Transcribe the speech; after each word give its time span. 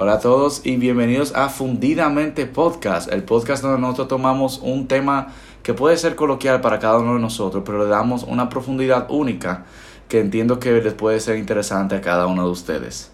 Hola 0.00 0.12
a 0.12 0.20
todos 0.20 0.60
y 0.62 0.76
bienvenidos 0.76 1.34
a 1.34 1.48
Fundidamente 1.48 2.46
Podcast, 2.46 3.12
el 3.12 3.24
podcast 3.24 3.64
donde 3.64 3.80
nosotros 3.80 4.06
tomamos 4.06 4.60
un 4.62 4.86
tema 4.86 5.34
que 5.64 5.74
puede 5.74 5.96
ser 5.96 6.14
coloquial 6.14 6.60
para 6.60 6.78
cada 6.78 6.98
uno 6.98 7.14
de 7.14 7.20
nosotros, 7.20 7.64
pero 7.66 7.82
le 7.82 7.90
damos 7.90 8.22
una 8.22 8.48
profundidad 8.48 9.10
única 9.10 9.66
que 10.08 10.20
entiendo 10.20 10.60
que 10.60 10.70
les 10.80 10.94
puede 10.94 11.18
ser 11.18 11.36
interesante 11.36 11.96
a 11.96 12.00
cada 12.00 12.28
uno 12.28 12.44
de 12.44 12.50
ustedes. 12.52 13.10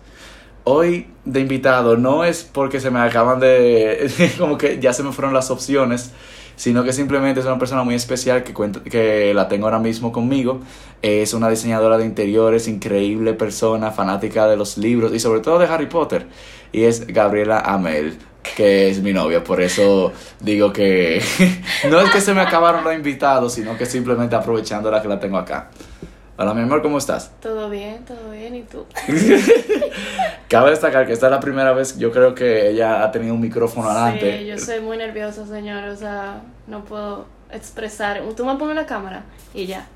Hoy 0.65 1.07
de 1.25 1.41
invitado 1.41 1.97
no 1.97 2.23
es 2.23 2.45
porque 2.45 2.81
se 2.81 2.91
me 2.91 3.01
acaban 3.01 3.41
de, 3.41 4.35
como 4.39 4.59
que 4.59 4.79
ya 4.79 4.93
se 4.93 5.03
me 5.03 5.13
fueron 5.13 5.33
las 5.33 5.51
opciones, 5.51 6.13
sino 6.57 6.85
que 6.85 6.93
simplemente 6.93 7.41
es 7.41 7.47
una 7.47 7.59
persona 7.59 7.83
muy 7.83 7.95
especial 7.95 8.45
que, 8.45 8.53
cuenta, 8.53 8.83
que 8.83 9.33
la 9.35 9.49
tengo 9.49 9.67
ahora 9.67 9.79
mismo 9.79 10.13
conmigo. 10.13 10.61
Es 11.03 11.35
una 11.35 11.49
diseñadora 11.49 11.99
de 11.99 12.05
interiores, 12.05 12.69
increíble 12.69 13.33
persona, 13.35 13.91
fanática 13.91 14.47
de 14.47 14.57
los 14.57 14.79
libros 14.79 15.13
y 15.15 15.19
sobre 15.19 15.41
todo 15.41 15.59
de 15.59 15.67
Harry 15.67 15.87
Potter. 15.87 16.27
Y 16.75 16.87
es 16.87 17.07
Gabriela 17.07 17.61
Amel, 17.61 18.19
que 18.57 18.91
es 18.91 19.01
mi 19.01 19.13
novia. 19.13 19.45
Por 19.45 19.61
eso 19.61 20.13
digo 20.41 20.73
que 20.73 21.23
no 21.89 22.01
es 22.01 22.11
que 22.11 22.21
se 22.21 22.35
me 22.35 22.41
acabaron 22.41 22.83
los 22.83 22.93
invitados, 22.93 23.55
sino 23.55 23.79
que 23.79 23.87
simplemente 23.87 24.35
aprovechando 24.35 24.91
la 24.91 25.01
que 25.01 25.07
la 25.07 25.21
tengo 25.21 25.39
acá. 25.39 25.71
Hola, 26.37 26.53
mi 26.53 26.63
amor, 26.63 26.83
¿cómo 26.83 26.99
estás? 26.99 27.31
Todo 27.41 27.71
bien, 27.71 28.05
todo 28.05 28.33
bien, 28.33 28.57
¿y 28.57 28.63
tú? 28.63 28.87
Cabe 30.49 30.71
destacar 30.71 31.07
que 31.07 31.13
esta 31.13 31.27
es 31.27 31.31
la 31.31 31.39
primera 31.39 31.73
vez, 31.75 31.97
yo 31.97 32.11
creo 32.11 32.35
que 32.35 32.71
ella 32.71 33.05
ha 33.05 33.13
tenido 33.13 33.35
un 33.35 33.41
micrófono 33.41 33.89
adelante. 33.89 34.41
Sí, 34.41 34.47
yo 34.47 34.59
soy 34.59 34.81
muy 34.81 34.97
nerviosa, 34.97 35.47
señor, 35.47 35.85
o 35.85 35.97
sea, 35.97 36.43
no 36.67 36.85
puedo 36.85 37.27
expresar. 37.53 38.21
Tú 38.37 38.45
me 38.45 38.57
pones 38.57 38.75
la 38.75 38.87
cámara 38.87 39.23
y 39.55 39.67
ya. 39.67 39.87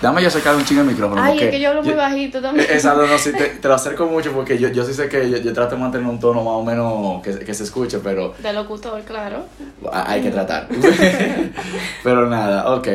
Dame 0.00 0.22
yo 0.22 0.30
sacar 0.30 0.54
un 0.54 0.64
chingo 0.64 0.82
el 0.82 0.88
micrófono. 0.88 1.22
Ay, 1.22 1.38
es 1.38 1.50
que 1.50 1.60
yo 1.60 1.70
hablo 1.70 1.82
muy 1.82 1.94
bajito 1.94 2.40
también. 2.40 2.66
Exacto, 2.70 3.06
no, 3.06 3.18
sí, 3.18 3.32
te, 3.60 3.68
lo 3.68 3.74
acerco 3.74 4.06
mucho 4.06 4.32
porque 4.32 4.58
yo, 4.58 4.68
yo 4.68 4.84
sí 4.84 4.94
sé 4.94 5.08
que 5.08 5.42
yo, 5.42 5.52
trato 5.52 5.76
de 5.76 5.80
mantener 5.80 6.06
un 6.06 6.18
tono 6.18 6.42
más 6.42 6.54
o 6.54 6.64
menos 6.64 7.22
que, 7.22 7.44
que 7.44 7.54
se 7.54 7.64
escuche, 7.64 7.98
pero... 8.02 8.34
De 8.42 8.52
locutor, 8.52 9.02
claro. 9.02 9.44
Hay 9.92 10.22
que 10.22 10.30
tratar. 10.30 10.68
pero 12.02 12.26
nada, 12.28 12.74
ok. 12.74 12.88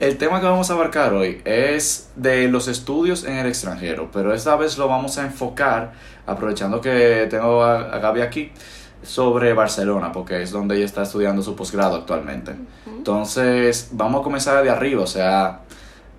El 0.00 0.16
tema 0.16 0.38
que 0.38 0.46
vamos 0.46 0.70
a 0.70 0.74
abarcar 0.74 1.12
hoy 1.12 1.42
es 1.44 2.10
de 2.14 2.46
los 2.46 2.68
estudios 2.68 3.24
en 3.24 3.34
el 3.34 3.46
extranjero, 3.46 4.10
pero 4.12 4.32
esta 4.32 4.54
vez 4.54 4.78
lo 4.78 4.86
vamos 4.86 5.18
a 5.18 5.24
enfocar, 5.24 5.92
aprovechando 6.24 6.80
que 6.80 7.26
tengo 7.28 7.64
a, 7.64 7.98
Gaby 7.98 8.20
aquí, 8.20 8.52
sobre 9.02 9.54
Barcelona, 9.54 10.12
porque 10.12 10.40
es 10.40 10.52
donde 10.52 10.76
ella 10.76 10.84
está 10.84 11.02
estudiando 11.02 11.42
su 11.42 11.56
posgrado 11.56 11.96
actualmente. 11.96 12.54
Entonces, 12.86 13.88
vamos 13.90 14.20
a 14.20 14.22
comenzar 14.22 14.62
de 14.62 14.70
arriba, 14.70 15.02
o 15.02 15.06
sea, 15.06 15.62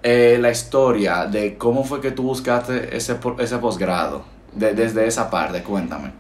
eh, 0.04 0.38
la 0.40 0.52
historia 0.52 1.26
de 1.26 1.58
cómo 1.58 1.84
fue 1.84 2.02
que 2.02 2.12
tú 2.12 2.24
buscaste 2.24 2.96
ese, 2.96 3.18
ese 3.40 3.58
posgrado, 3.58 4.24
desde 4.54 5.08
esa 5.08 5.30
parte, 5.30 5.64
cuéntame. 5.64 6.12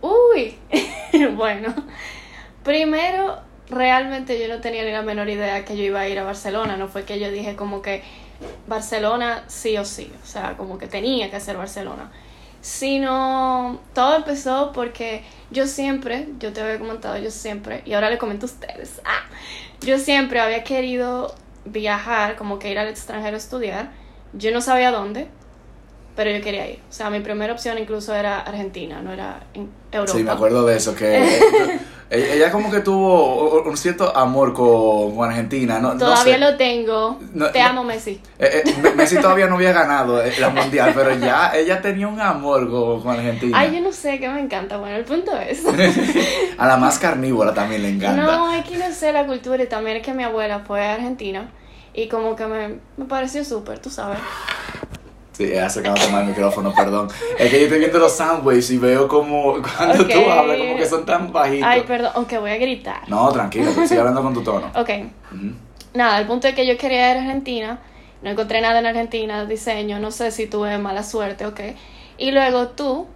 Uy, 0.00 0.56
bueno, 1.36 1.74
primero 2.62 3.48
realmente 3.70 4.40
yo 4.40 4.48
no 4.48 4.60
tenía 4.60 4.84
ni 4.84 4.92
la 4.92 5.02
menor 5.02 5.28
idea 5.28 5.64
que 5.64 5.76
yo 5.76 5.82
iba 5.84 6.00
a 6.00 6.08
ir 6.08 6.18
a 6.18 6.24
Barcelona, 6.24 6.76
no 6.76 6.88
fue 6.88 7.04
que 7.04 7.18
yo 7.18 7.30
dije 7.30 7.56
como 7.56 7.82
que 7.82 8.02
Barcelona 8.66 9.44
sí 9.46 9.76
o 9.76 9.84
sí, 9.84 10.10
o 10.22 10.26
sea, 10.26 10.56
como 10.56 10.78
que 10.78 10.86
tenía 10.86 11.30
que 11.30 11.40
ser 11.40 11.56
Barcelona, 11.56 12.10
sino 12.60 13.80
todo 13.94 14.16
empezó 14.16 14.72
porque 14.72 15.22
yo 15.50 15.66
siempre, 15.66 16.28
yo 16.38 16.52
te 16.52 16.60
había 16.60 16.78
comentado, 16.78 17.18
yo 17.18 17.30
siempre, 17.30 17.82
y 17.84 17.92
ahora 17.92 18.10
le 18.10 18.18
comento 18.18 18.46
a 18.46 18.48
ustedes, 18.48 19.00
ah, 19.04 19.24
yo 19.80 19.98
siempre 19.98 20.40
había 20.40 20.64
querido 20.64 21.34
viajar, 21.72 22.36
como 22.36 22.58
que 22.58 22.70
ir 22.70 22.78
al 22.78 22.88
extranjero 22.88 23.36
a 23.36 23.38
estudiar, 23.38 23.90
yo 24.32 24.50
no 24.52 24.60
sabía 24.60 24.90
dónde, 24.90 25.28
pero 26.16 26.30
yo 26.30 26.42
quería 26.42 26.68
ir. 26.68 26.80
O 26.88 26.92
sea, 26.92 27.10
mi 27.10 27.20
primera 27.20 27.52
opción 27.52 27.78
incluso 27.78 28.14
era 28.14 28.40
Argentina, 28.40 29.00
no 29.00 29.12
era 29.12 29.40
Europa. 29.92 30.12
Sí, 30.18 30.24
me 30.24 30.32
acuerdo 30.32 30.66
de 30.66 30.76
eso, 30.76 30.94
que 30.94 31.78
ella 32.10 32.50
como 32.50 32.70
que 32.70 32.80
tuvo 32.80 33.62
un 33.62 33.76
cierto 33.76 34.16
amor 34.16 34.54
con, 34.54 35.28
Argentina. 35.28 35.78
No, 35.78 35.96
todavía 35.96 36.38
lo 36.38 36.56
tengo. 36.56 37.18
Te 37.52 37.60
amo, 37.60 37.84
Messi. 37.84 38.20
Eh, 38.38 38.62
eh, 38.64 38.92
Messi 38.96 39.16
todavía 39.16 39.46
no 39.46 39.56
había 39.56 39.72
ganado 39.72 40.22
eh, 40.22 40.32
la 40.38 40.48
mundial, 40.48 40.92
pero 40.94 41.14
ya 41.18 41.52
ella 41.54 41.82
tenía 41.82 42.08
un 42.08 42.20
amor 42.20 42.70
con, 42.70 43.08
Argentina. 43.10 43.58
Ay, 43.58 43.74
yo 43.74 43.80
no 43.82 43.92
sé, 43.92 44.18
que 44.18 44.28
me 44.28 44.40
encanta. 44.40 44.78
Bueno, 44.78 44.96
el 44.96 45.04
punto 45.04 45.38
es. 45.38 45.62
a 46.58 46.66
la 46.66 46.76
más 46.78 46.98
carnívora 46.98 47.52
también 47.52 47.82
le 47.82 47.90
encanta. 47.90 48.22
No, 48.22 48.54
es 48.54 48.64
que 48.64 48.78
no 48.78 48.90
sé 48.92 49.12
la 49.12 49.26
cultura 49.26 49.62
y 49.62 49.66
también 49.66 49.98
es 49.98 50.02
que 50.02 50.14
mi 50.14 50.24
abuela 50.24 50.60
fue 50.60 50.86
a 50.86 50.94
Argentina 50.94 51.50
y 51.92 52.08
como 52.08 52.36
que 52.36 52.46
me, 52.46 52.78
me 52.96 53.04
pareció 53.04 53.44
súper, 53.44 53.80
tú 53.80 53.90
sabes. 53.90 54.18
Sí, 55.38 55.44
he 55.44 55.60
acercado 55.60 55.94
tomar 55.94 56.22
el 56.22 56.30
micrófono, 56.30 56.74
perdón. 56.74 57.08
Es 57.38 57.48
que 57.48 57.58
yo 57.60 57.66
estoy 57.66 57.78
viendo 57.78 58.00
los 58.00 58.16
soundwaves 58.16 58.68
y 58.72 58.76
veo 58.76 59.06
como 59.06 59.62
cuando 59.62 60.04
tú 60.04 60.18
hablas, 60.28 60.58
como 60.58 60.76
que 60.76 60.84
son 60.84 61.06
tan 61.06 61.32
bajitos. 61.32 61.64
Ay, 61.64 61.84
perdón, 61.86 62.10
aunque 62.16 62.38
voy 62.38 62.50
a 62.50 62.56
gritar. 62.56 63.08
No, 63.08 63.30
tranquilo, 63.30 63.70
estoy 63.70 63.98
hablando 63.98 64.20
con 64.20 64.34
tu 64.34 64.42
tono. 64.42 64.68
Ok. 64.74 64.90
Nada, 65.94 66.18
el 66.18 66.26
punto 66.26 66.48
es 66.48 66.56
que 66.56 66.66
yo 66.66 66.76
quería 66.76 67.12
ir 67.12 67.18
a 67.18 67.20
Argentina, 67.20 67.78
no 68.20 68.30
encontré 68.30 68.60
nada 68.60 68.80
en 68.80 68.86
Argentina, 68.86 69.44
diseño, 69.44 70.00
no 70.00 70.10
sé 70.10 70.32
si 70.32 70.48
tuve 70.48 70.76
mala 70.78 71.04
suerte, 71.04 71.46
ok. 71.46 71.60
Y 72.16 72.32
luego 72.32 72.70
tú, 72.70 73.06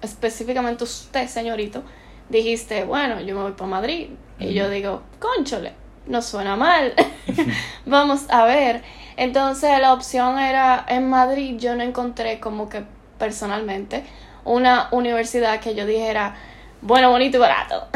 específicamente 0.00 0.84
usted, 0.84 1.28
señorito, 1.28 1.82
dijiste, 2.30 2.84
bueno, 2.84 3.20
yo 3.20 3.34
me 3.34 3.42
voy 3.42 3.52
para 3.52 3.68
Madrid. 3.68 4.08
Y 4.40 4.54
yo 4.54 4.70
digo, 4.70 5.02
conchole, 5.18 5.74
no 6.06 6.22
suena 6.22 6.56
mal. 6.56 6.94
Vamos 7.84 8.24
a 8.30 8.46
ver. 8.46 8.82
Entonces 9.18 9.78
la 9.80 9.92
opción 9.92 10.38
era 10.38 10.84
en 10.88 11.10
Madrid, 11.10 11.56
yo 11.58 11.74
no 11.74 11.82
encontré 11.82 12.38
como 12.38 12.68
que 12.68 12.84
personalmente 13.18 14.04
una 14.44 14.86
universidad 14.92 15.58
que 15.58 15.74
yo 15.74 15.86
dijera, 15.86 16.36
bueno, 16.80 17.10
bonito 17.10 17.36
y 17.36 17.40
barato. 17.40 17.88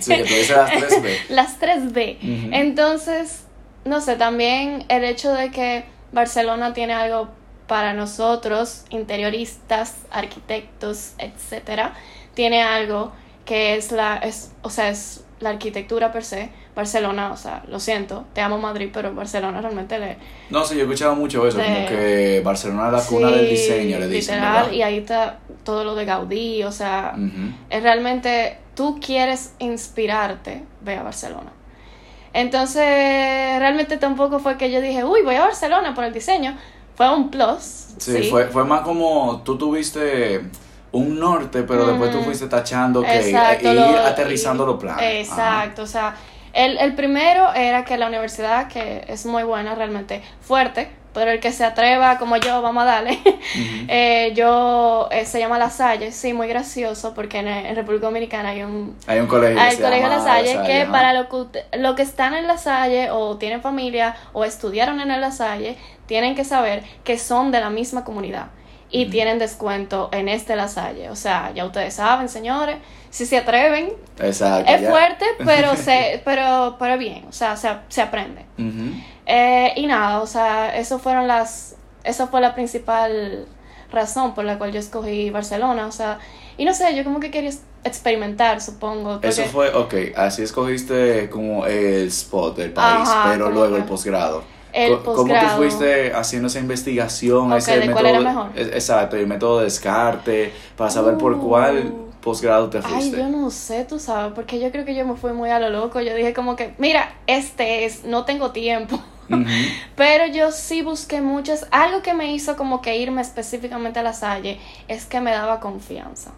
Sí, 0.00 0.14
que 0.14 0.46
las 0.48 0.70
3B. 0.70 1.18
las 1.28 1.60
3B. 1.60 2.16
Entonces, 2.52 3.44
no 3.84 4.00
sé, 4.00 4.16
también 4.16 4.86
el 4.88 5.04
hecho 5.04 5.34
de 5.34 5.50
que 5.50 5.84
Barcelona 6.10 6.72
tiene 6.72 6.94
algo 6.94 7.28
para 7.66 7.92
nosotros, 7.92 8.84
interioristas, 8.88 9.96
arquitectos, 10.10 11.12
etcétera, 11.18 11.92
tiene 12.32 12.62
algo 12.62 13.12
que 13.44 13.76
es 13.76 13.92
la, 13.92 14.16
es, 14.16 14.52
o 14.62 14.70
sea, 14.70 14.88
es 14.88 15.21
la 15.42 15.50
arquitectura 15.50 16.12
per 16.12 16.24
se, 16.24 16.50
Barcelona, 16.74 17.32
o 17.32 17.36
sea, 17.36 17.62
lo 17.68 17.78
siento, 17.80 18.24
te 18.32 18.40
amo 18.40 18.58
Madrid, 18.58 18.90
pero 18.92 19.14
Barcelona 19.14 19.60
realmente 19.60 19.98
le... 19.98 20.16
No, 20.50 20.64
sí, 20.64 20.74
yo 20.74 20.80
he 20.80 20.84
escuchado 20.84 21.14
mucho 21.14 21.46
eso, 21.46 21.58
como 21.58 21.86
que 21.86 22.40
Barcelona 22.44 22.86
es 22.86 22.92
la 22.92 23.02
cuna 23.04 23.30
del 23.30 23.50
diseño, 23.50 23.98
le 23.98 24.08
dicen. 24.08 24.36
Literal, 24.36 24.74
y 24.74 24.82
ahí 24.82 24.98
está 24.98 25.38
todo 25.64 25.84
lo 25.84 25.94
de 25.94 26.04
Gaudí, 26.04 26.62
o 26.62 26.72
sea, 26.72 27.14
es 27.68 27.82
realmente, 27.82 28.58
tú 28.74 28.98
quieres 29.04 29.54
inspirarte, 29.58 30.62
ve 30.80 30.96
a 30.96 31.02
Barcelona. 31.02 31.52
Entonces, 32.34 32.82
realmente 33.58 33.98
tampoco 33.98 34.38
fue 34.38 34.56
que 34.56 34.70
yo 34.70 34.80
dije, 34.80 35.04
uy, 35.04 35.20
voy 35.22 35.34
a 35.34 35.42
Barcelona 35.42 35.94
por 35.94 36.04
el 36.04 36.12
diseño, 36.12 36.56
fue 36.94 37.14
un 37.14 37.30
plus. 37.30 37.88
Sí, 37.98 38.24
Fue, 38.30 38.46
fue 38.46 38.64
más 38.64 38.82
como 38.82 39.42
tú 39.44 39.58
tuviste 39.58 40.42
un 40.92 41.18
norte, 41.18 41.62
pero 41.62 41.86
después 41.86 42.10
tú 42.10 42.22
fuiste 42.22 42.46
tachando 42.46 43.02
que 43.02 43.30
ir 43.30 43.36
aterrizando 43.36 44.64
los 44.66 44.78
planes. 44.78 45.28
Exacto, 45.28 45.82
o 45.82 45.86
sea, 45.86 46.14
el, 46.52 46.78
el 46.78 46.94
primero 46.94 47.52
era 47.54 47.84
que 47.84 47.96
la 47.96 48.06
universidad, 48.08 48.68
que 48.68 49.04
es 49.08 49.24
muy 49.24 49.42
buena, 49.42 49.74
realmente 49.74 50.22
fuerte, 50.40 50.90
pero 51.14 51.30
el 51.30 51.40
que 51.40 51.52
se 51.52 51.64
atreva 51.64 52.18
como 52.18 52.36
yo, 52.36 52.62
vamos 52.62 52.82
a 52.82 52.86
darle. 52.86 53.18
eh, 53.88 54.32
yo, 54.34 55.08
eh, 55.10 55.24
se 55.24 55.38
llama 55.38 55.58
La 55.58 55.70
Salle, 55.70 56.12
sí, 56.12 56.32
muy 56.32 56.48
gracioso, 56.48 57.14
porque 57.14 57.38
en, 57.38 57.74
República 57.74 58.06
Dominicana 58.06 58.50
hay 58.50 58.62
un... 58.62 58.96
Hay 59.06 59.20
un 59.20 59.26
colegio. 59.26 59.60
Hay 59.60 59.76
colegio 59.76 60.08
La 60.08 60.20
Salle, 60.20 60.58
que 60.66 60.86
para 60.90 61.12
lo 61.12 61.28
que, 61.28 61.64
lo 61.78 61.94
que 61.94 62.02
están 62.02 62.34
en 62.34 62.46
La 62.46 62.58
Salle, 62.58 63.10
o 63.10 63.36
tienen 63.36 63.60
familia, 63.62 64.16
o 64.32 64.44
estudiaron 64.44 65.00
en 65.00 65.20
La 65.20 65.32
Salle, 65.32 65.76
tienen 66.06 66.34
que 66.34 66.44
saber 66.44 66.82
que 67.04 67.18
son 67.18 67.50
de 67.50 67.60
la 67.60 67.70
misma 67.70 68.04
comunidad 68.04 68.48
y 68.92 69.06
tienen 69.06 69.38
descuento 69.38 70.10
en 70.12 70.28
este 70.28 70.54
La 70.54 70.68
Salle. 70.68 71.10
O 71.10 71.16
sea, 71.16 71.50
ya 71.54 71.64
ustedes 71.64 71.94
saben, 71.94 72.28
señores, 72.28 72.76
si 73.10 73.24
se 73.24 73.38
atreven. 73.38 73.94
Exacto, 74.20 74.70
es 74.70 74.88
fuerte, 74.88 75.24
pero, 75.44 75.74
se, 75.74 76.20
pero, 76.24 76.76
pero 76.78 76.98
bien, 76.98 77.24
o 77.28 77.32
sea, 77.32 77.56
se, 77.56 77.70
se 77.88 78.02
aprende. 78.02 78.44
Eh, 79.26 79.72
y 79.76 79.86
nada, 79.86 80.20
o 80.20 80.26
sea, 80.26 80.76
eso 80.76 80.98
fueron 80.98 81.26
las, 81.26 81.74
eso 82.04 82.28
fue 82.28 82.40
la 82.42 82.54
principal 82.54 83.46
razón 83.90 84.34
por 84.34 84.44
la 84.44 84.58
cual 84.58 84.72
yo 84.72 84.78
escogí 84.78 85.30
Barcelona, 85.30 85.86
o 85.86 85.92
sea, 85.92 86.18
y 86.58 86.64
no 86.64 86.74
sé, 86.74 86.94
yo 86.94 87.02
como 87.02 87.18
que 87.18 87.30
quería 87.30 87.52
experimentar, 87.84 88.60
supongo. 88.60 89.20
Eso 89.22 89.44
fue, 89.44 89.74
ok, 89.74 89.94
así 90.16 90.42
escogiste 90.42 91.30
como 91.30 91.64
el 91.66 92.08
spot 92.08 92.56
del 92.58 92.72
país, 92.72 93.08
pero 93.24 93.50
luego 93.50 93.76
el 93.76 93.84
posgrado 93.84 94.44
el 94.72 94.98
¿Cómo 95.00 95.34
tú 95.34 95.46
fuiste 95.56 96.12
haciendo 96.12 96.48
esa 96.48 96.58
investigación? 96.58 97.52
ese 97.52 97.72
¿de 97.72 97.80
método, 97.80 97.94
cuál 97.94 98.06
era 98.06 98.20
mejor? 98.20 98.50
Exacto, 98.54 99.16
el 99.16 99.26
método 99.26 99.58
de 99.58 99.64
descarte, 99.64 100.52
para 100.76 100.90
saber 100.90 101.16
por 101.18 101.38
cuál 101.38 101.86
uh. 101.86 102.10
posgrado 102.20 102.70
te 102.70 102.80
fuiste. 102.82 103.16
Ay, 103.16 103.22
yo 103.22 103.28
no 103.28 103.50
sé, 103.50 103.84
tú 103.84 103.98
sabes, 103.98 104.32
porque 104.34 104.58
yo 104.60 104.70
creo 104.70 104.84
que 104.84 104.94
yo 104.94 105.06
me 105.06 105.14
fui 105.14 105.32
muy 105.32 105.50
a 105.50 105.58
lo 105.58 105.70
loco. 105.70 106.00
Yo 106.00 106.14
dije 106.14 106.32
como 106.32 106.56
que, 106.56 106.74
mira, 106.78 107.14
este 107.26 107.84
es, 107.84 108.04
no 108.04 108.24
tengo 108.24 108.52
tiempo. 108.52 109.00
Pero 109.96 110.26
yo 110.26 110.50
sí 110.50 110.82
busqué 110.82 111.20
muchas. 111.20 111.66
Algo 111.70 112.02
que 112.02 112.14
me 112.14 112.32
hizo 112.32 112.56
como 112.56 112.82
que 112.82 112.96
irme 112.96 113.22
específicamente 113.22 113.98
a 113.98 114.02
la 114.02 114.12
Salle 114.12 114.58
es 114.88 115.06
que 115.06 115.20
me 115.20 115.30
daba 115.30 115.60
confianza. 115.60 116.32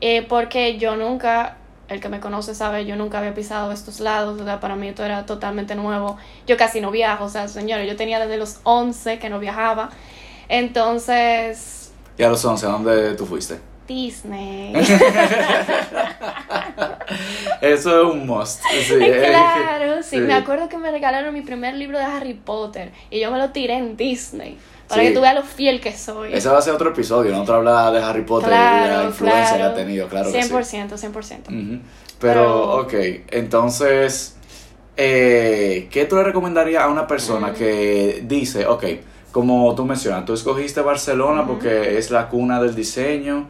Eh, 0.00 0.22
porque 0.28 0.78
yo 0.78 0.96
nunca, 0.96 1.56
el 1.88 2.00
que 2.00 2.08
me 2.08 2.20
conoce 2.20 2.54
sabe, 2.54 2.84
yo 2.84 2.96
nunca 2.96 3.18
había 3.18 3.34
pisado 3.34 3.72
estos 3.72 4.00
lados, 4.00 4.40
o 4.40 4.44
sea, 4.44 4.60
para 4.60 4.76
mí 4.76 4.88
esto 4.88 5.04
era 5.04 5.26
totalmente 5.26 5.74
nuevo. 5.74 6.18
Yo 6.46 6.56
casi 6.56 6.80
no 6.80 6.90
viajo, 6.90 7.24
o 7.24 7.28
sea, 7.28 7.48
señores, 7.48 7.88
yo 7.88 7.96
tenía 7.96 8.20
desde 8.20 8.36
los 8.36 8.60
11 8.64 9.18
que 9.18 9.30
no 9.30 9.38
viajaba. 9.38 9.90
Entonces... 10.48 11.92
¿Y 12.16 12.22
a 12.22 12.28
los 12.28 12.44
11 12.44 12.66
a 12.66 12.68
dónde 12.68 13.14
tú 13.14 13.24
fuiste? 13.26 13.58
Disney. 13.88 14.74
Eso 17.62 18.02
es 18.02 18.14
un 18.14 18.26
must. 18.26 18.62
Sí, 18.82 18.94
claro, 18.98 20.02
sí. 20.02 20.18
Me 20.18 20.34
acuerdo 20.34 20.68
que 20.68 20.76
me 20.76 20.90
regalaron 20.90 21.32
mi 21.32 21.40
primer 21.40 21.74
libro 21.74 21.98
de 21.98 22.04
Harry 22.04 22.34
Potter 22.34 22.92
y 23.10 23.18
yo 23.18 23.30
me 23.30 23.38
lo 23.38 23.48
tiré 23.50 23.78
en 23.78 23.96
Disney. 23.96 24.58
Para 24.88 25.02
que 25.02 25.10
tú 25.10 25.20
veas 25.20 25.34
lo 25.34 25.42
fiel 25.42 25.80
que 25.80 25.92
soy. 25.92 26.32
Ese 26.32 26.48
va 26.48 26.58
a 26.58 26.62
ser 26.62 26.74
otro 26.74 26.90
episodio, 26.90 27.32
¿no? 27.32 27.42
Otro 27.42 27.56
habla 27.56 27.90
de 27.90 28.02
Harry 28.02 28.22
Potter 28.22 28.48
y 28.48 28.84
de 28.84 28.96
la 28.96 29.04
influencia 29.04 29.56
que 29.56 29.62
ha 29.62 29.74
tenido, 29.74 30.08
claro. 30.08 30.30
100%, 30.30 30.96
100%. 30.96 31.80
Pero, 32.20 32.80
ok, 32.80 32.94
entonces, 33.30 34.36
eh, 34.96 35.88
¿qué 35.90 36.06
tú 36.06 36.16
le 36.16 36.24
recomendarías 36.24 36.82
a 36.82 36.88
una 36.88 37.06
persona 37.06 37.52
que 37.52 38.24
dice, 38.26 38.66
ok, 38.66 38.84
como 39.30 39.74
tú 39.74 39.84
mencionas, 39.84 40.24
tú 40.24 40.32
escogiste 40.32 40.80
Barcelona 40.80 41.46
porque 41.46 41.98
es 41.98 42.10
la 42.10 42.28
cuna 42.28 42.60
del 42.60 42.74
diseño? 42.74 43.46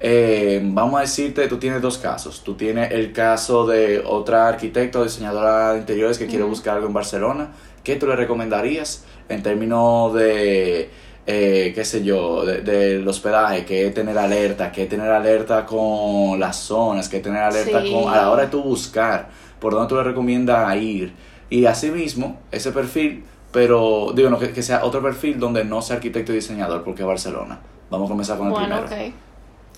Eh, 0.00 0.60
vamos 0.62 0.98
a 0.98 1.02
decirte, 1.02 1.48
tú 1.48 1.58
tienes 1.58 1.82
dos 1.82 1.98
casos. 1.98 2.42
Tú 2.44 2.54
tienes 2.54 2.92
el 2.92 3.12
caso 3.12 3.66
de 3.66 4.00
otra 4.04 4.48
arquitecta 4.48 5.00
o 5.00 5.04
diseñadora 5.04 5.72
de 5.72 5.80
interiores 5.80 6.18
que 6.18 6.26
quiere 6.26 6.44
buscar 6.44 6.76
algo 6.76 6.86
en 6.86 6.94
Barcelona. 6.94 7.50
¿Qué 7.82 7.96
tú 7.96 8.06
le 8.06 8.16
recomendarías? 8.16 9.04
En 9.28 9.42
términos 9.42 10.14
de, 10.14 10.90
eh, 11.26 11.72
qué 11.74 11.84
sé 11.84 12.02
yo, 12.02 12.44
de, 12.44 12.62
del 12.62 13.06
hospedaje, 13.06 13.64
que 13.64 13.90
tener 13.90 14.16
alerta, 14.16 14.72
que 14.72 14.86
tener 14.86 15.10
alerta 15.10 15.66
con 15.66 16.40
las 16.40 16.56
zonas, 16.56 17.08
que 17.08 17.20
tener 17.20 17.42
alerta 17.42 17.82
con, 17.82 18.12
a 18.12 18.16
la 18.16 18.30
hora 18.30 18.42
de 18.44 18.48
tú 18.48 18.62
buscar 18.62 19.28
por 19.60 19.72
dónde 19.72 19.88
tú 19.88 19.96
le 19.96 20.04
recomiendas 20.04 20.74
ir. 20.76 21.12
Y 21.50 21.66
asimismo, 21.66 22.38
ese 22.50 22.72
perfil, 22.72 23.24
pero 23.52 24.12
digo, 24.14 24.30
no, 24.30 24.38
que, 24.38 24.62
sea 24.62 24.84
otro 24.84 25.02
perfil 25.02 25.38
donde 25.38 25.64
no 25.64 25.82
sea 25.82 25.96
arquitecto 25.96 26.32
y 26.32 26.36
diseñador, 26.36 26.84
porque 26.84 27.02
es 27.02 27.08
Barcelona. 27.08 27.58
Vamos 27.90 28.08
a 28.08 28.10
comenzar 28.10 28.38
con 28.38 28.48
el 28.48 28.52
bueno, 28.52 28.84
primero. 28.84 29.14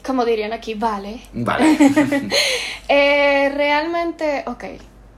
Como 0.05 0.25
dirían 0.25 0.53
aquí, 0.53 0.75
vale. 0.75 1.21
Vale. 1.33 1.77
eh, 2.89 3.53
realmente, 3.55 4.45
ok. 4.47 4.65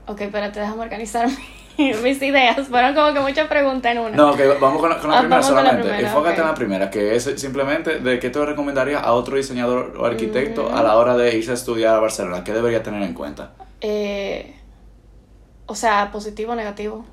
Ok, 0.06 0.22
espérate, 0.22 0.60
déjame 0.60 0.82
organizarme. 0.82 1.36
mis 2.02 2.22
ideas. 2.22 2.68
Fueron 2.68 2.94
como 2.94 3.12
que 3.12 3.20
muchas 3.20 3.48
preguntas 3.48 3.92
en 3.92 3.98
una. 3.98 4.16
No, 4.16 4.30
ok, 4.30 4.40
vamos 4.60 4.80
con 4.80 4.90
la, 4.90 4.98
con 4.98 5.10
la 5.10 5.18
ah, 5.18 5.20
primera 5.20 5.42
solamente. 5.42 6.00
Enfócate 6.00 6.40
en 6.40 6.46
la 6.46 6.54
primera, 6.54 6.90
que 6.90 7.14
es 7.16 7.24
simplemente 7.36 7.98
de 7.98 8.18
qué 8.18 8.30
te 8.30 8.44
recomendarías 8.44 9.02
a 9.02 9.12
otro 9.12 9.36
diseñador 9.36 9.94
o 9.98 10.06
arquitecto 10.06 10.74
a 10.74 10.82
la 10.82 10.96
hora 10.96 11.16
de 11.16 11.36
irse 11.36 11.50
a 11.50 11.54
estudiar 11.54 11.96
a 11.96 12.00
Barcelona. 12.00 12.44
¿Qué 12.44 12.52
debería 12.52 12.82
tener 12.82 13.02
en 13.02 13.14
cuenta? 13.14 13.52
Eh, 13.80 14.54
o 15.66 15.74
sea, 15.74 16.10
positivo 16.12 16.52
o 16.52 16.56
negativo. 16.56 17.04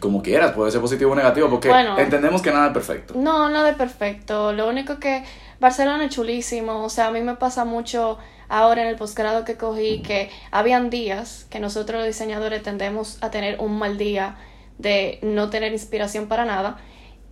Como 0.00 0.22
quieras, 0.22 0.52
puede 0.52 0.70
ser 0.70 0.80
positivo 0.80 1.12
o 1.12 1.14
negativo, 1.14 1.48
porque 1.48 1.70
entendemos 1.98 2.42
que 2.42 2.50
nada 2.50 2.68
es 2.68 2.72
perfecto. 2.72 3.14
No, 3.16 3.48
nada 3.48 3.70
es 3.70 3.76
perfecto. 3.76 4.52
Lo 4.52 4.68
único 4.68 4.98
que 4.98 5.24
Barcelona 5.60 6.04
es 6.04 6.14
chulísimo. 6.14 6.84
O 6.84 6.88
sea, 6.88 7.08
a 7.08 7.10
mí 7.10 7.20
me 7.22 7.36
pasa 7.36 7.64
mucho 7.64 8.18
ahora 8.48 8.82
en 8.82 8.88
el 8.88 8.96
posgrado 8.96 9.44
que 9.44 9.56
cogí 9.56 10.02
que 10.02 10.30
habían 10.50 10.90
días 10.90 11.46
que 11.50 11.60
nosotros 11.60 11.98
los 11.98 12.06
diseñadores 12.06 12.62
tendemos 12.62 13.18
a 13.22 13.30
tener 13.30 13.58
un 13.60 13.78
mal 13.78 13.96
día 13.96 14.36
de 14.78 15.18
no 15.22 15.50
tener 15.50 15.72
inspiración 15.72 16.26
para 16.26 16.44
nada 16.44 16.78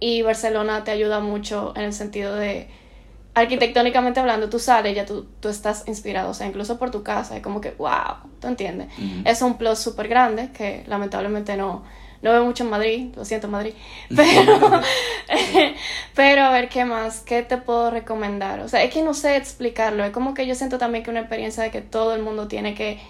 y 0.00 0.22
Barcelona 0.22 0.84
te 0.84 0.90
ayuda 0.90 1.20
mucho 1.20 1.72
en 1.76 1.82
el 1.82 1.92
sentido 1.92 2.34
de 2.34 2.68
arquitectónicamente 3.34 4.20
hablando, 4.20 4.48
tú 4.48 4.58
sales, 4.58 4.94
ya 4.94 5.06
tú, 5.06 5.26
tú 5.40 5.48
estás 5.48 5.84
inspirado, 5.86 6.30
o 6.30 6.34
sea, 6.34 6.46
incluso 6.46 6.78
por 6.78 6.90
tu 6.90 7.02
casa, 7.02 7.36
es 7.36 7.42
como 7.42 7.60
que, 7.60 7.70
wow, 7.78 8.16
¿tú 8.40 8.48
entiendes? 8.48 8.88
Es 9.24 9.40
un 9.42 9.56
plus 9.56 9.78
súper 9.78 10.08
grande 10.08 10.50
que 10.52 10.84
lamentablemente 10.86 11.56
no, 11.56 11.82
no 12.22 12.30
veo 12.30 12.44
mucho 12.44 12.64
en 12.64 12.70
Madrid, 12.70 13.12
lo 13.16 13.24
siento 13.24 13.48
Madrid, 13.48 13.74
pero, 14.16 14.80
pero 16.14 16.42
a 16.42 16.50
ver 16.52 16.68
qué 16.68 16.84
más, 16.84 17.20
qué 17.20 17.42
te 17.42 17.58
puedo 17.58 17.90
recomendar. 17.90 18.60
O 18.60 18.68
sea, 18.68 18.82
es 18.82 18.92
que 18.92 19.02
no 19.02 19.12
sé 19.12 19.36
explicarlo, 19.36 20.04
es 20.04 20.12
como 20.12 20.34
que 20.34 20.46
yo 20.46 20.54
siento 20.54 20.78
también 20.78 21.04
que 21.04 21.10
una 21.10 21.20
experiencia 21.20 21.62
de 21.62 21.70
que 21.70 21.80
todo 21.80 22.14
el 22.14 22.22
mundo 22.22 22.48
tiene 22.48 22.74
que 22.74 23.00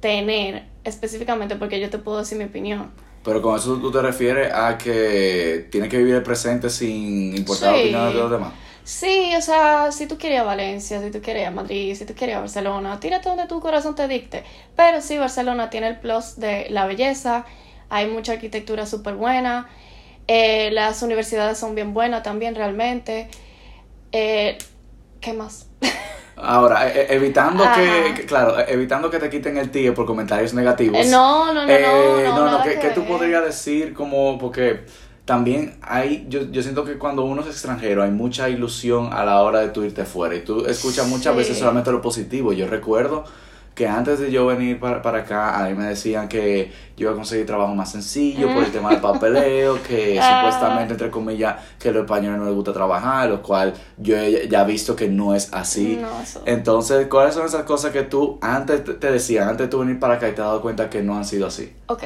tener 0.00 0.64
específicamente 0.84 1.56
porque 1.56 1.80
yo 1.80 1.90
te 1.90 1.98
puedo 1.98 2.18
decir 2.18 2.38
mi 2.38 2.44
opinión. 2.44 2.90
Pero 3.24 3.42
con 3.42 3.56
eso 3.56 3.76
tú 3.76 3.90
te 3.90 4.00
refieres 4.00 4.52
a 4.52 4.78
que 4.78 5.68
tiene 5.70 5.88
que 5.88 5.98
vivir 5.98 6.14
el 6.14 6.22
presente 6.22 6.70
sin 6.70 7.36
importar 7.36 7.72
la 7.72 7.78
opinión 7.78 8.08
de 8.08 8.14
los 8.14 8.30
demás. 8.30 8.52
Sí, 8.84 9.34
o 9.36 9.42
sea, 9.42 9.92
si 9.92 10.06
tú 10.06 10.16
quieres 10.16 10.40
a 10.40 10.44
Valencia, 10.44 11.02
si 11.02 11.10
tú 11.10 11.20
quieres 11.20 11.46
a 11.46 11.50
Madrid, 11.50 11.94
si 11.94 12.06
tú 12.06 12.14
quieres 12.14 12.36
a 12.36 12.40
Barcelona, 12.40 12.98
tírate 12.98 13.28
donde 13.28 13.46
tu 13.46 13.60
corazón 13.60 13.94
te 13.94 14.08
dicte. 14.08 14.44
Pero 14.76 15.02
sí, 15.02 15.18
Barcelona 15.18 15.68
tiene 15.68 15.88
el 15.88 15.98
plus 15.98 16.36
de 16.36 16.68
la 16.70 16.86
belleza, 16.86 17.44
hay 17.90 18.06
mucha 18.08 18.32
arquitectura 18.32 18.86
súper 18.86 19.14
buena, 19.14 19.68
eh, 20.26 20.70
las 20.72 21.02
universidades 21.02 21.58
son 21.58 21.74
bien 21.74 21.94
buenas 21.94 22.22
también 22.22 22.54
realmente. 22.54 23.28
Eh, 24.12 24.58
¿Qué 25.20 25.32
más? 25.32 25.66
Ahora, 26.36 26.88
e, 26.88 27.00
e, 27.00 27.14
evitando 27.14 27.64
que, 27.74 28.24
claro, 28.26 28.58
e, 28.60 28.72
evitando 28.72 29.10
que 29.10 29.18
te 29.18 29.28
quiten 29.28 29.56
el 29.56 29.70
tío 29.70 29.94
por 29.94 30.06
comentarios 30.06 30.54
negativos. 30.54 31.04
Eh, 31.04 31.10
no, 31.10 31.52
no, 31.52 31.66
no, 31.66 31.66
no, 31.66 32.36
no, 32.36 32.58
no, 32.58 32.62
¿qué, 32.62 32.92
tú 32.94 33.04
podrías 33.04 33.44
decir 33.44 33.92
como, 33.92 34.38
porque 34.38 34.84
también 35.24 35.78
hay, 35.82 36.26
yo, 36.28 36.50
yo 36.50 36.62
siento 36.62 36.84
que 36.84 36.96
cuando 36.96 37.24
uno 37.24 37.42
es 37.42 37.48
extranjero 37.48 38.02
hay 38.02 38.10
mucha 38.10 38.48
ilusión 38.48 39.12
a 39.12 39.24
la 39.24 39.42
hora 39.42 39.60
de 39.60 39.68
tú 39.70 39.82
irte 39.82 40.04
fuera 40.04 40.36
y 40.36 40.40
tú 40.40 40.64
escuchas 40.66 41.08
muchas 41.08 41.34
veces 41.34 41.58
solamente 41.58 41.90
lo 41.90 42.00
positivo. 42.00 42.52
Yo 42.52 42.66
recuerdo 42.68 43.24
que 43.78 43.86
antes 43.86 44.18
de 44.18 44.32
yo 44.32 44.44
venir 44.44 44.80
para, 44.80 45.00
para 45.00 45.18
acá, 45.18 45.56
a 45.56 45.68
mí 45.68 45.74
me 45.74 45.84
decían 45.84 46.26
que 46.26 46.72
yo 46.96 47.04
iba 47.04 47.12
a 47.12 47.14
conseguir 47.14 47.46
trabajo 47.46 47.76
más 47.76 47.92
sencillo 47.92 48.52
por 48.52 48.64
el 48.64 48.72
tema 48.72 48.90
del 48.90 49.00
papeleo, 49.00 49.80
que 49.84 50.18
ah. 50.20 50.40
supuestamente, 50.40 50.94
entre 50.94 51.12
comillas, 51.12 51.62
que 51.78 51.92
los 51.92 52.02
españoles 52.02 52.40
no 52.40 52.46
les 52.46 52.56
gusta 52.56 52.72
trabajar, 52.72 53.28
lo 53.28 53.40
cual 53.40 53.74
yo 53.96 54.16
ya 54.16 54.62
he 54.62 54.66
visto 54.66 54.96
que 54.96 55.06
no 55.06 55.32
es 55.32 55.54
así. 55.54 56.00
Entonces, 56.44 57.06
¿cuáles 57.06 57.34
son 57.34 57.46
esas 57.46 57.62
cosas 57.62 57.92
que 57.92 58.02
tú 58.02 58.40
antes 58.40 58.82
te 58.98 59.12
decían, 59.12 59.50
antes 59.50 59.68
de 59.68 59.70
tú 59.70 59.78
venir 59.78 60.00
para 60.00 60.14
acá 60.14 60.28
y 60.28 60.32
te 60.32 60.40
has 60.40 60.48
dado 60.48 60.60
cuenta 60.60 60.90
que 60.90 61.00
no 61.00 61.16
han 61.16 61.24
sido 61.24 61.46
así? 61.46 61.72
Ok. 61.86 62.02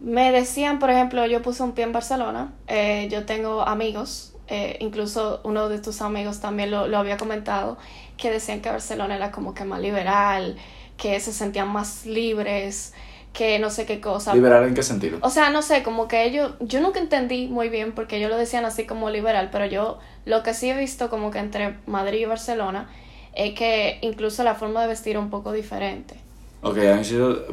Me 0.00 0.30
decían, 0.30 0.78
por 0.78 0.90
ejemplo, 0.90 1.24
yo 1.24 1.40
puse 1.40 1.62
un 1.62 1.72
pie 1.72 1.84
en 1.84 1.92
Barcelona, 1.92 2.52
eh, 2.66 3.08
yo 3.10 3.24
tengo 3.24 3.62
amigos, 3.62 4.34
eh, 4.48 4.76
incluso 4.80 5.40
uno 5.42 5.70
de 5.70 5.78
tus 5.78 6.02
amigos 6.02 6.40
también 6.40 6.70
lo, 6.70 6.86
lo 6.86 6.98
había 6.98 7.16
comentado, 7.16 7.78
que 8.18 8.30
decían 8.30 8.60
que 8.60 8.68
Barcelona 8.68 9.16
era 9.16 9.30
como 9.30 9.54
que 9.54 9.64
más 9.64 9.80
liberal, 9.80 10.58
que 10.96 11.18
se 11.20 11.32
sentían 11.32 11.68
más 11.68 12.06
libres, 12.06 12.92
que 13.32 13.58
no 13.58 13.70
sé 13.70 13.84
qué 13.84 14.00
cosa. 14.00 14.34
¿Liberal 14.34 14.66
en 14.66 14.74
qué 14.74 14.82
sentido? 14.82 15.18
O 15.20 15.30
sea, 15.30 15.50
no 15.50 15.60
sé, 15.62 15.82
como 15.82 16.08
que 16.08 16.24
ellos, 16.24 16.52
yo 16.60 16.80
nunca 16.80 17.00
entendí 17.00 17.48
muy 17.48 17.68
bien 17.68 17.92
porque 17.92 18.16
ellos 18.16 18.30
lo 18.30 18.36
decían 18.36 18.64
así 18.64 18.86
como 18.86 19.10
liberal, 19.10 19.50
pero 19.50 19.66
yo 19.66 19.98
lo 20.24 20.42
que 20.42 20.54
sí 20.54 20.70
he 20.70 20.78
visto 20.78 21.10
como 21.10 21.30
que 21.30 21.40
entre 21.40 21.76
Madrid 21.86 22.20
y 22.20 22.24
Barcelona 22.26 22.88
es 23.34 23.54
que 23.54 23.98
incluso 24.02 24.44
la 24.44 24.54
forma 24.54 24.80
de 24.82 24.88
vestir 24.88 25.16
es 25.16 25.22
un 25.22 25.30
poco 25.30 25.52
diferente. 25.52 26.14
Ok, 26.62 26.78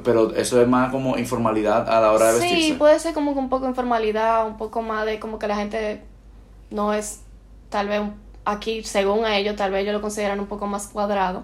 pero 0.05 0.33
eso 0.35 0.61
es 0.61 0.67
más 0.67 0.89
como 0.91 1.17
informalidad 1.17 1.89
a 1.89 1.99
la 1.99 2.11
hora 2.13 2.27
de 2.27 2.39
vestirse. 2.39 2.67
Sí, 2.67 2.73
puede 2.73 2.97
ser 2.99 3.13
como 3.13 3.33
que 3.33 3.39
un 3.39 3.49
poco 3.49 3.67
informalidad, 3.67 4.47
un 4.47 4.57
poco 4.57 4.81
más 4.81 5.05
de 5.05 5.19
como 5.19 5.37
que 5.37 5.47
la 5.47 5.57
gente 5.57 6.01
no 6.69 6.93
es, 6.93 7.21
tal 7.69 7.89
vez 7.89 8.01
aquí, 8.45 8.83
según 8.83 9.25
ellos, 9.25 9.57
tal 9.57 9.71
vez 9.71 9.81
ellos 9.81 9.95
lo 9.95 10.01
consideran 10.01 10.39
un 10.39 10.45
poco 10.45 10.67
más 10.67 10.87
cuadrado. 10.87 11.43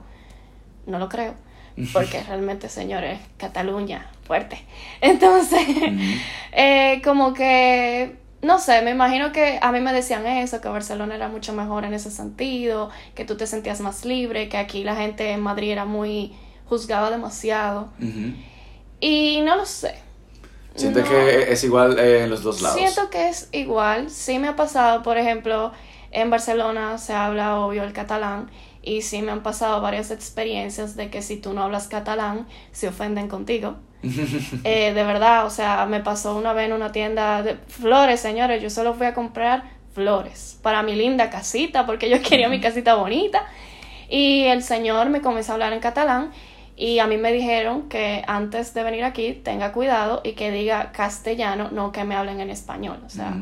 No 0.85 0.99
lo 0.99 1.09
creo 1.09 1.33
porque 1.93 2.23
realmente, 2.23 2.69
señores, 2.69 3.19
Cataluña, 3.37 4.09
fuerte. 4.23 4.59
Entonces, 5.01 5.61
eh, 6.51 7.01
como 7.03 7.33
que, 7.33 8.15
no 8.41 8.59
sé, 8.59 8.81
me 8.81 8.91
imagino 8.91 9.31
que 9.31 9.59
a 9.61 9.71
mí 9.71 9.79
me 9.79 9.93
decían 9.93 10.25
eso, 10.25 10.61
que 10.61 10.67
Barcelona 10.67 11.15
era 11.15 11.27
mucho 11.27 11.53
mejor 11.53 11.85
en 11.85 11.93
ese 11.93 12.11
sentido, 12.11 12.89
que 13.15 13.25
tú 13.25 13.37
te 13.37 13.47
sentías 13.47 13.81
más 13.81 14.05
libre, 14.05 14.49
que 14.49 14.57
aquí 14.57 14.83
la 14.83 14.95
gente 14.95 15.31
en 15.31 15.41
Madrid 15.41 15.71
era 15.71 15.85
muy, 15.85 16.33
juzgaba 16.65 17.11
demasiado. 17.11 17.89
Y 18.99 19.41
no 19.41 19.55
lo 19.55 19.65
sé. 19.65 19.95
¿Sientes 20.75 21.05
que 21.05 21.51
es 21.51 21.63
igual 21.63 21.97
en 21.97 22.29
los 22.29 22.43
dos 22.43 22.61
lados? 22.61 22.77
Siento 22.77 23.09
que 23.09 23.29
es 23.29 23.49
igual. 23.51 24.11
Sí 24.11 24.37
me 24.37 24.47
ha 24.47 24.55
pasado, 24.55 25.01
por 25.01 25.17
ejemplo, 25.17 25.71
en 26.11 26.29
Barcelona 26.29 26.97
se 26.99 27.13
habla 27.13 27.59
obvio 27.59 27.83
el 27.83 27.93
catalán 27.93 28.49
y 28.87 29.01
sí 29.01 29.21
me 29.21 29.31
han 29.31 29.43
pasado 29.43 29.81
varias 29.81 30.11
experiencias 30.11 30.95
de 30.95 31.09
que 31.09 31.21
si 31.21 31.35
tú 31.35 31.51
no 31.53 31.63
hablas 31.63 31.89
catalán, 31.89 32.47
se 32.71 32.87
ofenden 32.87 33.27
contigo. 33.27 33.75
Eh, 34.63 34.93
de 34.93 35.03
verdad, 35.03 35.45
o 35.45 35.49
sea, 35.49 35.85
me 35.87 35.99
pasó 35.99 36.37
una 36.37 36.53
vez 36.53 36.67
en 36.67 36.73
una 36.73 36.91
tienda 36.91 37.41
de 37.41 37.55
flores, 37.67 38.19
señores, 38.19 38.61
yo 38.61 38.69
solo 38.69 38.93
fui 38.93 39.05
a 39.05 39.13
comprar 39.13 39.63
flores 39.93 40.59
para 40.61 40.83
mi 40.83 40.95
linda 40.95 41.29
casita, 41.29 41.85
porque 41.85 42.09
yo 42.09 42.21
quería 42.21 42.47
mi 42.47 42.61
casita 42.61 42.95
bonita. 42.95 43.45
Y 44.09 44.43
el 44.43 44.63
señor 44.63 45.09
me 45.09 45.21
comenzó 45.21 45.51
a 45.51 45.55
hablar 45.55 45.73
en 45.73 45.79
catalán 45.79 46.31
y 46.77 46.99
a 46.99 47.07
mí 47.07 47.17
me 47.17 47.33
dijeron 47.33 47.89
que 47.89 48.23
antes 48.27 48.73
de 48.73 48.83
venir 48.83 49.03
aquí 49.03 49.33
tenga 49.33 49.73
cuidado 49.73 50.21
y 50.23 50.33
que 50.33 50.51
diga 50.51 50.91
castellano, 50.91 51.69
no 51.71 51.91
que 51.91 52.03
me 52.05 52.15
hablen 52.15 52.39
en 52.39 52.49
español. 52.49 52.99
O 53.05 53.09
sea, 53.09 53.33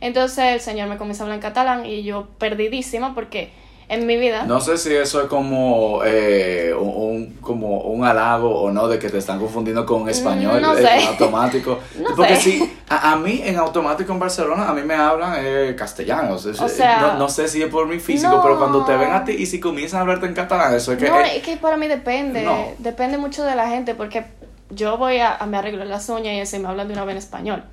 entonces 0.00 0.44
el 0.44 0.60
señor 0.60 0.88
me 0.88 0.96
comenzó 0.96 1.22
a 1.22 1.26
hablar 1.26 1.36
en 1.36 1.42
catalán 1.42 1.86
y 1.86 2.04
yo 2.04 2.28
perdidísima 2.38 3.14
porque 3.14 3.50
en 3.88 4.06
mi 4.06 4.16
vida. 4.16 4.44
No 4.44 4.60
sé 4.60 4.78
si 4.78 4.94
eso 4.94 5.20
es 5.22 5.26
como, 5.28 6.00
eh, 6.04 6.74
un, 6.78 7.36
como 7.40 7.78
un 7.82 8.04
halago 8.04 8.50
o 8.62 8.70
no, 8.70 8.88
de 8.88 8.98
que 8.98 9.08
te 9.10 9.18
están 9.18 9.38
confundiendo 9.38 9.84
con 9.86 10.08
español 10.08 10.60
No 10.62 10.76
eh, 10.76 11.04
automático. 11.08 11.78
No 11.98 12.14
Porque 12.16 12.36
sé. 12.36 12.42
sí, 12.42 12.72
a, 12.88 13.12
a 13.12 13.16
mí 13.16 13.40
en 13.44 13.56
automático 13.58 14.12
en 14.12 14.18
Barcelona, 14.18 14.68
a 14.68 14.72
mí 14.72 14.82
me 14.82 14.94
hablan 14.94 15.34
eh, 15.38 15.74
castellano. 15.76 16.36
Es- 16.36 16.46
O 16.60 16.68
sea, 16.68 17.00
no, 17.00 17.18
no 17.18 17.28
sé 17.28 17.48
si 17.48 17.62
es 17.62 17.68
por 17.68 17.86
mi 17.86 17.98
físico, 18.00 18.40
pero 18.42 18.58
cuando 18.58 18.84
te 18.84 18.96
ven 18.96 19.12
a 19.12 19.24
ti 19.24 19.32
y 19.32 19.46
si 19.46 19.60
comienzan 19.60 19.98
a 19.98 20.00
hablarte 20.02 20.26
en 20.26 20.34
catalán, 20.34 20.74
eso 20.74 20.92
es 20.92 20.98
que... 20.98 21.08
no, 21.08 21.20
eh, 21.20 21.36
es 21.36 21.42
que 21.42 21.56
para 21.56 21.76
mí 21.76 21.86
depende, 21.86 22.46
depende 22.78 23.18
mucho 23.18 23.44
de 23.44 23.54
la 23.54 23.68
gente, 23.68 23.94
porque 23.94 24.24
yo 24.70 24.96
voy 24.98 25.18
a, 25.18 25.34
a 25.36 25.46
me 25.46 25.56
arreglo 25.58 25.84
las 25.84 26.08
uñas 26.08 26.34
y 26.34 26.40
así 26.40 26.58
me 26.58 26.68
hablan 26.68 26.88
de 26.88 26.94
una 26.94 27.04
vez 27.04 27.12
en 27.12 27.18
español. 27.18 27.64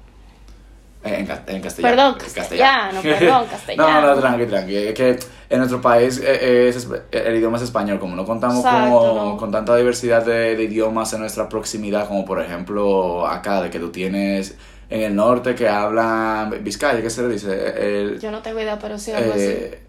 Eh, 1.03 1.15
En, 1.15 1.55
en 1.55 1.62
castellano. 1.62 1.81
Perdón, 1.81 2.15
en 2.27 2.34
castellano, 2.34 3.01
perdón, 3.01 3.46
castellano. 3.50 4.01
no, 4.01 4.15
no, 4.15 4.22
tranqui, 4.22 4.46
tranqui. 4.46 4.75
Es 4.77 4.93
que 4.93 5.20
en 5.50 5.58
nuestro 5.58 5.81
país 5.81 6.20
eh, 6.20 6.25
eh, 6.41 6.70
es, 6.70 6.88
el 7.12 7.36
idioma 7.36 7.58
es 7.58 7.63
español, 7.63 8.00
como 8.00 8.15
no 8.15 8.24
contamos 8.25 8.58
Exacto, 8.60 8.98
como- 9.00 9.31
no. 9.31 9.38
con 9.38 9.51
tanta 9.51 9.75
diversidad 9.75 10.24
de, 10.24 10.55
de 10.55 10.63
idiomas 10.63 11.12
en 11.13 11.22
nuestra 11.22 11.50
proximidad, 11.50 12.08
como 12.08 12.24
por 12.24 12.39
ejemplo 12.39 13.25
acá, 13.27 13.62
de 13.63 13.70
que 13.72 13.79
tú 13.79 13.89
tienes 13.89 14.55
en 14.91 15.01
el 15.01 15.15
norte 15.15 15.55
que 15.55 15.67
hablan 15.67 16.63
Vizcaya, 16.63 17.01
¿qué 17.01 17.10
se 17.10 17.24
le 17.24 17.29
dice? 17.29 18.01
El, 18.01 18.20
Yo 18.20 18.29
no 18.29 18.41
tengo 18.43 18.60
idea, 18.60 18.77
pero 18.79 19.00
sí 19.00 19.12
algo 19.12 19.31
así. 19.34 19.41
eh, 19.43 19.79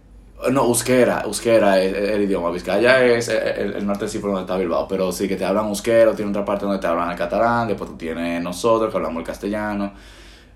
no, 0.51 0.65
euskera, 0.65 1.23
euskera 1.27 1.79
es 1.81 1.93
el, 1.95 2.23
idioma. 2.23 2.51
Vizcaya 2.51 3.05
es 3.05 3.29
el, 3.29 3.75
el 3.75 3.87
norte 3.87 4.09
sí 4.09 4.19
por 4.19 4.31
donde 4.31 4.43
está 4.45 4.57
Bilbao, 4.57 4.89
pero 4.89 5.13
sí 5.13 5.29
que 5.29 5.37
te 5.37 5.45
hablan 5.45 5.67
euskero, 5.69 6.15
tiene 6.15 6.31
otra 6.31 6.45
parte 6.45 6.65
donde 6.65 6.81
te 6.81 6.87
hablan 6.87 7.11
el 7.11 7.17
catalán, 7.19 7.69
después 7.69 7.91
tú 7.91 7.97
tienes 7.97 8.43
nosotros 8.43 8.91
que 8.91 8.97
hablamos 8.97 9.21
el 9.21 9.27
castellano. 9.27 9.93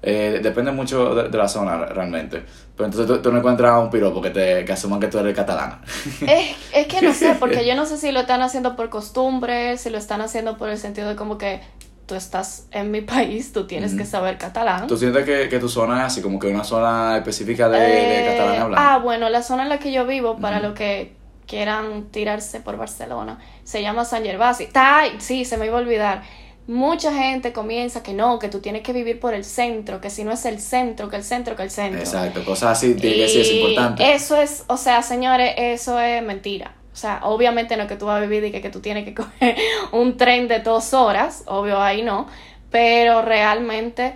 Eh, 0.08 0.38
depende 0.42 0.70
mucho 0.70 1.14
de, 1.16 1.28
de 1.30 1.36
la 1.38 1.48
zona 1.48 1.76
re- 1.78 1.92
realmente. 1.92 2.44
Pero 2.76 2.86
entonces 2.86 3.06
tú, 3.08 3.20
tú 3.22 3.32
no 3.32 3.38
encuentras 3.38 3.82
un 3.82 3.90
piropo 3.90 4.22
que 4.22 4.30
te 4.30 4.64
que 4.64 4.72
asuman 4.72 5.00
que 5.00 5.08
tú 5.08 5.18
eres 5.18 5.34
catalana. 5.34 5.80
Es, 6.24 6.56
es 6.72 6.86
que 6.88 7.02
no 7.02 7.14
sé, 7.14 7.34
porque 7.38 7.66
yo 7.66 7.74
no 7.76 7.86
sé 7.86 7.96
si 7.98 8.10
lo 8.12 8.20
están 8.20 8.42
haciendo 8.42 8.76
por 8.76 8.88
costumbre, 8.90 9.78
si 9.78 9.90
lo 9.90 9.98
están 9.98 10.20
haciendo 10.20 10.56
por 10.56 10.68
el 10.68 10.78
sentido 10.78 11.08
de 11.08 11.16
como 11.16 11.38
que 11.38 11.60
tú 12.06 12.14
estás 12.14 12.66
en 12.72 12.90
mi 12.90 13.00
país, 13.00 13.52
tú 13.52 13.66
tienes 13.66 13.94
que 13.94 14.04
saber 14.04 14.38
catalán. 14.38 14.86
¿Tú 14.86 14.96
sientes 14.96 15.24
que, 15.24 15.48
que 15.48 15.58
tu 15.58 15.68
zona 15.68 15.98
es 16.00 16.04
así, 16.06 16.22
como 16.22 16.38
que 16.38 16.48
una 16.48 16.64
zona 16.64 17.16
específica 17.16 17.68
de, 17.68 17.78
de 18.06 18.20
Eh, 18.20 18.24
catalán 18.24 18.58
hablando? 18.60 18.76
Ah, 18.90 18.98
bueno, 18.98 19.28
la 19.28 19.42
zona 19.42 19.62
en 19.64 19.68
la 19.68 19.78
que 19.78 19.92
yo 19.92 20.06
vivo, 20.06 20.36
para 20.38 20.56
Ujú. 20.58 20.66
los 20.68 20.74
que 20.76 21.16
quieran 21.46 22.06
tirarse 22.10 22.60
por 22.60 22.76
Barcelona, 22.76 23.38
se 23.64 23.82
llama 23.82 24.04
San 24.04 24.24
Gervasi. 24.24 24.64
Está, 24.64 25.02
sí, 25.18 25.44
se 25.44 25.56
me 25.56 25.66
iba 25.66 25.76
a 25.78 25.80
olvidar. 25.80 26.22
Mucha 26.68 27.12
gente 27.12 27.52
comienza 27.52 28.02
que 28.02 28.12
no, 28.12 28.40
que 28.40 28.48
tú 28.48 28.58
tienes 28.58 28.82
que 28.82 28.92
vivir 28.92 29.20
por 29.20 29.34
el 29.34 29.44
centro, 29.44 30.00
que 30.00 30.10
si 30.10 30.24
no 30.24 30.32
es 30.32 30.44
el 30.46 30.60
centro, 30.60 31.08
que 31.08 31.16
el 31.16 31.22
centro, 31.22 31.54
que 31.54 31.62
el 31.62 31.70
centro. 31.70 32.00
Exacto, 32.00 32.44
cosas 32.44 32.78
así, 32.78 32.96
que 32.96 33.28
sí 33.28 33.40
es 33.40 33.52
importante. 33.52 34.14
Eso 34.14 34.36
es, 34.36 34.64
o 34.66 34.76
sea, 34.76 35.02
señores, 35.02 35.54
eso 35.56 36.00
es 36.00 36.22
mentira. 36.24 36.74
O 36.92 36.96
sea, 36.96 37.20
obviamente 37.22 37.76
no 37.76 37.84
es 37.84 37.88
que 37.88 37.96
tú 37.96 38.06
vas 38.06 38.16
a 38.16 38.20
vivir 38.20 38.42
y 38.44 38.50
que, 38.50 38.60
que 38.60 38.70
tú 38.70 38.80
tienes 38.80 39.04
que 39.04 39.14
coger 39.14 39.56
un 39.92 40.16
tren 40.16 40.48
de 40.48 40.60
dos 40.60 40.92
horas, 40.92 41.44
obvio 41.46 41.80
ahí 41.80 42.02
no, 42.02 42.26
pero 42.70 43.22
realmente 43.22 44.14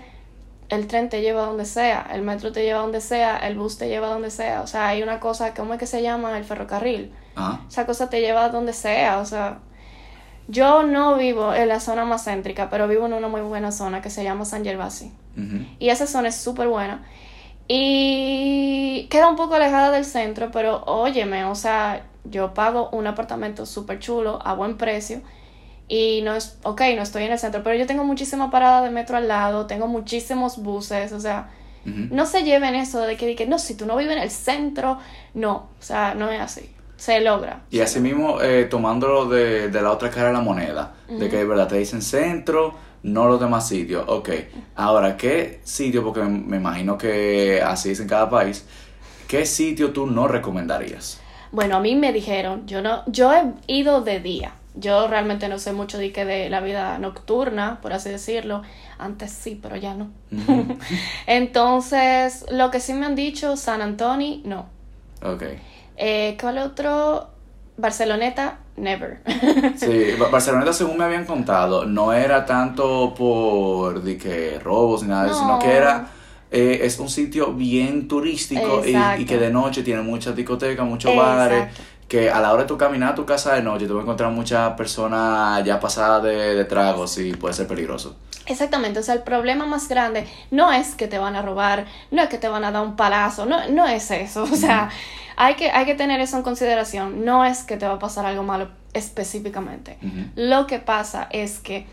el 0.71 0.87
tren 0.87 1.09
te 1.09 1.21
lleva 1.21 1.43
a 1.43 1.47
donde 1.47 1.67
sea, 1.67 2.09
el 2.13 2.23
metro 2.23 2.53
te 2.53 2.63
lleva 2.63 2.79
a 2.79 2.83
donde 2.83 3.01
sea, 3.01 3.37
el 3.37 3.57
bus 3.57 3.77
te 3.77 3.89
lleva 3.89 4.09
a 4.09 4.11
donde 4.11 4.31
sea, 4.31 4.63
o 4.63 4.67
sea, 4.67 4.89
hay 4.89 5.03
una 5.03 5.21
cosa, 5.21 5.53
¿cómo 5.55 5.75
es 5.75 5.79
que 5.79 5.87
se 5.87 6.03
llama? 6.03 6.39
El 6.39 6.45
ferrocarril. 6.45 7.13
Ajá. 7.35 7.61
Esa 7.69 7.87
cosa 7.87 8.09
te 8.09 8.21
lleva 8.21 8.45
a 8.45 8.49
donde 8.49 8.73
sea, 8.73 9.19
o 9.19 9.27
sea, 9.27 9.59
yo 10.51 10.83
no 10.83 11.17
vivo 11.17 11.55
en 11.55 11.69
la 11.69 11.79
zona 11.79 12.05
más 12.05 12.25
céntrica, 12.25 12.69
pero 12.71 12.89
vivo 12.89 13.07
en 13.07 13.13
una 13.13 13.29
muy 13.29 13.41
buena 13.41 13.71
zona 13.71 14.03
que 14.03 14.11
se 14.11 14.25
llama 14.25 14.45
San 14.45 14.65
Gervasi. 14.65 15.13
Y 15.79 15.89
esa 15.89 16.07
zona 16.07 16.29
es 16.29 16.37
súper 16.37 16.69
buena. 16.69 17.03
Y 17.69 19.07
queda 19.11 19.29
un 19.29 19.37
poco 19.37 19.55
alejada 19.55 19.93
del 19.93 20.05
centro, 20.05 20.51
pero 20.51 20.83
óyeme, 20.87 21.45
o 21.45 21.55
sea, 21.55 22.05
yo 22.25 22.53
pago 22.53 22.91
un 22.91 23.07
apartamento 23.07 23.65
súper 23.65 24.01
chulo 24.01 24.41
a 24.45 24.55
buen 24.55 24.77
precio. 24.77 25.23
Y 25.87 26.23
no 26.23 26.35
es, 26.35 26.59
ok, 26.65 26.83
no 26.97 27.03
estoy 27.03 27.25
en 27.25 27.33
el 27.33 27.39
centro, 27.39 27.63
pero 27.63 27.77
yo 27.77 27.87
tengo 27.87 28.05
muchísima 28.05 28.51
parada 28.51 28.83
de 28.83 28.91
metro 28.91 29.17
al 29.17 29.29
lado, 29.29 29.67
tengo 29.67 29.87
muchísimos 29.87 30.59
buses, 30.59 31.13
o 31.13 31.21
sea, 31.21 31.51
no 31.85 32.27
se 32.27 32.43
lleven 32.43 32.75
eso 32.75 33.01
de 33.01 33.17
que, 33.17 33.27
de 33.27 33.35
que 33.35 33.47
no, 33.47 33.59
si 33.59 33.75
tú 33.75 33.87
no 33.87 33.97
vives 33.97 34.17
en 34.17 34.23
el 34.23 34.31
centro, 34.31 34.99
no, 35.35 35.69
o 35.79 35.83
sea, 35.83 36.15
no 36.15 36.31
es 36.31 36.41
así, 36.41 36.71
se 37.01 37.19
logra. 37.21 37.63
Y 37.71 37.81
así 37.81 37.99
mismo, 37.99 38.43
eh, 38.43 38.67
tomándolo 38.67 39.25
de, 39.27 39.69
de 39.69 39.83
la 39.83 39.91
otra 39.91 40.11
cara 40.11 40.29
de 40.29 40.35
la 40.35 40.43
moneda, 40.43 40.97
de 41.09 41.31
que 41.31 41.39
de 41.39 41.47
verdad 41.47 41.67
te 41.67 41.79
dicen 41.79 42.03
centro, 42.03 42.75
no 43.03 43.27
los 43.27 43.41
demás 43.41 43.67
sitios. 43.67 44.05
Ok, 44.07 44.29
ahora, 44.77 45.17
¿qué 45.17 45.61
sitio? 45.65 46.05
Porque 46.05 46.21
me, 46.21 46.29
me 46.29 46.57
imagino 46.59 46.99
que 46.99 47.63
así 47.63 47.93
es 47.93 48.01
en 48.01 48.07
cada 48.07 48.29
país. 48.29 48.67
¿Qué 49.27 49.47
sitio 49.47 49.93
tú 49.93 50.07
no 50.07 50.29
recomendarías? 50.29 51.25
Bueno, 51.53 51.77
a 51.77 51.81
mí 51.81 51.97
me 51.97 52.13
dijeron, 52.13 52.67
yo 52.67 52.83
no, 52.83 53.03
yo 53.07 53.33
he 53.33 53.45
ido 53.67 54.03
de 54.03 54.21
día. 54.21 54.53
Yo 54.75 55.09
realmente 55.09 55.49
no 55.49 55.59
sé 55.59 55.73
mucho 55.73 55.97
de 55.99 56.13
que 56.13 56.27
de 56.27 56.51
la 56.51 56.61
vida 56.61 56.99
nocturna, 56.99 57.81
por 57.81 57.95
así 57.95 58.11
decirlo. 58.11 58.63
Antes 58.99 59.33
sí, 59.33 59.59
pero 59.61 59.77
ya 59.77 59.95
no. 59.95 60.11
Entonces, 61.27 62.45
lo 62.51 62.71
que 62.71 62.79
sí 62.81 62.93
me 62.93 63.07
han 63.07 63.17
dicho, 63.17 63.57
San 63.57 63.81
Antonio, 63.81 64.41
no. 64.45 64.67
Ok. 65.23 65.43
Eh, 66.03 66.37
¿Cuál 66.41 66.57
otro? 66.59 67.29
Barceloneta, 67.77 68.59
never. 68.77 69.21
Sí, 69.77 70.13
Ba- 70.19 70.29
Barcelona, 70.29 70.73
según 70.73 70.97
me 70.97 71.05
habían 71.05 71.27
contado, 71.27 71.85
no 71.85 72.13
era 72.15 72.47
tanto 72.47 73.13
por 73.15 74.03
de 74.03 74.17
que 74.17 74.59
robos 74.59 75.03
ni 75.03 75.09
nada, 75.11 75.33
sino 75.33 75.53
No. 75.53 75.59
que 75.59 75.71
era 75.71 76.09
eh, 76.51 76.81
es 76.85 76.99
un 76.99 77.09
sitio 77.11 77.53
bien 77.53 78.09
turístico 78.09 78.83
y, 78.85 79.25
que 79.27 79.39
de 79.39 79.51
noche 79.51 79.83
tiene 79.83 80.03
muchas 80.03 80.35
discotecas, 80.35 80.87
muchos 80.87 81.15
bares, 81.15 81.69
que 82.09 82.29
a 82.31 82.41
la 82.41 82.53
hora 82.53 82.63
de 82.63 82.69
tu 82.69 82.77
caminar 82.79 83.13
a 83.13 83.15
tu 83.15 83.25
casa 83.27 83.55
de 83.55 83.63
noche 83.63 83.87
te 83.87 83.93
vas 83.93 84.01
a 84.01 84.05
encontrar 84.05 84.31
muchas 84.33 84.73
personas 84.73 85.63
ya 85.65 85.79
pasadas 85.79 86.23
de, 86.25 86.55
de 86.55 86.65
tragos 86.65 87.19
y 87.19 87.33
puede 87.35 87.55
ser 87.55 87.67
peligroso. 87.69 88.17
Exactamente, 88.51 88.99
o 88.99 89.03
sea, 89.05 89.15
el 89.15 89.23
problema 89.23 89.65
más 89.65 89.89
grande 89.89 90.27
no 90.51 90.73
es 90.73 90.97
que 90.97 91.07
te 91.07 91.19
van 91.19 91.37
a 91.37 91.43
robar, 91.43 91.87
no 92.11 92.21
es 92.21 92.29
que 92.29 92.37
te 92.37 92.49
van 92.49 92.65
a 92.65 92.73
dar 92.73 92.83
un 92.83 92.97
palazo, 92.97 93.47
no, 93.47 93.69
no 93.69 93.87
es 93.87 94.11
eso, 94.11 94.43
o 94.53 94.57
sea, 94.57 94.91
hay 95.37 95.55
que, 95.55 95.71
hay 95.71 95.87
que 95.87 95.95
tener 95.95 96.21
eso 96.21 96.37
en 96.37 96.43
consideración, 96.43 97.25
no 97.25 97.45
es 97.45 97.63
que 97.63 97.77
te 97.77 97.87
va 97.87 97.95
a 97.95 97.99
pasar 98.01 98.27
algo 98.27 98.43
malo 98.43 98.69
específicamente. 98.93 99.99
Lo 100.35 100.67
que 100.67 100.81
pasa 100.81 101.29
es 101.31 101.61
que 101.61 101.87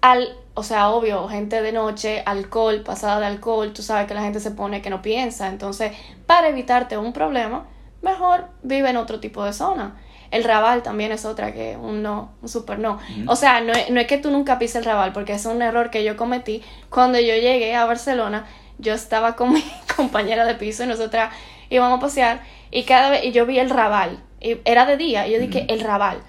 al, 0.00 0.36
o 0.54 0.62
sea, 0.62 0.90
obvio, 0.90 1.28
gente 1.28 1.60
de 1.62 1.72
noche, 1.72 2.22
alcohol, 2.24 2.82
pasada 2.84 3.18
de 3.18 3.26
alcohol, 3.26 3.72
tú 3.72 3.82
sabes 3.82 4.06
que 4.06 4.14
la 4.14 4.22
gente 4.22 4.38
se 4.38 4.52
pone 4.52 4.82
que 4.82 4.90
no 4.90 5.02
piensa, 5.02 5.48
entonces, 5.48 5.92
para 6.26 6.48
evitarte 6.48 6.96
un 6.96 7.12
problema, 7.12 7.66
mejor 8.02 8.46
vive 8.62 8.90
en 8.90 8.96
otro 8.96 9.18
tipo 9.18 9.44
de 9.44 9.52
zona. 9.52 9.96
El 10.30 10.44
rabal 10.44 10.82
también 10.82 11.10
es 11.12 11.24
otra 11.24 11.52
que 11.52 11.76
un 11.76 12.02
no, 12.02 12.32
un 12.40 12.48
super 12.48 12.78
no. 12.78 12.98
O 13.26 13.36
sea, 13.36 13.60
no 13.60 13.72
es, 13.72 13.90
no 13.90 14.00
es 14.00 14.06
que 14.06 14.18
tú 14.18 14.30
nunca 14.30 14.58
pises 14.58 14.76
el 14.76 14.84
rabal, 14.84 15.12
porque 15.12 15.32
es 15.32 15.44
un 15.46 15.60
error 15.60 15.90
que 15.90 16.04
yo 16.04 16.16
cometí. 16.16 16.62
Cuando 16.88 17.18
yo 17.18 17.34
llegué 17.34 17.74
a 17.74 17.84
Barcelona, 17.84 18.46
yo 18.78 18.94
estaba 18.94 19.34
con 19.36 19.52
mi 19.52 19.64
compañera 19.96 20.44
de 20.44 20.54
piso 20.54 20.84
y 20.84 20.86
nosotras 20.86 21.34
íbamos 21.68 21.98
a 21.98 22.00
pasear 22.00 22.42
y 22.70 22.84
cada 22.84 23.10
vez 23.10 23.24
y 23.24 23.32
yo 23.32 23.46
vi 23.46 23.58
el 23.58 23.70
rabal. 23.70 24.22
Y 24.40 24.58
era 24.64 24.86
de 24.86 24.96
día 24.96 25.26
y 25.26 25.32
yo 25.32 25.38
dije, 25.38 25.66
el 25.68 25.80
rabal. 25.80 26.22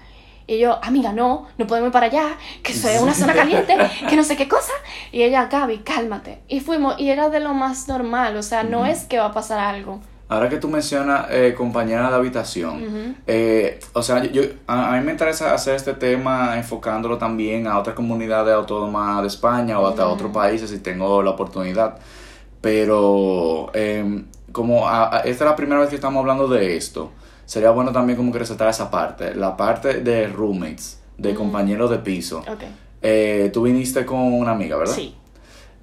Y 0.46 0.58
yo, 0.58 0.80
amiga, 0.82 1.12
no, 1.12 1.46
no 1.56 1.66
podemos 1.66 1.88
ir 1.88 1.92
para 1.92 2.06
allá, 2.06 2.36
que 2.62 2.72
eso 2.72 2.88
es 2.88 3.00
una 3.00 3.14
zona 3.14 3.32
caliente, 3.32 3.76
que 4.08 4.16
no 4.16 4.24
sé 4.24 4.36
qué 4.36 4.48
cosa. 4.48 4.72
Y 5.12 5.22
ella, 5.22 5.46
Gaby, 5.46 5.78
cálmate. 5.78 6.40
Y 6.48 6.60
fuimos, 6.60 6.98
y 6.98 7.10
era 7.10 7.28
de 7.28 7.40
lo 7.40 7.54
más 7.54 7.88
normal, 7.88 8.36
o 8.36 8.42
sea, 8.42 8.64
no 8.64 8.84
es 8.84 9.04
que 9.04 9.18
va 9.18 9.26
a 9.26 9.32
pasar 9.32 9.60
algo. 9.60 10.00
Ahora 10.32 10.48
que 10.48 10.56
tú 10.56 10.68
mencionas 10.68 11.26
eh, 11.30 11.54
compañera 11.56 12.08
de 12.10 12.16
habitación, 12.16 13.16
eh, 13.26 13.78
o 13.92 14.02
sea, 14.02 14.24
yo, 14.24 14.42
a, 14.66 14.94
a 14.94 14.98
mí 14.98 15.04
me 15.04 15.12
interesa 15.12 15.52
hacer 15.54 15.74
este 15.74 15.92
tema 15.94 16.56
enfocándolo 16.56 17.18
también 17.18 17.66
a 17.66 17.78
otras 17.78 17.94
comunidades 17.94 18.54
autónomas 18.54 19.20
de 19.22 19.28
España 19.28 19.78
o 19.78 19.86
hasta 19.86 20.06
otros 20.06 20.30
países 20.32 20.70
si 20.70 20.78
tengo 20.78 21.22
la 21.22 21.30
oportunidad. 21.30 21.98
Pero 22.62 23.70
eh, 23.74 24.22
como 24.52 24.88
a- 24.88 25.16
a- 25.16 25.20
esta 25.20 25.44
es 25.44 25.50
la 25.50 25.56
primera 25.56 25.80
vez 25.80 25.90
que 25.90 25.96
estamos 25.96 26.20
hablando 26.20 26.46
de 26.48 26.76
esto, 26.76 27.10
sería 27.44 27.70
bueno 27.70 27.92
también 27.92 28.16
como 28.16 28.32
que 28.32 28.38
resaltar 28.38 28.68
esa 28.68 28.90
parte, 28.90 29.34
la 29.34 29.56
parte 29.56 30.00
de 30.00 30.28
roommates, 30.28 31.02
de 31.18 31.34
compañeros 31.34 31.90
de 31.90 31.98
piso. 31.98 32.38
Ok. 32.48 32.62
Eh, 33.02 33.50
tú 33.52 33.62
viniste 33.62 34.06
con 34.06 34.20
una 34.32 34.52
amiga, 34.52 34.76
¿verdad? 34.76 34.94
Sí. 34.94 35.16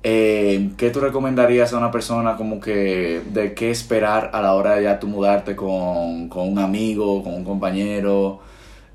Eh, 0.02 0.72
¿Qué 0.78 0.92
tú 0.92 1.02
recomendarías 1.02 1.74
a 1.74 1.78
una 1.78 1.92
persona 1.92 2.38
como 2.38 2.62
que 2.62 3.22
de 3.32 3.54
qué 3.54 3.70
esperar 3.70 4.32
a 4.34 4.42
la 4.42 4.54
hora 4.54 4.76
de 4.76 4.84
ya 4.84 5.00
tú 5.00 5.08
mudarte 5.08 5.56
con, 5.58 6.30
con 6.30 6.48
un 6.48 6.60
amigo, 6.60 7.22
con 7.22 7.34
un 7.34 7.44
compañero 7.44 8.40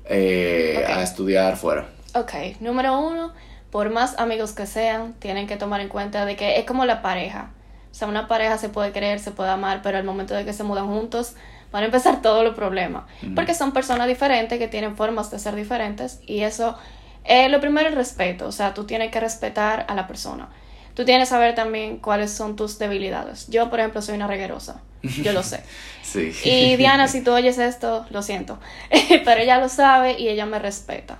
eh, 0.05 0.83
a 0.87 1.03
estudiar 1.03 1.57
fuera? 1.57 1.85
Ok, 2.15 2.59
número 2.59 2.97
uno, 2.97 3.33
por 3.69 3.91
más 3.91 4.17
amigos 4.17 4.53
que 4.53 4.65
sean, 4.65 5.13
tienen 5.19 5.45
que 5.45 5.57
tomar 5.57 5.81
en 5.81 5.89
cuenta 5.89 6.25
de 6.25 6.35
que 6.35 6.57
es 6.57 6.65
como 6.65 6.85
la 6.85 7.01
pareja. 7.03 7.51
O 7.91 7.93
sea, 7.93 8.07
una 8.07 8.27
pareja 8.27 8.57
se 8.57 8.69
puede 8.69 8.91
querer, 8.91 9.19
se 9.19 9.31
puede 9.31 9.51
amar, 9.51 9.81
pero 9.83 9.97
al 9.97 10.03
momento 10.03 10.33
de 10.33 10.43
que 10.43 10.53
se 10.53 10.63
mudan 10.63 10.87
juntos, 10.87 11.35
van 11.71 11.83
a 11.83 11.85
empezar 11.85 12.21
todos 12.23 12.43
los 12.43 12.55
problemas. 12.55 13.03
Porque 13.35 13.53
son 13.53 13.73
personas 13.73 14.07
diferentes 14.07 14.57
que 14.57 14.67
tienen 14.67 14.95
formas 14.95 15.29
de 15.29 15.37
ser 15.37 15.55
diferentes 15.55 16.19
y 16.25 16.41
eso, 16.41 16.77
eh, 17.25 17.47
lo 17.49 17.59
primero 17.59 17.89
es 17.89 17.95
respeto. 17.95 18.47
O 18.47 18.51
sea, 18.51 18.73
tú 18.73 18.85
tienes 18.85 19.11
que 19.11 19.19
respetar 19.19 19.85
a 19.87 19.93
la 19.93 20.07
persona. 20.07 20.49
Tú 20.95 21.05
tienes 21.05 21.27
que 21.27 21.29
saber 21.31 21.53
también 21.53 21.97
cuáles 21.97 22.31
son 22.31 22.55
tus 22.55 22.79
debilidades. 22.79 23.47
Yo, 23.47 23.69
por 23.69 23.79
ejemplo, 23.79 24.01
soy 24.01 24.15
una 24.15 24.27
reguerosa. 24.27 24.81
Yo 25.21 25.33
lo 25.33 25.43
sé. 25.43 25.61
Sí. 26.05 26.31
Y 26.45 26.77
Diana, 26.77 27.09
si 27.09 27.21
tú 27.21 27.31
oyes 27.31 27.57
esto, 27.57 28.05
lo 28.09 28.21
siento. 28.21 28.57
Pero 29.25 29.41
ella 29.41 29.59
lo 29.59 29.67
sabe 29.67 30.17
y 30.17 30.29
ella 30.29 30.45
me 30.45 30.59
respeta. 30.59 31.17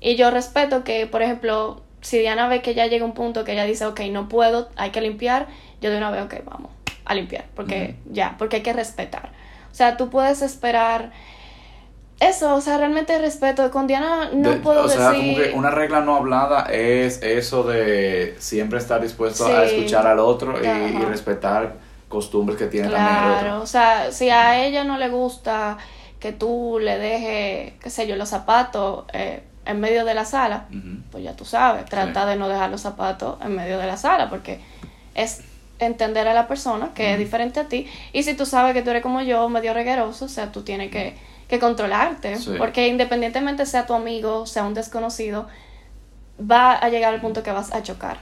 Y 0.00 0.16
yo 0.16 0.30
respeto 0.32 0.82
que, 0.82 1.06
por 1.06 1.22
ejemplo, 1.22 1.84
si 2.00 2.18
Diana 2.18 2.48
ve 2.48 2.60
que 2.60 2.74
ya 2.74 2.86
llega 2.86 3.04
un 3.04 3.12
punto 3.12 3.44
que 3.44 3.52
ella 3.52 3.64
dice, 3.64 3.86
ok, 3.86 4.00
no 4.10 4.28
puedo, 4.28 4.70
hay 4.76 4.90
que 4.90 5.00
limpiar, 5.00 5.46
yo 5.80 5.90
de 5.90 5.98
una 5.98 6.10
vez, 6.10 6.24
ok, 6.24 6.36
vamos 6.44 6.72
a 7.04 7.14
limpiar. 7.14 7.44
Porque 7.54 7.96
ya, 8.10 8.34
porque 8.38 8.56
hay 8.56 8.62
que 8.62 8.72
respetar. 8.72 9.30
O 9.70 9.74
sea, 9.74 9.96
tú 9.96 10.10
puedes 10.10 10.42
esperar 10.42 11.12
eso, 12.20 12.54
o 12.54 12.60
sea, 12.60 12.78
realmente 12.78 13.18
respeto. 13.18 13.70
Con 13.70 13.86
Diana 13.86 14.30
no 14.32 14.50
De- 14.50 14.56
puedo 14.56 14.84
o 14.84 14.88
sea, 14.88 15.10
decir. 15.10 15.24
como 15.26 15.36
que 15.36 15.52
una 15.52 15.70
regla 15.70 16.00
no 16.00 16.16
hablada 16.16 16.62
es 16.72 17.22
eso 17.22 17.64
de 17.64 18.36
siempre 18.38 18.78
estar 18.78 19.00
dispuesto 19.02 19.46
a 19.46 19.64
escuchar 19.64 20.06
al 20.06 20.18
otro 20.20 20.54
y, 20.62 21.04
respetar 21.04 21.74
costumbres 22.08 22.56
que 22.56 22.66
tiene 22.66 22.88
también 22.88 23.16
el 23.16 23.22
Claro, 23.22 23.52
otro. 23.54 23.62
o 23.62 23.66
sea, 23.66 24.12
si 24.12 24.30
a 24.30 24.64
ella 24.64 24.84
no 24.84 24.96
le 24.98 25.08
gusta 25.08 25.76
que 26.20 26.32
tú 26.32 26.78
le 26.80 26.98
dejes, 26.98 27.72
qué 27.82 27.90
sé 27.90 28.06
yo, 28.06 28.16
los 28.16 28.28
zapatos 28.28 29.04
eh, 29.12 29.42
en 29.66 29.80
medio 29.80 30.04
de 30.04 30.14
la 30.14 30.24
sala, 30.24 30.66
pues 31.10 31.24
ya 31.24 31.34
tú 31.34 31.44
sabes, 31.44 31.84
trata 31.86 32.24
de 32.26 32.36
no 32.36 32.48
dejar 32.48 32.70
los 32.70 32.80
zapatos 32.82 33.36
en 33.42 33.56
medio 33.56 33.78
de 33.78 33.86
la 33.86 33.96
sala, 33.96 34.30
porque 34.30 34.60
es 35.14 35.42
entender 35.80 36.28
a 36.28 36.34
la 36.34 36.46
persona 36.46 36.90
que 36.94 37.12
es 37.14 37.18
diferente 37.18 37.58
a 37.60 37.64
ti, 37.68 37.88
y 38.12 38.22
si 38.22 38.34
tú 38.34 38.46
sabes 38.46 38.74
que 38.74 38.82
tú 38.82 38.90
eres 38.90 39.02
como 39.02 39.20
yo, 39.22 39.48
medio 39.48 39.74
regueroso, 39.74 40.26
o 40.26 40.28
sea, 40.28 40.52
tú 40.52 40.62
tienes 40.62 40.90
que, 40.90 41.16
que 41.54 41.60
controlarte, 41.60 42.36
Sí. 42.36 42.54
porque 42.58 42.88
independientemente 42.88 43.64
sea 43.66 43.86
tu 43.86 43.94
amigo, 43.94 44.46
sea 44.46 44.64
un 44.64 44.74
desconocido, 44.74 45.46
va 46.40 46.72
a 46.74 46.88
llegar 46.88 47.14
al 47.14 47.20
punto 47.20 47.42
que 47.42 47.52
vas 47.52 47.72
a 47.72 47.82
chocar. 47.82 48.18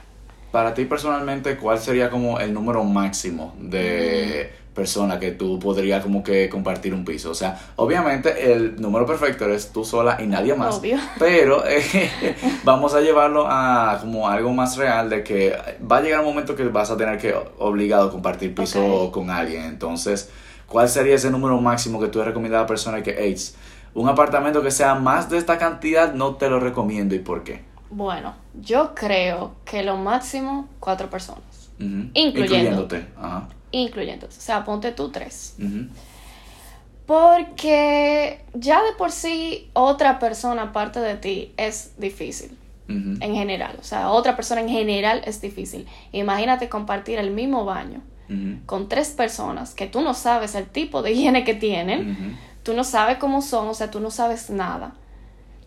Para 0.51 0.73
ti 0.75 0.85
personalmente, 0.85 1.57
¿cuál 1.57 1.79
sería 1.79 2.09
como 2.09 2.39
el 2.39 2.53
número 2.53 2.83
máximo 2.83 3.55
de 3.59 4.51
Mm. 4.69 4.73
personas 4.75 5.17
que 5.19 5.31
tú 5.31 5.57
podrías 5.59 6.03
como 6.03 6.23
que 6.23 6.47
compartir 6.47 6.93
un 6.93 7.03
piso? 7.05 7.31
O 7.31 7.33
sea, 7.33 7.59
obviamente 7.75 8.53
el 8.53 8.79
número 8.79 9.05
perfecto 9.07 9.45
eres 9.45 9.71
tú 9.71 9.83
sola 9.83 10.17
y 10.21 10.27
nadie 10.27 10.53
más. 10.53 10.75
Obvio. 10.75 10.97
Pero 11.17 11.63
eh, 11.67 11.81
vamos 12.63 12.93
a 12.93 13.01
llevarlo 13.01 13.47
a 13.49 13.97
como 13.99 14.29
algo 14.29 14.51
más 14.53 14.77
real 14.77 15.09
de 15.09 15.23
que 15.23 15.55
va 15.91 15.97
a 15.97 16.01
llegar 16.01 16.19
un 16.19 16.27
momento 16.27 16.55
que 16.55 16.63
vas 16.65 16.91
a 16.91 16.97
tener 16.97 17.17
que 17.17 17.33
obligado 17.57 18.09
a 18.09 18.11
compartir 18.11 18.53
piso 18.53 19.09
con 19.11 19.31
alguien. 19.31 19.63
Entonces, 19.63 20.29
¿cuál 20.67 20.89
sería 20.89 21.15
ese 21.15 21.29
número 21.29 21.59
máximo 21.59 21.99
que 21.99 22.07
tú 22.07 22.19
le 22.19 22.25
recomiendas 22.25 22.59
a 22.59 22.61
la 22.61 22.67
persona 22.67 23.03
que, 23.03 23.15
hey, 23.17 23.35
un 23.93 24.09
apartamento 24.09 24.63
que 24.63 24.71
sea 24.71 24.95
más 24.95 25.29
de 25.29 25.37
esta 25.37 25.57
cantidad 25.57 26.13
no 26.13 26.35
te 26.35 26.49
lo 26.49 26.59
recomiendo 26.59 27.13
y 27.15 27.19
por 27.19 27.43
qué? 27.43 27.61
Bueno, 27.89 28.33
yo 28.59 28.95
creo 28.95 29.53
que 29.65 29.83
lo 29.83 29.97
máximo 29.97 30.67
cuatro 30.79 31.09
personas. 31.09 31.69
Incluyendo. 31.79 32.39
Incluyéndote. 32.39 33.07
Ajá. 33.17 33.47
incluyéndose. 33.71 34.39
O 34.39 34.41
sea, 34.41 34.63
ponte 34.63 34.91
tú 34.91 35.09
tres. 35.09 35.55
Porque 37.05 38.43
ya 38.53 38.81
de 38.81 38.93
por 38.97 39.11
sí 39.11 39.69
otra 39.73 40.19
persona 40.19 40.63
aparte 40.63 40.99
de 40.99 41.15
ti 41.15 41.53
es 41.57 41.93
difícil. 41.97 42.57
En 42.87 43.33
general. 43.33 43.77
O 43.79 43.83
sea, 43.83 44.09
otra 44.09 44.35
persona 44.35 44.61
en 44.61 44.69
general 44.69 45.21
es 45.25 45.41
difícil. 45.41 45.87
Imagínate 46.11 46.69
compartir 46.69 47.17
el 47.17 47.31
mismo 47.31 47.65
baño 47.65 48.01
Con 48.65 48.89
tres 48.89 49.09
personas 49.09 49.73
que 49.73 49.87
tú 49.87 50.01
no 50.01 50.13
sabes 50.13 50.55
el 50.55 50.65
tipo 50.67 51.01
de 51.01 51.11
higiene 51.11 51.43
que 51.43 51.53
tienen. 51.53 52.37
Tú 52.63 52.73
no 52.73 52.83
sabes 52.83 53.17
cómo 53.17 53.41
son. 53.41 53.67
O 53.67 53.73
sea, 53.73 53.91
tú 53.91 53.99
no 53.99 54.09
sabes 54.11 54.49
nada. 54.49 54.93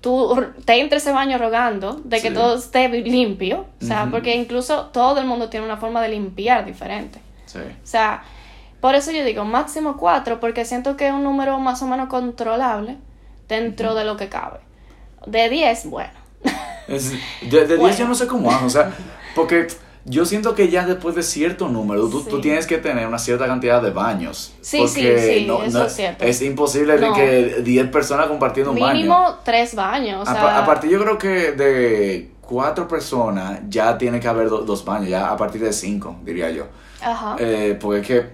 Tú 0.01 0.37
te 0.65 0.81
entres 0.81 1.03
ese 1.03 1.13
baño 1.13 1.37
rogando 1.39 1.95
de 2.05 2.21
que 2.21 2.29
Sí. 2.29 2.35
todo 2.35 2.57
esté 2.59 2.89
limpio. 2.89 3.67
O 3.83 3.85
sea, 3.85 4.09
porque 4.11 4.35
incluso 4.37 4.87
todo 4.87 5.21
el 5.21 5.27
mundo 5.27 5.49
tiene 5.49 5.67
una 5.67 5.77
forma 5.79 6.01
de 6.01 6.09
limpiar 6.11 6.65
diferente. 6.65 7.21
Sí. 7.47 7.59
O 7.59 7.87
sea, 7.87 8.23
por 8.81 8.95
eso 8.95 9.11
yo 9.11 9.25
digo 9.25 9.45
máximo 9.45 9.97
cuatro, 9.97 10.39
porque 10.39 10.65
siento 10.65 10.97
que 10.97 11.09
es 11.09 11.13
un 11.13 11.25
número 11.25 11.59
más 11.59 11.83
o 11.83 11.87
menos 11.87 12.09
controlable 12.09 12.99
dentro 13.49 13.95
de 13.95 14.05
lo 14.05 14.17
que 14.17 14.29
cabe. 14.29 14.61
De 15.27 15.49
10, 15.49 15.87
bueno. 15.91 16.13
Es- 16.87 17.11
de 17.11 17.19
de 17.61 17.67
10 17.67 17.79
Bueno. 17.81 17.97
yo 17.97 18.07
no 18.07 18.15
sé 18.15 18.27
cómo 18.29 18.51
hago, 18.51 18.67
o 18.67 18.71
sea, 18.71 18.93
porque 19.35 19.67
yo 20.09 20.25
siento 20.25 20.55
que 20.55 20.69
ya 20.69 20.87
después 20.87 21.15
de 21.17 21.23
cierto 21.25 21.69
número, 21.69 22.09
tú, 22.09 22.21
Sí. 22.21 22.31
tú 22.31 22.41
tienes 22.41 22.67
que 22.67 22.79
tener 22.79 23.07
una 23.09 23.19
cierta 23.19 23.47
cantidad 23.47 23.83
de 23.83 23.91
baños. 23.91 24.53
Sí, 24.61 24.79
porque 24.79 25.19
sí, 25.19 25.41
sí, 25.41 25.47
no- 25.47 25.63
eso 25.65 25.79
no- 25.81 25.85
es 25.87 25.93
cierto. 25.95 26.25
Es 26.25 26.41
imposible 26.43 26.97
de 26.97 27.07
No. 27.09 27.13
que 27.15 27.57
10 27.65 27.89
personas 27.91 28.29
compartiendo 28.29 28.71
un 28.73 28.79
baño. 28.79 28.95
Mínimo 28.95 29.35
tres 29.45 29.75
baños. 29.75 30.27
O 30.27 30.31
A, 30.31 30.33
sea, 30.33 30.43
pa- 30.43 30.59
a 30.59 30.65
partir 30.65 30.91
yo 30.91 31.01
creo 31.03 31.19
que 31.19 31.53
de 31.53 32.31
cuatro 32.41 32.87
personas 32.87 33.59
ya 33.69 33.99
tiene 33.99 34.21
que 34.21 34.29
haber 34.29 34.49
do- 34.49 34.61
dos 34.63 34.85
baños, 34.85 35.09
ya 35.11 35.31
a 35.33 35.37
partir 35.37 35.61
de 35.61 35.73
cinco, 35.73 36.15
diría 36.25 36.51
yo. 36.51 36.67
Ajá. 37.03 37.35
Eh, 37.41 37.77
porque 37.81 38.01
es 38.01 38.07
que 38.07 38.27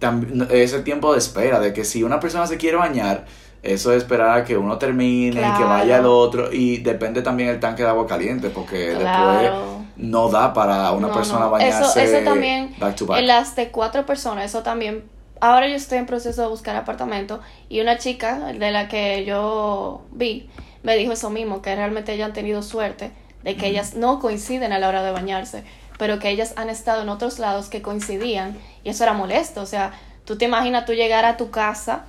tam- 0.00 0.50
es 0.50 0.72
el 0.72 0.82
tiempo 0.82 1.12
de 1.12 1.18
espera, 1.18 1.60
de 1.60 1.72
que 1.72 1.84
si 1.84 2.02
una 2.02 2.18
persona 2.18 2.46
se 2.48 2.56
quiere 2.56 2.76
bañar, 2.76 3.26
eso 3.62 3.92
es 3.92 3.98
esperar 3.98 4.38
a 4.40 4.44
que 4.44 4.56
uno 4.56 4.76
termine, 4.78 5.36
que 5.36 5.38
Claro. 5.38 5.68
vaya 5.68 5.98
el 5.98 6.06
otro, 6.06 6.52
y 6.52 6.78
depende 6.78 7.22
también 7.22 7.48
el 7.50 7.60
tanque 7.60 7.84
de 7.84 7.88
agua 7.90 8.08
caliente, 8.08 8.50
porque 8.50 8.96
Claro. 8.98 9.38
después 9.40 9.62
no 9.96 10.28
da 10.28 10.52
para 10.52 10.92
una 10.92 11.08
No, 11.08 11.14
persona 11.14 11.40
no. 11.46 11.50
bañarse 11.50 12.00
Eso, 12.00 12.16
eso 12.18 12.24
también, 12.24 12.74
back 12.78 12.96
to 12.96 13.06
back. 13.06 13.18
en 13.20 13.26
las 13.26 13.54
de 13.56 13.70
cuatro 13.70 14.04
personas, 14.06 14.44
eso 14.46 14.62
también. 14.62 15.04
Ahora 15.40 15.66
yo 15.68 15.74
estoy 15.74 15.98
en 15.98 16.06
proceso 16.06 16.42
de 16.42 16.48
buscar 16.48 16.76
apartamento 16.76 17.40
y 17.68 17.80
una 17.80 17.98
chica 17.98 18.38
de 18.52 18.70
la 18.70 18.88
que 18.88 19.24
yo 19.24 20.02
vi 20.12 20.48
me 20.84 20.96
dijo 20.96 21.12
eso 21.12 21.30
mismo, 21.30 21.62
que 21.62 21.74
realmente 21.74 22.12
ellas 22.12 22.28
han 22.28 22.32
tenido 22.32 22.62
suerte 22.62 23.12
de 23.44 23.56
que 23.56 23.66
ellas 23.68 23.94
no 23.94 24.18
coinciden 24.20 24.72
a 24.72 24.78
la 24.78 24.88
hora 24.88 25.02
de 25.02 25.10
bañarse, 25.12 25.64
pero 25.98 26.18
que 26.18 26.28
ellas 26.30 26.54
han 26.56 26.70
estado 26.70 27.02
en 27.02 27.08
otros 27.08 27.38
lados 27.38 27.68
que 27.68 27.82
coincidían 27.82 28.56
y 28.84 28.88
eso 28.90 29.02
era 29.04 29.12
molesto. 29.12 29.60
O 29.62 29.66
sea, 29.66 29.92
tú 30.24 30.36
te 30.38 30.44
imaginas 30.44 30.84
tú 30.84 30.92
llegar 30.92 31.24
a 31.24 31.36
tu 31.36 31.50
casa 31.50 32.04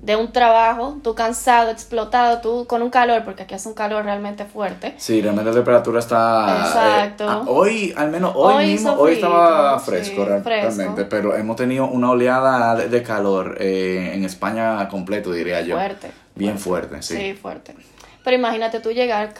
de 0.00 0.16
un 0.16 0.32
trabajo, 0.32 0.96
tú 1.02 1.14
cansado, 1.14 1.70
explotado, 1.70 2.40
tú 2.40 2.66
con 2.66 2.82
un 2.82 2.90
calor, 2.90 3.24
porque 3.24 3.42
aquí 3.42 3.54
hace 3.54 3.68
un 3.68 3.74
calor 3.74 4.04
realmente 4.04 4.44
fuerte. 4.44 4.94
Sí, 4.96 5.20
realmente 5.20 5.50
la 5.50 5.56
temperatura 5.56 5.98
está... 5.98 6.64
Exacto. 6.66 7.24
eh, 7.42 7.44
hoy, 7.48 7.94
al 7.96 8.10
menos 8.10 8.32
hoy, 8.34 8.54
Hoy 8.54 8.66
mismo, 8.66 8.92
hoy 8.92 9.12
estaba 9.14 9.78
fresco, 9.80 10.22
sí, 10.22 10.28
real- 10.28 10.42
fresco. 10.42 10.66
realmente, 10.76 11.04
pero 11.04 11.36
hemos 11.36 11.56
tenido 11.56 11.86
una 11.86 12.10
oleada 12.10 12.76
de, 12.76 12.88
de 12.88 13.02
calor 13.02 13.56
eh, 13.60 14.12
en 14.14 14.24
España 14.24 14.88
completo, 14.88 15.32
diría 15.32 15.60
yo. 15.62 15.76
Fuerte. 15.76 16.10
Bien 16.34 16.58
fuerte, 16.58 17.02
sí. 17.02 17.16
Sí, 17.16 17.34
fuerte. 17.34 17.74
Pero 18.24 18.36
imagínate 18.36 18.80
tú 18.80 18.90
llegar 18.92 19.32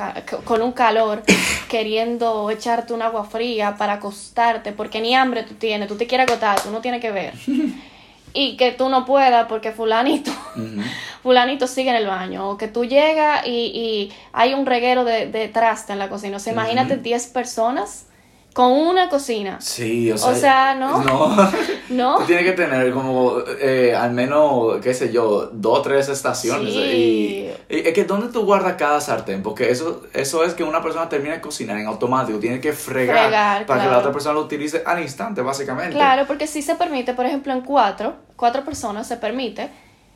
con 0.45 0.63
un 0.63 0.73
calor 0.73 1.23
queriendo 1.69 2.51
echarte 2.51 2.93
un 2.93 3.03
agua 3.03 3.25
fría 3.25 3.77
para 3.77 3.95
acostarte, 3.95 4.73
porque 4.73 5.01
ni 5.01 5.15
hambre 5.15 5.43
tú 5.45 5.55
tienes, 5.55 5.89
tú 5.89 5.97
te 5.97 6.07
quieres 6.07 6.27
acostar, 6.27 6.61
tú 6.61 6.71
no 6.71 6.81
tienes 6.81 7.01
que 7.01 7.11
ver. 7.13 7.35
Y 8.35 8.57
que 8.57 8.73
tú 8.73 8.89
no 8.89 9.05
puedas 9.05 9.47
porque 9.47 9.73
fulanito, 9.73 10.31
fulanito 11.23 11.67
sigue 11.67 11.91
en 11.91 11.97
el 11.97 12.07
baño. 12.07 12.49
O 12.49 12.57
que 12.57 12.69
tú 12.69 12.85
llegas 12.85 13.47
y, 13.47 13.51
y 13.51 14.13
hay 14.33 14.55
un 14.55 14.67
reguero 14.67 15.05
de, 15.05 15.27
de 15.27 15.49
traste 15.49 15.93
en 15.93 15.99
la 15.99 16.09
cocina. 16.09 16.37
O 16.37 16.41
sea, 16.41 16.53
imagínate 16.53 16.95
Ujú. 16.95 17.03
10 17.03 17.27
personas 17.29 18.08
con 18.53 18.73
una 18.73 19.09
cocina. 19.09 19.61
Sí, 19.61 20.11
o 20.11 20.19
sea... 20.19 20.31
O 20.31 20.35
sea, 20.35 20.75
¿no? 20.75 21.03
No. 21.03 21.51
¿No? 21.91 22.19
Tú 22.19 22.25
tienes 22.25 22.45
que 22.45 22.53
tener 22.53 22.93
como 22.93 23.39
eh, 23.61 23.95
al 23.95 24.13
menos, 24.13 24.79
qué 24.83 24.93
sé 24.93 25.13
yo, 25.13 25.51
dos 25.53 25.79
o 25.79 25.83
tres 25.83 26.09
estaciones. 26.09 26.73
Sí. 26.73 26.81
Y, 26.81 27.75
y 27.75 27.79
es 27.87 27.95
que 27.95 28.05
¿dónde 28.05 28.29
tú 28.29 28.45
guardas 28.45 28.75
cada 28.75 29.01
sartén? 29.01 29.43
Porque 29.43 29.71
eso, 29.71 30.03
eso 30.13 30.45
es 30.45 30.55
que 30.55 30.65
una 30.65 30.83
persona 30.83 31.09
termina 31.09 31.35
de 31.35 31.41
cocinar 31.41 31.79
en 31.79 31.87
automático, 31.87 32.39
tiene 32.39 32.61
que 32.61 32.73
fregar, 32.73 33.29
Fregar, 33.29 33.67
para 33.67 33.85
que 33.85 33.91
la 33.91 33.99
otra 33.99 34.13
persona 34.13 34.35
lo 34.35 34.43
utilice 34.43 34.83
al 34.85 35.01
instante, 35.01 35.41
básicamente. 35.41 35.95
Claro, 35.95 36.27
porque 36.27 36.47
sí 36.47 36.61
se 36.61 36.75
permite, 36.75 37.15
por 37.15 37.27
ejemplo, 37.27 37.53
en 37.53 37.63
cuatro, 37.63 38.17
cuatro 38.37 38.65
personas 38.65 39.07
se 39.07 39.17
permite 39.17 39.71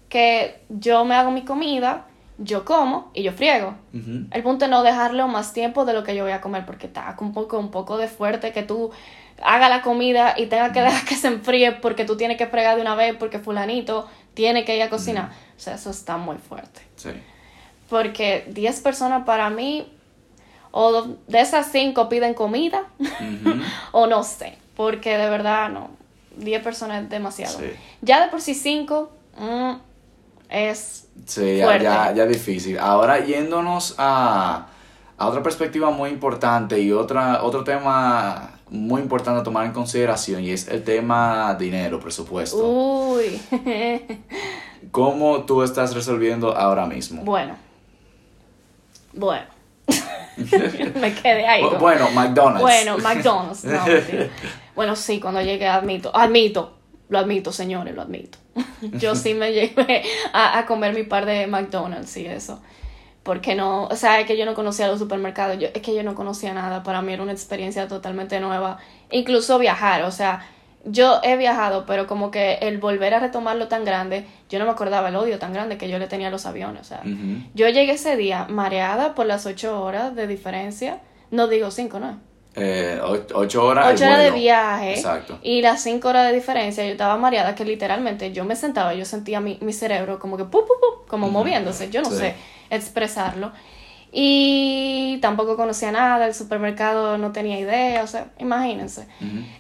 que 0.08 0.60
yo 0.68 1.06
me 1.06 1.14
hago 1.14 1.30
mi 1.30 1.42
comida, 1.44 2.06
yo 2.38 2.64
como 2.64 3.10
y 3.14 3.22
yo 3.22 3.32
friego. 3.32 3.74
El 3.92 4.42
punto 4.42 4.64
es 4.64 4.70
no 4.70 4.82
dejarlo 4.82 5.28
más 5.28 5.52
tiempo 5.52 5.84
de 5.84 5.92
lo 5.92 6.02
que 6.02 6.14
yo 6.14 6.24
voy 6.24 6.32
a 6.32 6.40
comer, 6.40 6.64
porque 6.66 6.86
está 6.86 7.14
un 7.20 7.32
poco, 7.32 7.58
un 7.58 7.70
poco 7.70 7.98
de 7.98 8.08
fuerte 8.08 8.52
que 8.52 8.62
tú 8.62 8.90
hagas 9.42 9.70
la 9.70 9.82
comida 9.82 10.34
y 10.36 10.46
tengas 10.46 10.72
que 10.72 10.80
dejar 10.80 11.04
que 11.04 11.14
se 11.14 11.28
enfríe 11.28 11.72
porque 11.72 12.04
tú 12.04 12.16
tienes 12.16 12.36
que 12.36 12.46
fregar 12.46 12.76
de 12.76 12.82
una 12.82 12.94
vez 12.94 13.16
porque 13.16 13.38
fulanito 13.38 14.08
tiene 14.34 14.64
que 14.64 14.76
ir 14.76 14.82
a 14.82 14.90
cocinar. 14.90 15.30
O 15.56 15.60
sea, 15.60 15.74
eso 15.74 15.90
está 15.90 16.16
muy 16.16 16.36
fuerte. 16.36 16.80
Sí. 16.96 17.10
Porque 17.88 18.46
10 18.48 18.80
personas 18.80 19.24
para 19.24 19.50
mí, 19.50 19.86
o 20.70 21.06
de 21.26 21.40
esas 21.40 21.70
5 21.70 22.08
piden 22.08 22.34
comida, 22.34 22.84
o 23.92 24.06
no 24.06 24.24
sé, 24.24 24.56
porque 24.74 25.18
de 25.18 25.28
verdad 25.28 25.68
no, 25.68 25.90
10 26.36 26.62
personas 26.62 27.02
es 27.02 27.10
demasiado. 27.10 27.58
Sí. 27.58 27.72
Ya 28.00 28.22
de 28.22 28.30
por 28.30 28.40
sí 28.40 28.54
5 28.54 29.10
es 30.52 31.08
Sí, 31.26 31.56
ya, 31.58 31.64
Fuerte. 31.66 31.84
ya, 31.84 32.12
ya 32.14 32.26
difícil. 32.26 32.78
Ahora 32.78 33.18
yéndonos 33.24 33.94
a, 33.98 34.66
a 35.18 35.26
otra 35.26 35.42
perspectiva 35.42 35.90
muy 35.90 36.10
importante 36.10 36.78
y 36.80 36.90
otra, 36.92 37.42
otro 37.42 37.64
tema 37.64 38.52
muy 38.70 39.02
importante 39.02 39.40
a 39.40 39.42
tomar 39.42 39.66
en 39.66 39.72
consideración 39.72 40.42
y 40.42 40.50
es 40.50 40.68
el 40.68 40.82
tema 40.84 41.54
dinero, 41.58 42.00
presupuesto. 42.00 42.56
Uy. 42.66 43.40
¿Cómo 44.90 45.42
tú 45.44 45.62
estás 45.62 45.94
resolviendo 45.94 46.56
ahora 46.56 46.86
mismo? 46.86 47.22
bueno. 47.24 47.56
Bueno. 49.12 49.44
me 50.94 51.14
quedé 51.14 51.46
ahí. 51.46 51.62
Bu- 51.62 51.78
Bueno, 51.78 52.10
McDonald's. 52.12 52.62
Bueno, 52.62 52.98
McDonald's. 52.98 53.64
No, 53.64 53.80
bueno, 54.74 54.96
sí, 54.96 55.20
cuando 55.20 55.42
llegué 55.42 55.68
admito, 55.68 56.10
admito, 56.16 56.78
lo 57.12 57.18
admito, 57.18 57.52
señores, 57.52 57.94
lo 57.94 58.02
admito. 58.02 58.38
Yo 58.98 59.14
sí 59.14 59.34
me 59.34 59.52
llevé 59.52 60.02
a, 60.32 60.58
a 60.58 60.66
comer 60.66 60.94
mi 60.94 61.04
par 61.04 61.26
de 61.26 61.46
McDonald's 61.46 62.16
y 62.16 62.26
eso. 62.26 62.60
Porque 63.22 63.54
no, 63.54 63.84
o 63.84 63.94
sea, 63.94 64.18
es 64.18 64.26
que 64.26 64.36
yo 64.36 64.44
no 64.44 64.54
conocía 64.54 64.88
los 64.88 64.98
supermercados, 64.98 65.56
yo, 65.56 65.68
es 65.72 65.80
que 65.80 65.94
yo 65.94 66.02
no 66.02 66.16
conocía 66.16 66.52
nada, 66.54 66.82
para 66.82 67.02
mí 67.02 67.12
era 67.12 67.22
una 67.22 67.30
experiencia 67.30 67.86
totalmente 67.86 68.40
nueva. 68.40 68.78
Incluso 69.12 69.60
viajar, 69.60 70.02
o 70.02 70.10
sea, 70.10 70.44
yo 70.84 71.20
he 71.22 71.36
viajado, 71.36 71.86
pero 71.86 72.08
como 72.08 72.32
que 72.32 72.54
el 72.54 72.78
volver 72.78 73.14
a 73.14 73.20
retomarlo 73.20 73.68
tan 73.68 73.84
grande, 73.84 74.26
yo 74.48 74.58
no 74.58 74.64
me 74.64 74.72
acordaba 74.72 75.10
el 75.10 75.14
odio 75.14 75.38
tan 75.38 75.52
grande 75.52 75.78
que 75.78 75.88
yo 75.88 76.00
le 76.00 76.08
tenía 76.08 76.28
a 76.28 76.30
los 76.32 76.46
aviones, 76.46 76.80
o 76.80 76.84
sea. 76.84 77.02
Yo 77.54 77.68
llegué 77.68 77.92
ese 77.92 78.16
día 78.16 78.46
mareada 78.48 79.14
por 79.14 79.26
las 79.26 79.46
ocho 79.46 79.80
horas 79.80 80.16
de 80.16 80.26
diferencia, 80.26 81.00
no 81.30 81.46
digo 81.46 81.70
cinco, 81.70 82.00
¿no? 82.00 82.18
Eh, 82.54 83.00
ocho 83.02 83.64
horas. 83.64 83.86
el 83.88 83.94
ocho 83.94 84.04
horas 84.04 84.18
de 84.24 84.30
viaje 84.32 84.92
Exacto. 84.94 85.38
y 85.42 85.62
las 85.62 85.82
cinco 85.82 86.08
horas 86.08 86.26
de 86.28 86.34
diferencia 86.34 86.84
yo 86.84 86.90
estaba 86.92 87.16
mareada 87.16 87.54
que 87.54 87.64
literalmente 87.64 88.30
yo 88.32 88.44
me 88.44 88.56
sentaba 88.56 88.92
yo 88.92 89.06
sentía 89.06 89.40
mi, 89.40 89.56
mi 89.62 89.72
cerebro 89.72 90.18
como 90.18 90.36
que 90.36 90.44
pu, 90.44 90.60
pu, 90.60 90.66
pu, 90.66 91.06
como 91.08 91.30
moviéndose 91.30 91.88
yo 91.88 92.02
no 92.02 92.10
Sí. 92.10 92.16
sé 92.16 92.34
expresarlo 92.68 93.52
y 94.12 95.18
tampoco 95.22 95.56
conocía 95.56 95.92
nada 95.92 96.26
el 96.26 96.34
supermercado 96.34 97.16
no 97.16 97.32
tenía 97.32 97.58
idea 97.58 98.02
o 98.02 98.06
sea 98.06 98.26
imagínense 98.38 99.06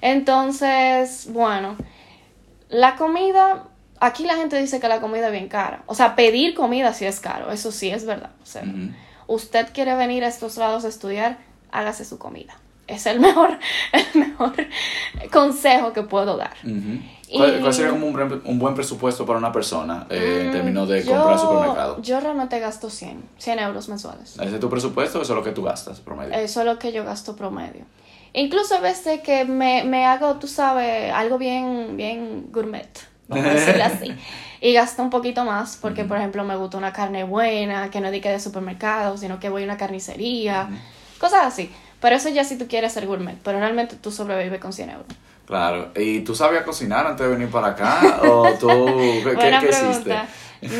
entonces 0.02 1.28
bueno 1.32 1.76
la 2.68 2.96
comida 2.96 3.64
aquí 4.00 4.24
la 4.24 4.36
gente 4.36 4.58
dice 4.60 4.80
que 4.80 4.88
la 4.88 5.00
comida 5.00 5.26
es 5.26 5.32
bien 5.32 5.48
cara 5.48 5.82
o 5.86 5.94
sea 5.94 6.14
pedir 6.14 6.54
comida 6.54 6.92
sí 6.92 7.06
es 7.06 7.20
caro 7.20 7.50
eso 7.50 7.72
sí 7.72 7.88
es 7.90 8.04
verdad 8.04 8.30
o 8.42 8.46
sea 8.46 8.64
usted 9.28 9.68
quiere 9.72 9.94
venir 9.94 10.24
a 10.24 10.28
estos 10.28 10.58
lados 10.58 10.84
a 10.84 10.88
estudiar, 10.88 11.38
hágase 11.70 12.04
su 12.04 12.18
comida. 12.18 12.54
Es 12.92 13.06
el 13.06 13.20
mejor, 13.26 13.58
el 13.92 14.20
mejor 14.20 14.52
consejo 15.32 15.92
que 15.92 16.02
puedo 16.02 16.36
dar. 16.36 16.54
¿Cuál, 17.34 17.60
cuál 17.60 17.72
sería 17.72 17.90
como 17.90 18.06
un, 18.06 18.12
buen- 18.12 18.42
un 18.44 18.58
buen 18.58 18.74
presupuesto 18.74 19.24
para 19.24 19.38
una 19.38 19.50
persona 19.52 20.06
eh, 20.10 20.40
en 20.42 20.48
Mm, 20.48 20.52
términos 20.52 20.88
de 20.88 21.02
yo- 21.02 21.12
comprar 21.12 21.38
supermercado? 21.38 22.02
Yo 22.02 22.20
realmente 22.20 22.60
gasto 22.60 22.90
100, 22.90 23.22
100 23.38 23.58
euros 23.60 23.88
mensuales. 23.88 24.36
¿Ese 24.38 24.54
es 24.54 24.60
tu 24.60 24.68
presupuesto 24.68 25.18
o 25.18 25.22
eso 25.22 25.32
es 25.32 25.36
lo 25.38 25.42
que 25.42 25.52
tú 25.52 25.62
gastas 25.62 26.00
promedio? 26.00 26.34
Eso 26.34 26.60
es 26.60 26.66
lo 26.66 26.78
que 26.78 26.92
yo 26.92 27.04
gasto 27.04 27.34
promedio. 27.34 27.84
Incluso 28.34 28.74
a 28.76 28.80
veces 28.80 29.20
que 29.20 29.44
me, 29.46 29.84
me 29.84 30.04
hago, 30.06 30.34
tú 30.36 30.46
sabes, 30.46 31.12
algo 31.12 31.38
bien, 31.38 31.96
bien 31.96 32.48
gourmet, 32.52 32.88
vamos 33.28 33.46
a 33.46 33.50
decirlo 33.54 33.84
así. 33.84 34.14
Y 34.60 34.72
gasto 34.74 35.02
un 35.02 35.10
poquito 35.10 35.44
más 35.44 35.78
porque, 35.80 36.04
por 36.04 36.18
ejemplo, 36.18 36.44
me 36.44 36.56
gusta 36.56 36.76
una 36.78 36.92
carne 36.92 37.24
buena, 37.24 37.90
que 37.90 38.00
no 38.00 38.10
dique 38.10 38.28
de 38.30 38.40
supermercado, 38.40 39.16
sino 39.16 39.40
que 39.40 39.48
voy 39.48 39.62
a 39.62 39.64
una 39.64 39.76
carnicería, 39.78 40.68
cosas 41.18 41.46
así. 41.46 41.70
Pero 42.02 42.16
eso 42.16 42.28
ya 42.28 42.44
si 42.44 42.58
tú 42.58 42.66
quieres 42.68 42.92
ser 42.92 43.06
gourmet, 43.06 43.38
pero 43.42 43.58
realmente 43.60 43.96
tú 43.96 44.10
sobrevives 44.12 44.60
con 44.60 44.72
100 44.74 44.90
euros. 44.90 45.06
Claro. 45.46 45.90
¿Y 45.96 46.20
tú 46.20 46.34
sabías 46.34 46.64
cocinar 46.64 47.06
antes 47.06 47.24
de 47.26 47.32
venir 47.32 47.48
para 47.50 47.68
acá? 47.68 48.20
¿O 48.24 48.52
tú 48.60 48.68
qué, 48.86 49.22
qué- 49.30 49.34
Buena 49.34 49.60
qué 49.60 49.68
hiciste? 49.70 50.16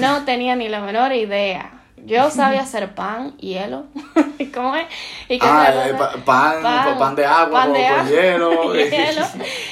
No 0.00 0.24
tenía 0.24 0.54
ni 0.56 0.68
la 0.68 0.80
menor 0.80 1.12
idea. 1.12 1.78
Yo 2.04 2.30
sabía 2.30 2.62
hacer 2.62 2.94
pan, 2.94 3.36
hielo. 3.38 3.84
¿Cómo 4.54 4.74
es? 4.74 4.86
¿Y 5.28 5.38
qué 5.38 5.46
Ah, 5.48 5.86
eh, 5.86 5.94
pa- 5.94 6.12
pan, 6.24 6.98
pan 6.98 7.14
de 7.14 7.24
agua 7.24 7.60
pan 7.60 7.72
de 7.72 7.86
con 7.86 8.08
hielo. 8.08 8.74
hielo, 8.74 9.24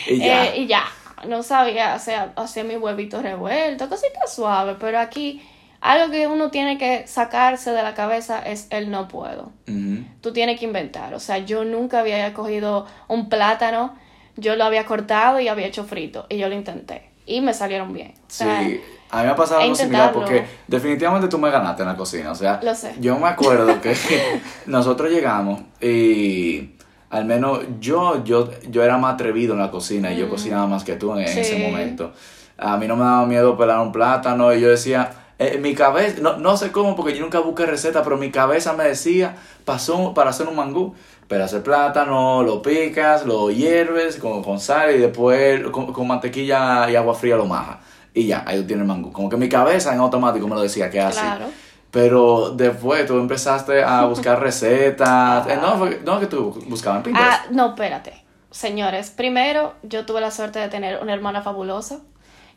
Y 0.06 0.18
ya. 0.18 0.44
eh, 0.46 0.60
y 0.60 0.66
ya. 0.68 0.84
No 1.26 1.42
sabía 1.42 1.92
hacer, 1.94 2.30
hacer 2.36 2.64
mi 2.64 2.76
huevito 2.76 3.20
revuelto, 3.20 3.88
cositas 3.88 4.32
suaves, 4.34 4.76
pero 4.80 4.98
aquí 5.00 5.42
algo 5.80 6.10
que 6.12 6.26
uno 6.26 6.50
tiene 6.50 6.76
que 6.78 7.06
sacarse 7.06 7.70
de 7.72 7.82
la 7.82 7.94
cabeza 7.94 8.40
es 8.40 8.66
el 8.70 8.90
no 8.90 9.08
puedo. 9.08 9.52
Ujú. 9.68 10.04
Tú 10.20 10.32
tienes 10.32 10.58
que 10.58 10.66
inventar. 10.66 11.14
O 11.14 11.20
sea, 11.20 11.38
yo 11.38 11.64
nunca 11.64 12.00
había 12.00 12.32
cogido 12.34 12.86
un 13.08 13.28
plátano, 13.28 13.94
yo 14.36 14.56
lo 14.56 14.64
había 14.64 14.84
cortado 14.86 15.40
y 15.40 15.48
había 15.48 15.66
hecho 15.66 15.84
frito, 15.84 16.26
y 16.28 16.38
yo 16.38 16.48
lo 16.48 16.54
intenté. 16.54 17.08
Y 17.26 17.40
me 17.40 17.54
salieron 17.54 17.92
bien. 17.92 18.12
O 18.18 18.24
sea, 18.28 18.60
Sí, 18.62 18.80
a 19.10 19.18
mí 19.18 19.24
me 19.24 19.30
ha 19.30 19.36
pasado 19.36 19.60
algo 19.60 19.74
similar 19.74 20.12
porque 20.12 20.44
definitivamente 20.66 21.28
tú 21.28 21.38
me 21.38 21.50
ganaste 21.50 21.82
en 21.82 21.88
la 21.88 21.96
cocina. 21.96 22.32
O 22.32 22.34
sea, 22.34 22.60
Lo 22.62 22.74
sé. 22.74 22.94
yo 23.00 23.18
me 23.18 23.28
acuerdo 23.28 23.80
que 23.80 23.94
nosotros 24.66 25.10
llegamos 25.10 25.60
y 25.80 26.70
al 27.10 27.24
menos 27.24 27.60
yo, 27.80 28.22
yo, 28.24 28.50
yo 28.68 28.82
era 28.82 28.98
más 28.98 29.14
atrevido 29.14 29.54
en 29.54 29.60
la 29.60 29.70
cocina 29.70 30.12
y 30.12 30.16
yo 30.16 30.28
cocinaba 30.28 30.66
más 30.66 30.84
que 30.84 30.96
tú 30.96 31.12
en, 31.16 31.20
ese 31.20 31.58
Mm. 31.58 31.62
Momento. 31.70 32.12
A 32.58 32.76
mí 32.76 32.86
no 32.86 32.96
me 32.96 33.04
daba 33.04 33.24
miedo 33.26 33.56
pelar 33.56 33.78
un 33.80 33.90
plátano 33.92 34.52
y 34.54 34.60
yo 34.60 34.68
decía, 34.68 35.10
eh, 35.40 35.56
mi 35.58 35.74
cabeza, 35.74 36.20
no, 36.20 36.36
no 36.36 36.58
sé 36.58 36.70
cómo 36.70 36.94
porque 36.94 37.14
yo 37.14 37.22
nunca 37.22 37.40
busqué 37.40 37.64
receta, 37.64 38.02
pero 38.02 38.18
mi 38.18 38.30
cabeza 38.30 38.74
me 38.74 38.84
decía, 38.84 39.36
pasó 39.64 40.12
para 40.12 40.30
hacer 40.30 40.46
un 40.46 40.54
mangú. 40.54 40.94
Pero 41.28 41.44
hacer 41.44 41.62
plátano, 41.62 42.42
lo 42.42 42.60
picas, 42.60 43.24
lo 43.24 43.50
hierves 43.50 44.16
con, 44.16 44.42
con 44.42 44.60
sal 44.60 44.94
y 44.94 44.98
después 44.98 45.62
con, 45.70 45.92
con 45.94 46.06
mantequilla 46.06 46.90
y 46.90 46.96
agua 46.96 47.14
fría 47.14 47.36
lo 47.36 47.46
majas. 47.46 47.78
Y 48.12 48.26
ya, 48.26 48.44
ahí 48.46 48.60
tú 48.60 48.66
tienes 48.66 48.82
el 48.82 48.88
mangú. 48.88 49.12
Como 49.12 49.30
que 49.30 49.38
mi 49.38 49.48
cabeza 49.48 49.94
en 49.94 50.00
automático 50.00 50.46
me 50.46 50.56
lo 50.56 50.60
decía 50.60 50.90
que 50.90 51.00
así. 51.00 51.20
Claro. 51.20 51.46
Pero 51.90 52.50
después 52.50 53.06
tú 53.06 53.18
empezaste 53.18 53.82
a 53.82 54.04
buscar 54.06 54.40
recetas. 54.40 55.46
Eh, 55.46 55.56
no, 55.56 55.78
fue, 55.78 56.02
no, 56.04 56.20
que 56.20 56.26
tú 56.26 56.52
buscabas 56.66 57.06
en. 57.06 57.16
Ah, 57.16 57.46
no, 57.50 57.68
espérate. 57.68 58.24
Señores, 58.50 59.10
primero 59.10 59.72
yo 59.84 60.04
tuve 60.04 60.20
la 60.20 60.32
suerte 60.32 60.58
de 60.58 60.68
tener 60.68 61.00
una 61.00 61.14
hermana 61.14 61.40
fabulosa 61.40 62.00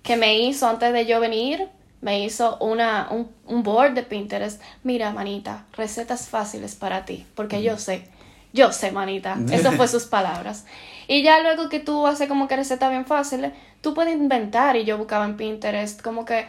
que 0.01 0.17
me 0.17 0.39
hizo, 0.39 0.67
antes 0.67 0.91
de 0.91 1.05
yo 1.05 1.19
venir, 1.19 1.69
me 2.03 2.23
hizo 2.23 2.57
una, 2.59 3.07
un, 3.09 3.31
un 3.47 3.63
board 3.63 3.93
de 3.93 4.03
Pinterest. 4.03 4.61
Mira, 4.83 5.11
manita, 5.11 5.65
recetas 5.71 6.27
fáciles 6.27 6.75
para 6.75 7.05
ti, 7.05 7.25
porque 7.33 7.63
yo 7.63 7.77
sé, 7.77 8.07
yo 8.51 8.71
sé, 8.73 8.91
manita. 8.91 9.37
Esas 9.51 9.75
fue 9.75 9.87
sus 9.87 10.03
palabras. 10.03 10.65
Y 11.07 11.23
ya 11.23 11.39
luego 11.41 11.69
que 11.69 11.79
tú 11.79 12.05
haces 12.05 12.27
como 12.27 12.47
que 12.47 12.55
recetas 12.57 12.89
bien 12.91 13.05
fáciles, 13.05 13.53
tú 13.81 13.93
puedes 13.93 14.13
inventar. 14.15 14.75
Y 14.75 14.83
yo 14.83 14.97
buscaba 14.97 15.25
en 15.25 15.37
Pinterest 15.37 16.01
como 16.01 16.25
que 16.25 16.45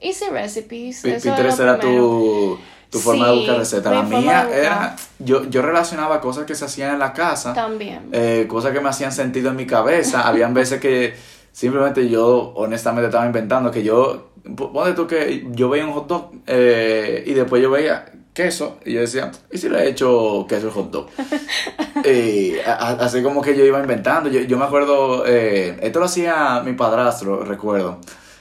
easy 0.00 0.26
recipes. 0.30 1.04
Eso 1.04 1.28
era 1.28 1.36
Pinterest 1.36 1.60
era 1.60 1.78
tu, 1.80 2.58
tu 2.90 2.98
forma 3.00 3.26
de 3.28 3.36
buscar 3.36 3.56
recetas. 3.58 3.92
La 3.92 4.02
mía 4.02 4.48
era. 4.52 4.96
Yo, 5.18 5.44
yo 5.50 5.60
relacionaba 5.62 6.20
cosas 6.20 6.44
que 6.46 6.54
se 6.54 6.64
hacían 6.66 6.92
en 6.92 6.98
la 7.00 7.12
casa. 7.12 7.52
También. 7.52 8.10
eh, 8.12 8.46
cosas 8.48 8.72
que 8.72 8.80
me 8.80 8.88
hacían 8.88 9.10
sentido 9.10 9.50
en 9.50 9.56
mi 9.56 9.66
cabeza. 9.66 10.22
Habían 10.28 10.54
veces 10.54 10.80
que 10.80 11.14
simplemente 11.52 12.08
yo, 12.08 12.52
honestamente, 12.56 13.06
estaba 13.06 13.26
inventando 13.26 13.70
que 13.72 13.82
yo. 13.82 14.30
P- 14.44 14.50
Ponte 14.72 14.92
tú 14.92 15.06
que 15.06 15.46
yo 15.52 15.68
veía 15.68 15.84
un 15.86 15.92
hot 15.92 16.06
dog 16.06 16.30
eh, 16.46 17.24
y 17.26 17.32
después 17.34 17.62
yo 17.62 17.70
veía 17.70 18.04
queso 18.32 18.78
y 18.84 18.92
yo 18.94 19.00
decía, 19.00 19.30
¿y 19.52 19.58
si 19.58 19.68
le 19.68 19.84
he 19.84 19.88
hecho 19.90 20.44
queso 20.48 20.66
al 20.68 20.72
hot 20.72 20.90
dog? 20.90 21.06
Y 22.04 22.58
a- 22.60 22.90
así 23.00 23.22
como 23.22 23.40
que 23.40 23.56
yo 23.56 23.64
iba 23.64 23.80
inventando. 23.80 24.28
Yo, 24.28 24.40
yo 24.40 24.58
me 24.58 24.64
acuerdo, 24.64 25.24
eh, 25.26 25.76
esto 25.80 26.00
lo 26.00 26.06
hacía 26.06 26.60
mi 26.64 26.72
padrastro, 26.74 27.44
recuerdo. 27.44 27.98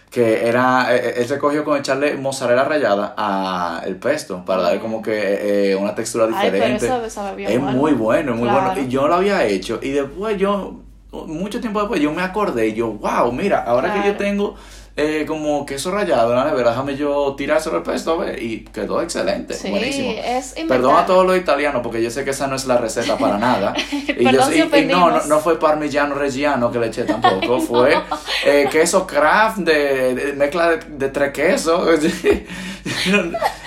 Que 0.10 0.48
era, 0.48 0.96
eh, 0.96 1.16
él 1.18 1.28
se 1.28 1.40
cogió 1.40 1.64
con 1.64 1.78
echarle 1.80 2.16
mozzarella 2.18 2.64
rallada 2.66 3.14
a 3.18 3.82
el 3.86 3.96
pesto 3.96 4.44
para 4.46 4.62
darle 4.64 4.80
como 4.80 5.02
que 5.02 5.72
eh, 5.72 5.76
una 5.76 5.96
textura 5.96 6.26
Ay, 6.26 6.32
pero 6.52 6.52
diferente. 6.54 6.86
eso 7.08 7.30
es 7.38 7.60
bueno. 7.62 7.72
muy 7.78 7.94
bueno, 7.94 8.34
es 8.34 8.40
muy 8.40 8.50
Claro. 8.50 8.66
bueno. 8.74 8.82
Y 8.82 8.90
yo 8.92 9.08
lo 9.08 9.16
había 9.16 9.44
hecho. 9.46 9.80
Y 9.82 9.90
después 9.92 10.38
yo, 10.38 10.82
mucho 11.12 11.60
tiempo 11.62 11.80
después, 11.80 12.00
yo 12.02 12.12
me 12.12 12.22
acordé 12.22 12.68
y 12.68 12.74
yo, 12.74 12.92
wow, 12.92 13.32
mira, 13.32 13.64
ahora 13.64 13.94
que 13.94 14.08
yo 14.10 14.16
tengo 14.16 14.56
eh, 14.96 15.26
como 15.28 15.66
queso 15.66 15.90
rallado 15.92 16.32
en 16.32 16.38
la 16.38 16.46
nevera, 16.46 16.70
déjame 16.70 16.96
yo 16.96 17.34
tirárselo 17.36 17.78
al 17.78 17.84
pesto, 17.84 18.14
a 18.14 18.26
ver, 18.26 18.42
y 18.44 18.64
quedó 18.66 19.02
excelente, 19.02 19.56
Sí, 19.56 19.70
buenísimo. 19.72 20.14
es 20.24 20.54
Perdón 20.68 20.96
a 20.98 21.06
todos 21.08 21.26
los 21.26 21.36
italianos, 21.36 21.82
porque 21.82 22.02
yo 22.04 22.12
sé 22.12 22.24
que 22.24 22.30
esa 22.30 22.46
no 22.46 22.56
es 22.56 22.66
la 22.66 22.78
receta 22.78 23.18
para 23.18 23.38
nada. 23.40 23.74
y, 23.92 24.24
yo, 24.24 24.30
Perdón 24.32 24.52
si 24.54 24.60
y- 24.60 24.80
y 24.82 24.86
no, 24.86 25.26
no, 25.26 25.40
fue 25.40 25.60
parmigiano 25.60 26.14
reggiano 26.14 26.72
que 26.72 26.78
le 26.80 26.88
eché 26.88 27.04
tampoco, 27.06 27.60
fue 27.68 27.98
eh, 28.46 28.68
queso 28.72 29.08
craft 29.08 29.58
de, 29.60 30.14
de 30.14 30.34
mezcla 30.34 30.70
de, 30.70 30.78
de 30.88 31.10
tres 31.10 31.32
quesos. 31.32 31.88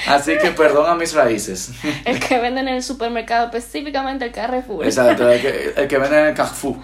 Así 0.07 0.37
que 0.39 0.51
perdón 0.51 0.89
a 0.89 0.95
mis 0.95 1.13
raíces. 1.15 1.71
El 2.05 2.21
que 2.21 2.39
venden 2.39 2.69
en 2.69 2.77
el 2.77 2.83
supermercado, 2.83 3.47
específicamente 3.47 4.25
el 4.27 4.31
Carrefour. 4.33 4.85
Exacto, 4.85 5.29
el 5.29 5.41
que, 5.41 5.73
el 5.77 5.89
que 5.89 5.99
vende 5.99 6.21
en 6.21 6.27
el 6.29 6.35
Carrefour. 6.35 6.77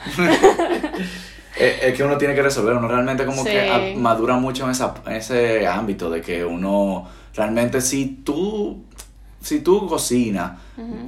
Es, 1.59 1.83
es 1.83 1.95
que 1.95 2.03
uno 2.05 2.17
tiene 2.19 2.35
que 2.35 2.43
resolver, 2.43 2.75
uno 2.77 2.89
realmente 2.89 3.25
como 3.27 3.43
Sí. 3.45 3.51
que 3.51 3.95
madura 3.99 4.37
mucho 4.37 4.65
en, 4.65 4.71
esa, 4.71 4.95
en 5.07 5.13
ese 5.15 5.67
ámbito 5.67 6.11
de 6.11 6.21
que 6.21 6.45
uno 6.45 7.09
realmente 7.35 7.81
si 7.81 8.07
tú 8.25 8.85
si 9.41 9.59
tú 9.59 9.89
cocinas 9.89 10.53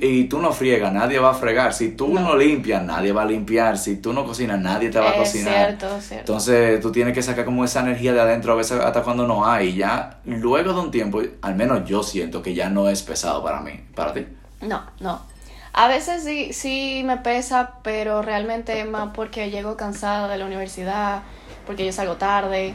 y 0.01 0.25
tú 0.25 0.41
no 0.41 0.53
friegas, 0.53 0.93
nadie 0.93 1.21
va 1.21 1.31
a 1.31 1.35
fregar. 1.35 1.73
Si 1.73 1.91
tú 1.93 2.09
no. 2.13 2.21
No. 2.21 2.37
limpias, 2.37 2.83
nadie 2.83 3.13
va 3.13 3.23
a 3.23 3.27
limpiar. 3.27 3.79
Si 3.79 3.99
tú 3.99 4.13
no 4.13 4.25
cocinas, 4.25 4.61
nadie 4.61 4.91
te 4.91 4.99
va 4.99 5.11
a 5.11 5.13
es 5.13 5.19
cocinar. 5.19 5.55
cierto, 5.55 6.01
cierto. 6.01 6.33
Entonces 6.33 6.81
tú 6.81 6.91
tienes 6.91 7.15
que 7.15 7.23
sacar 7.23 7.45
como 7.45 7.65
esa 7.65 7.81
energía 7.81 8.13
de 8.13 8.21
adentro 8.21 8.53
a 8.53 8.57
veces 8.57 8.81
hasta 8.81 9.03
cuando 9.03 9.25
no 9.29 9.47
hay. 9.47 9.69
Y 9.69 9.75
ya 9.77 10.19
luego 10.25 10.73
de 10.73 10.81
un 10.81 10.91
tiempo, 10.91 11.23
al 11.43 11.55
menos 11.55 11.85
yo 11.89 12.03
siento 12.03 12.43
que 12.43 12.55
ya 12.55 12.69
no 12.69 12.89
es 12.89 13.03
pesado 13.05 13.41
para 13.45 13.61
mí. 13.61 13.79
¿Para 13.95 14.13
ti? 14.13 14.27
No, 14.63 14.83
no. 14.99 15.23
A 15.75 15.89
veces 15.89 16.23
sí, 16.25 16.53
sí 16.53 17.03
me 17.05 17.17
pesa, 17.19 17.73
pero 17.83 18.23
realmente 18.23 18.81
es 18.81 18.87
más 18.87 19.11
porque 19.15 19.51
llego 19.51 19.77
cansada 19.77 20.29
de 20.29 20.39
la 20.39 20.47
universidad, 20.47 21.23
porque 21.67 21.85
yo 21.85 21.93
salgo 21.93 22.15
tarde. 22.17 22.75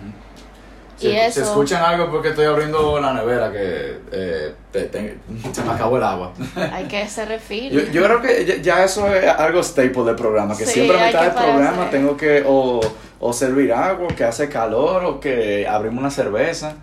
Si, 0.97 1.07
y 1.07 1.12
si 1.12 1.17
eso... 1.17 1.43
escuchan 1.43 1.81
algo 1.81 2.12
porque 2.12 2.29
estoy 2.29 2.45
abriendo 2.45 2.99
la 2.99 3.13
nevera 3.13 3.49
que 3.53 3.99
eh, 4.12 4.53
te- 4.69 4.83
te- 4.85 5.17
se 5.53 5.63
me 5.63 5.71
acabó 5.71 5.95
el 5.95 6.03
agua. 6.03 6.33
Hay 6.73 6.85
que 6.85 7.03
ese 7.03 7.23
refil. 7.23 7.71
Yo, 7.71 7.79
yo 7.93 8.03
creo 8.03 8.21
que 8.21 8.45
ya, 8.45 8.55
ya 8.57 8.83
eso 8.83 9.07
es 9.07 9.25
algo 9.25 9.63
staple 9.63 10.03
del 10.03 10.15
programa, 10.15 10.57
que 10.57 10.65
Sí, 10.65 10.71
siempre 10.71 11.01
a 11.01 11.05
mitad 11.07 11.21
del 11.21 11.31
programa 11.31 11.89
tengo 11.89 12.17
que 12.17 12.43
o, 12.45 12.81
o 13.21 13.33
servir 13.33 13.71
agua, 13.71 14.07
que 14.09 14.25
hace 14.25 14.49
calor, 14.49 15.05
o 15.05 15.19
que 15.21 15.65
abrimos 15.65 15.99
una 15.99 16.12
cerveza. 16.12 16.75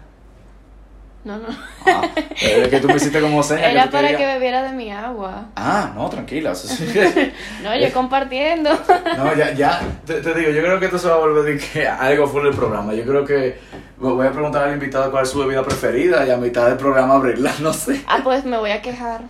No, 1.27 1.37
no. 1.39 1.49
Ah, 1.85 2.03
es 2.41 2.69
que 2.69 2.79
tú 2.79 2.87
me 2.87 2.95
hiciste 2.95 3.21
como 3.21 3.43
señas 3.43 3.73
Era 3.73 3.83
que 3.85 3.89
para 3.91 4.09
querías- 4.11 4.21
que 4.21 4.27
bebiera 4.35 4.63
de 4.63 4.73
mi 4.75 4.93
agua. 4.93 5.47
Ah, 5.57 5.91
no, 5.97 6.09
tranquila. 6.09 6.53
No, 7.65 7.77
yo 7.77 7.93
compartiendo. 7.93 8.71
no, 9.17 9.35
ya, 9.35 9.53
ya, 9.53 9.81
te, 10.07 10.21
te 10.21 10.35
digo, 10.35 10.53
yo 10.53 10.63
creo 10.63 10.79
que 10.79 10.85
esto 10.87 10.99
se 11.01 11.09
va 11.09 11.15
a 11.17 11.19
volver 11.19 11.43
de 11.43 11.59
que 11.59 11.89
algo 11.89 12.29
full 12.29 12.45
del 12.45 12.55
programa. 12.55 12.95
Yo 12.95 13.03
creo 13.05 13.25
que 13.25 13.59
voy 13.99 14.25
a 14.25 14.31
preguntar 14.31 14.69
al 14.69 14.75
invitado 14.75 15.11
cuál 15.11 15.25
es 15.25 15.31
su 15.31 15.41
bebida 15.41 15.65
preferida 15.65 16.25
y 16.25 16.31
a 16.31 16.37
mitad 16.37 16.67
del 16.69 16.77
programa 16.77 17.15
abrirla, 17.15 17.53
no 17.61 17.73
sé. 17.73 18.01
Ah, 18.07 18.21
pues 18.23 18.45
me 18.45 18.57
voy 18.59 18.71
a 18.71 18.81
quejar. 18.81 19.23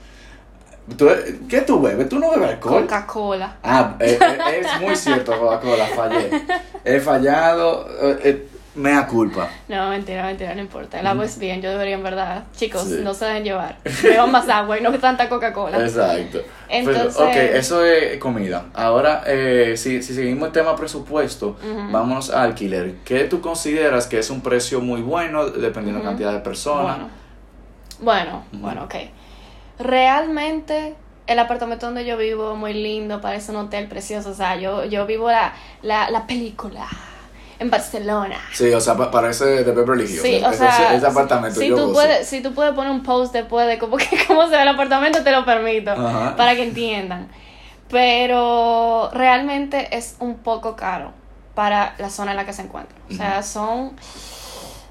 ¿Tú, 0.98 1.08
¿Qué 1.48 1.62
tú 1.62 1.80
bebes? 1.80 2.08
¿Tú 2.10 2.18
no 2.18 2.30
bebes 2.30 2.50
alcohol? 2.50 2.82
Coca-Cola. 2.82 3.56
Ah, 3.64 3.96
eh, 4.00 4.18
eh, 4.20 4.60
es 4.60 4.80
muy 4.82 4.94
cierto, 4.94 5.36
Coca-Cola, 5.36 5.86
fallé. 5.96 6.30
He 6.84 7.00
fallado, 7.00 7.88
eh, 8.22 8.46
eh, 8.76 8.80
mea 8.80 9.06
culpa. 9.06 9.48
No, 9.68 9.88
mentira, 9.90 10.24
mentira, 10.24 10.54
no 10.54 10.60
importa. 10.60 11.00
El 11.00 11.06
agua 11.06 11.24
es 11.24 11.38
bien, 11.38 11.62
yo 11.62 11.70
debería 11.70 11.94
en 11.94 12.02
verdad. 12.02 12.44
Chicos, 12.56 12.84
Sí. 12.84 13.00
no 13.02 13.14
se 13.14 13.24
dejen 13.24 13.44
llevar. 13.44 13.76
Beban 14.02 14.30
más 14.30 14.48
agua 14.48 14.78
y 14.78 14.82
no 14.82 14.92
tanta 14.98 15.28
Coca-Cola. 15.28 15.80
Exacto. 15.84 16.40
Entonces- 16.68 17.14
Pero, 17.16 17.28
ok, 17.28 17.36
eso 17.54 17.84
es 17.84 18.18
comida. 18.18 18.66
Ahora, 18.74 19.22
eh, 19.26 19.74
si, 19.76 20.02
si 20.02 20.14
seguimos 20.14 20.46
el 20.48 20.52
tema 20.52 20.76
presupuesto, 20.76 21.56
Ujú. 21.62 21.90
vámonos 21.92 22.30
a 22.30 22.42
alquiler. 22.42 22.96
¿Qué 23.04 23.24
tú 23.24 23.40
consideras 23.40 24.06
que 24.06 24.18
es 24.18 24.30
un 24.30 24.40
precio 24.40 24.80
muy 24.80 25.00
bueno 25.02 25.46
dependiendo 25.46 25.98
de 26.00 26.04
la 26.04 26.10
cantidad 26.10 26.32
de 26.32 26.40
personas? 26.40 26.98
Bueno, 26.98 27.08
bueno, 28.00 28.44
bueno, 28.52 28.84
ok. 28.84 28.94
Realmente 29.78 30.94
el 31.26 31.38
apartamento 31.38 31.86
donde 31.86 32.04
yo 32.04 32.16
vivo 32.16 32.54
muy 32.56 32.72
lindo, 32.72 33.20
parece 33.20 33.50
un 33.50 33.56
hotel 33.58 33.88
precioso. 33.88 34.30
O 34.30 34.34
sea, 34.34 34.56
yo, 34.56 34.84
yo 34.84 35.06
vivo 35.06 35.28
la, 35.30 35.54
la, 35.82 36.10
la 36.10 36.26
película 36.26 36.86
en 37.58 37.70
Barcelona. 37.70 38.36
Sí, 38.52 38.72
o 38.72 38.80
sea, 38.80 38.96
pa- 38.96 39.10
parece 39.10 39.64
de 39.64 39.72
Beverly 39.72 40.04
Hills. 40.04 40.22
Sí, 40.22 40.42
o 40.44 40.52
sea, 40.52 40.94
ese 40.94 41.06
apartamento. 41.06 41.58
si 41.60 41.68
yo 41.68 41.76
tú 41.76 41.82
gozo. 41.82 41.94
puedes, 41.94 42.26
si 42.26 42.40
tú 42.42 42.52
puedes 42.54 42.74
poner 42.74 42.90
un 42.92 43.02
post 43.02 43.32
después 43.32 43.66
de 43.66 43.78
cómo, 43.78 43.96
que, 43.96 44.08
cómo 44.26 44.44
se 44.44 44.50
ve 44.56 44.62
el 44.62 44.68
apartamento, 44.68 45.22
te 45.22 45.30
lo 45.30 45.44
permito, 45.44 45.92
Ajá. 45.92 46.36
para 46.36 46.54
que 46.54 46.62
entiendan. 46.64 47.28
Pero 47.88 49.10
realmente 49.12 49.96
es 49.96 50.16
un 50.18 50.36
poco 50.38 50.74
caro 50.76 51.12
para 51.54 51.94
la 51.98 52.10
zona 52.10 52.32
en 52.32 52.36
la 52.36 52.44
que 52.44 52.52
se 52.52 52.62
encuentra. 52.62 52.96
O 53.10 53.14
sea, 53.14 53.42
son 53.42 53.96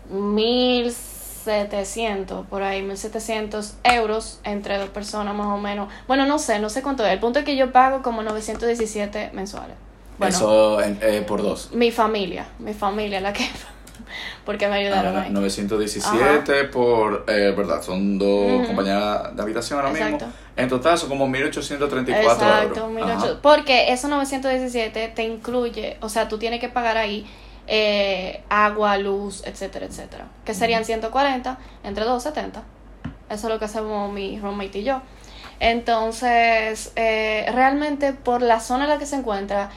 1700, 0.09 2.47
por 2.47 2.63
ahí, 2.63 2.81
1700 2.81 3.75
euros 3.83 4.39
entre 4.43 4.77
dos 4.77 4.89
personas 4.89 5.35
más 5.35 5.47
o 5.47 5.57
menos. 5.57 5.89
Bueno, 6.07 6.25
no 6.25 6.39
sé, 6.39 6.59
no 6.59 6.69
sé 6.69 6.81
cuánto 6.81 7.05
es. 7.05 7.11
El 7.13 7.19
punto 7.19 7.39
es 7.39 7.45
que 7.45 7.55
yo 7.55 7.71
pago 7.71 8.01
como 8.01 8.23
917 8.23 9.31
mensuales. 9.33 9.75
Bueno, 10.17 10.35
Eso 10.35 10.81
eh, 10.81 11.23
por 11.27 11.41
dos. 11.41 11.71
mi 11.73 11.91
familia, 11.91 12.47
mi 12.59 12.73
familia 12.73 13.19
la 13.21 13.33
que... 13.33 13.45
Porque 14.45 14.67
me 14.67 14.75
ayudaron 14.75 15.15
Ah, 15.17 15.21
ahí. 15.23 15.31
917 15.31 16.65
por, 16.65 17.25
eh, 17.27 17.53
¿verdad? 17.57 17.81
Son 17.81 18.17
dos 18.19 18.65
compañeras 18.67 19.35
de 19.35 19.41
habitación 19.41 19.79
ahora 19.79 19.91
mismo. 19.91 20.17
En 20.55 20.69
total 20.69 20.97
son 20.97 21.09
como 21.09 21.27
1834 21.27 22.31
Exacto, 22.31 22.79
euros. 22.81 22.91
1800. 22.91 23.29
Ajá. 23.31 23.39
Porque 23.41 23.91
esos 23.91 24.09
917 24.09 25.07
te 25.09 25.23
incluye, 25.23 25.97
o 26.01 26.09
sea, 26.09 26.27
tú 26.27 26.37
tienes 26.37 26.59
que 26.59 26.69
pagar 26.69 26.97
ahí 26.97 27.25
eh, 27.67 28.43
agua, 28.49 28.97
luz, 28.99 29.43
etcétera, 29.45 29.87
etcétera. 29.87 30.27
Que 30.45 30.53
serían 30.53 30.85
140 30.85 31.57
entre 31.83 32.05
270. 32.05 32.63
Eso 33.29 33.47
es 33.47 33.53
lo 33.53 33.57
que 33.59 33.65
hacemos 33.65 34.13
mi 34.13 34.39
roommate 34.39 34.79
y 34.79 34.83
yo. 34.83 35.01
Entonces, 35.59 36.91
eh, 36.95 37.45
realmente 37.53 38.13
por 38.13 38.41
la 38.41 38.59
zona 38.59 38.83
en 38.83 38.91
la 38.91 38.97
que 38.99 39.05
se 39.07 39.15
encuentra, 39.15 39.71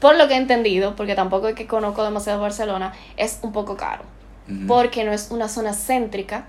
por 0.00 0.16
lo 0.16 0.28
que 0.28 0.34
he 0.34 0.36
entendido, 0.36 0.94
porque 0.96 1.14
tampoco 1.14 1.48
es 1.48 1.54
que 1.54 1.66
conozco 1.66 2.04
demasiado 2.04 2.40
Barcelona, 2.40 2.92
es 3.16 3.38
un 3.42 3.52
poco 3.52 3.76
caro. 3.76 4.04
Porque 4.68 5.02
no 5.04 5.12
es 5.12 5.30
una 5.30 5.48
zona 5.48 5.72
céntrica 5.74 6.44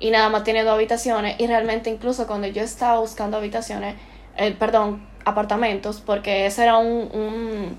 y 0.00 0.10
nada 0.10 0.28
más 0.30 0.44
tiene 0.44 0.62
dos 0.64 0.74
habitaciones 0.74 1.38
y 1.38 1.46
realmente 1.46 1.90
incluso 1.90 2.26
cuando 2.26 2.46
yo 2.46 2.62
estaba 2.62 2.98
buscando 3.00 3.36
habitaciones, 3.36 3.96
eh, 4.36 4.52
perdón, 4.58 5.06
apartamentos, 5.24 6.00
porque 6.04 6.46
eso 6.46 6.62
era 6.62 6.78
un, 6.78 7.08
un- 7.12 7.76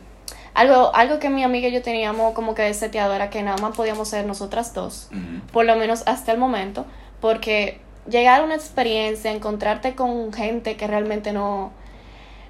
algo, 0.54 0.94
algo 0.96 1.20
que 1.20 1.30
mi 1.30 1.44
amiga 1.44 1.68
y 1.68 1.72
yo 1.72 1.82
teníamos 1.82 2.34
como 2.34 2.54
que 2.56 2.74
seteado 2.74 3.14
era 3.14 3.30
que 3.30 3.42
nada 3.42 3.58
más 3.58 3.76
podíamos 3.76 4.08
ser 4.10 4.26
nosotras 4.26 4.74
dos, 4.74 5.10
por 5.52 5.66
lo 5.66 5.76
menos 5.76 6.04
hasta 6.06 6.32
el 6.32 6.38
momento, 6.38 6.86
porque 7.20 7.80
llegar 8.10 8.42
a 8.42 8.44
una 8.44 8.56
experiencia, 8.56 9.32
encontrarte 9.32 9.96
con 9.96 10.32
gente 10.32 10.78
que 10.78 10.88
realmente 10.88 11.34
no, 11.34 11.72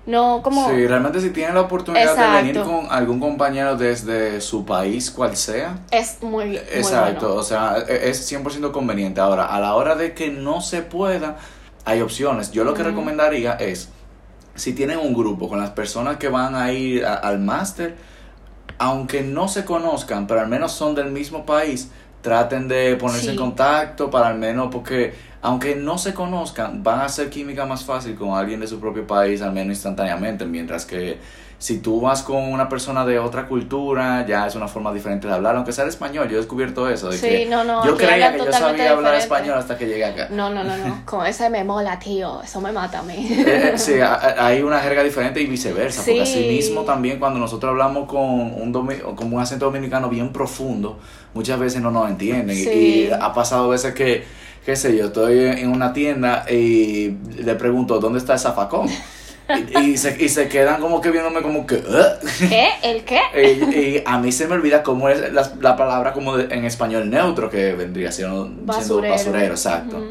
no 0.05 0.41
como... 0.43 0.69
Sí, 0.69 0.87
realmente 0.87 1.19
si 1.21 1.31
tienen 1.31 1.55
la 1.55 1.61
oportunidad 1.61 2.15
de 2.15 2.43
venir 2.43 2.61
con 2.61 2.87
algún 2.91 3.19
compañero 3.19 3.75
desde 3.75 4.39
su 4.41 4.65
país, 4.65 5.09
cual 5.11 5.35
sea, 5.35 5.79
Es 5.91 6.21
muy, 6.21 6.45
muy 6.45 6.55
exacto, 6.57 7.27
bueno. 7.27 7.41
o 7.41 7.43
sea, 7.43 7.77
e- 7.87 8.09
es 8.09 8.31
100% 8.31 8.71
conveniente. 8.71 9.19
Ahora, 9.21 9.45
a 9.45 9.59
la 9.59 9.75
hora 9.75 9.95
de 9.95 10.13
que 10.13 10.29
no 10.29 10.61
se 10.61 10.81
pueda, 10.81 11.37
hay 11.85 12.01
opciones. 12.01 12.51
Yo 12.51 12.63
lo 12.63 12.73
que 12.73 12.83
recomendaría 12.83 13.53
es, 13.53 13.89
si 14.55 14.73
tienen 14.73 14.99
un 14.99 15.13
grupo 15.13 15.49
con 15.49 15.59
las 15.59 15.71
personas 15.71 16.17
que 16.17 16.29
van 16.29 16.55
a 16.55 16.71
ir 16.71 17.05
a- 17.05 17.15
al 17.15 17.39
máster, 17.39 17.95
aunque 18.77 19.21
no 19.21 19.47
se 19.47 19.65
conozcan, 19.65 20.27
pero 20.27 20.41
al 20.41 20.47
menos 20.47 20.71
son 20.71 20.95
del 20.95 21.11
mismo 21.11 21.45
país, 21.45 21.89
traten 22.21 22.67
de 22.67 22.95
ponerse 22.95 23.25
Sí. 23.25 23.29
en 23.31 23.35
contacto 23.37 24.09
para 24.09 24.27
al 24.29 24.35
menos, 24.37 24.69
porque 24.71 25.13
aunque 25.45 25.75
no 25.75 25.97
se 25.97 26.13
conozcan, 26.13 26.83
van 26.83 26.99
a 27.01 27.05
hacer 27.05 27.29
química 27.29 27.65
más 27.65 27.83
fácil 27.83 28.15
con 28.15 28.37
alguien 28.37 28.59
de 28.59 28.67
su 28.67 28.79
propio 28.79 29.05
país, 29.07 29.41
al 29.41 29.53
menos 29.53 29.75
instantáneamente, 29.75 30.45
mientras 30.45 30.85
que 30.85 31.17
si 31.57 31.77
tú 31.79 32.01
vas 32.01 32.21
con 32.21 32.51
una 32.51 32.67
persona 32.67 33.05
de 33.05 33.17
otra 33.17 33.47
cultura, 33.47 34.25
ya 34.27 34.45
es 34.45 34.55
una 34.55 34.67
forma 34.67 34.91
diferente 34.93 35.25
de 35.27 35.33
hablar, 35.33 35.55
aunque 35.55 35.71
sea 35.71 35.85
de 35.85 35.89
español, 35.89 36.27
yo 36.27 36.35
he 36.35 36.39
descubierto 36.39 36.89
eso, 36.89 37.09
de 37.09 37.17
Sí, 37.17 37.27
que 37.29 37.45
no, 37.45 37.63
no, 37.63 37.85
yo 37.85 37.95
creía 37.95 38.33
que 38.33 38.39
yo 38.39 38.51
sabía 38.51 38.91
hablar 38.91 39.15
español 39.15 39.57
hasta 39.57 39.77
que 39.77 39.85
llegué 39.87 40.03
acá. 40.03 40.27
No, 40.31 40.49
no, 40.49 40.63
no, 40.65 40.75
no. 40.77 41.01
Con 41.05 41.25
ese 41.25 41.49
me 41.49 41.63
mola, 41.63 41.97
tío. 41.97 42.41
Eso 42.43 42.59
me 42.59 42.71
mata 42.73 42.99
a 42.99 43.03
mí. 43.03 43.15
Eh, 43.47 43.73
sí, 43.77 43.93
hay 44.01 44.61
una 44.63 44.79
jerga 44.81 45.01
diferente 45.01 45.41
y 45.41 45.45
viceversa, 45.45 46.01
porque 46.01 46.25
Sí. 46.25 46.31
así 46.39 46.47
mismo 46.49 46.81
también 46.81 47.19
cuando 47.19 47.39
nosotros 47.39 47.69
hablamos 47.69 48.07
con 48.09 48.21
un, 48.21 48.73
domi- 48.73 49.01
con 49.15 49.33
un 49.33 49.39
acento 49.39 49.65
dominicano 49.65 50.09
bien 50.09 50.33
profundo, 50.33 50.99
muchas 51.33 51.57
veces 51.57 51.81
no 51.81 51.89
nos 51.89 52.09
entienden. 52.09 52.57
Y- 52.57 52.63
Sí. 52.63 52.69
Y, 53.09 53.11
ha 53.13 53.31
pasado 53.33 53.69
veces 53.69 53.93
que, 53.93 54.25
qué 54.65 54.75
sé 54.75 54.97
yo, 54.97 55.05
estoy 55.07 55.39
en 55.39 55.69
una 55.71 55.93
tienda 55.93 56.45
y 56.49 57.11
le 57.37 57.55
pregunto, 57.55 57.99
¿dónde 57.99 58.19
está 58.19 58.33
el 58.33 58.39
zafacón? 58.39 58.87
y, 59.47 59.79
y 59.91 59.97
se, 59.97 60.17
y 60.23 60.27
se 60.27 60.47
quedan 60.47 60.81
como 60.81 60.99
que 61.01 61.11
viéndome 61.11 61.41
como 61.43 61.67
que... 61.67 61.75
"¿Eh?". 61.75 61.81
¿Qué? 62.49 62.67
¿El 62.83 63.03
qué? 63.03 63.19
y, 63.35 63.79
y 63.97 64.03
a 64.05 64.17
mí 64.17 64.31
se 64.31 64.47
me 64.47 64.55
olvida 64.55 64.81
cómo 64.81 65.07
es 65.09 65.31
la, 65.31 65.51
la 65.61 65.75
palabra 65.77 66.13
como 66.13 66.35
de- 66.35 66.53
en 66.55 66.65
español 66.65 67.09
neutro, 67.11 67.49
que 67.49 67.73
vendría 67.73 68.11
siendo 68.11 68.45
siendo 68.45 68.65
Basurero. 68.65 69.13
basurero 69.13 69.53
exacto. 69.53 70.03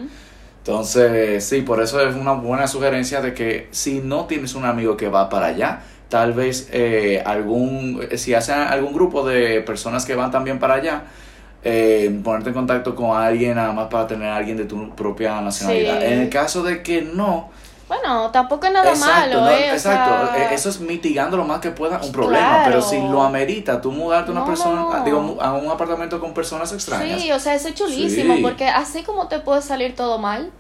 Entonces, 0.59 1.45
sí, 1.45 1.61
por 1.63 1.83
eso 1.83 2.01
es 2.09 2.15
una 2.15 2.33
buena 2.33 2.67
sugerencia 2.67 3.21
de 3.21 3.35
que 3.35 3.69
si 3.71 4.01
no 4.01 4.25
tienes 4.27 4.55
un 4.55 4.65
amigo 4.65 4.97
que 4.97 5.09
va 5.09 5.29
para 5.29 5.47
allá, 5.47 5.81
tal 6.09 6.33
vez 6.33 6.69
eh, 6.73 7.23
algún, 7.27 8.01
si 8.17 8.35
hacen 8.35 8.55
algún 8.61 8.95
grupo 8.95 9.27
de 9.27 9.61
personas 9.61 10.07
que 10.07 10.15
van 10.15 10.31
también 10.31 10.59
para 10.59 10.75
allá, 10.75 11.03
eh, 11.65 12.21
ponerte 12.23 12.51
en 12.51 12.55
contacto 12.55 12.95
con 12.95 13.17
alguien 13.17 13.55
nada 13.57 13.73
más 13.73 13.89
para 13.89 14.07
tener 14.07 14.29
a 14.29 14.37
alguien 14.37 14.57
de 14.57 14.65
tu 14.67 14.91
propia 14.95 15.41
nacionalidad. 15.41 15.99
Sí. 16.01 16.07
En 16.07 16.21
el 16.21 16.29
caso 16.29 16.63
de 16.63 16.83
que 16.83 17.03
no, 17.03 17.49
Bueno, 17.89 18.31
tampoco 18.31 18.67
es 18.67 18.73
nada 18.73 18.91
exacto, 18.91 19.21
malo, 19.21 19.41
no, 19.43 19.51
¿eh? 19.51 19.71
O 19.71 19.75
exacto, 19.75 20.33
sea, 20.35 20.51
eh, 20.51 20.55
eso 20.55 20.69
es 20.71 20.81
mitigando 20.81 21.37
lo 21.37 21.45
más 21.45 21.61
que 21.61 21.71
pueda 21.71 22.01
un 22.03 22.13
problema, 22.13 22.47
Claro. 22.49 22.65
pero 22.67 22.83
si 22.83 22.99
lo 22.99 23.23
amerita, 23.23 23.81
tú 23.81 23.93
mudarte 23.93 24.31
a 24.31 24.33
una 24.33 24.41
No, 24.41 24.47
persona, 24.47 25.05
digo, 25.05 25.37
a 25.41 25.53
un 25.53 25.71
apartamento 25.71 26.19
con 26.19 26.33
personas 26.33 26.73
extrañas. 26.73 27.21
Sí, 27.21 27.31
o 27.31 27.39
sea, 27.39 27.55
eso 27.55 27.69
es 27.69 27.75
chulísimo, 27.75 28.37
Sí. 28.37 28.43
porque 28.43 28.69
así 28.69 29.03
como 29.03 29.29
te 29.29 29.39
puede 29.41 29.61
salir 29.61 29.95
todo 29.95 30.19
mal, 30.19 30.51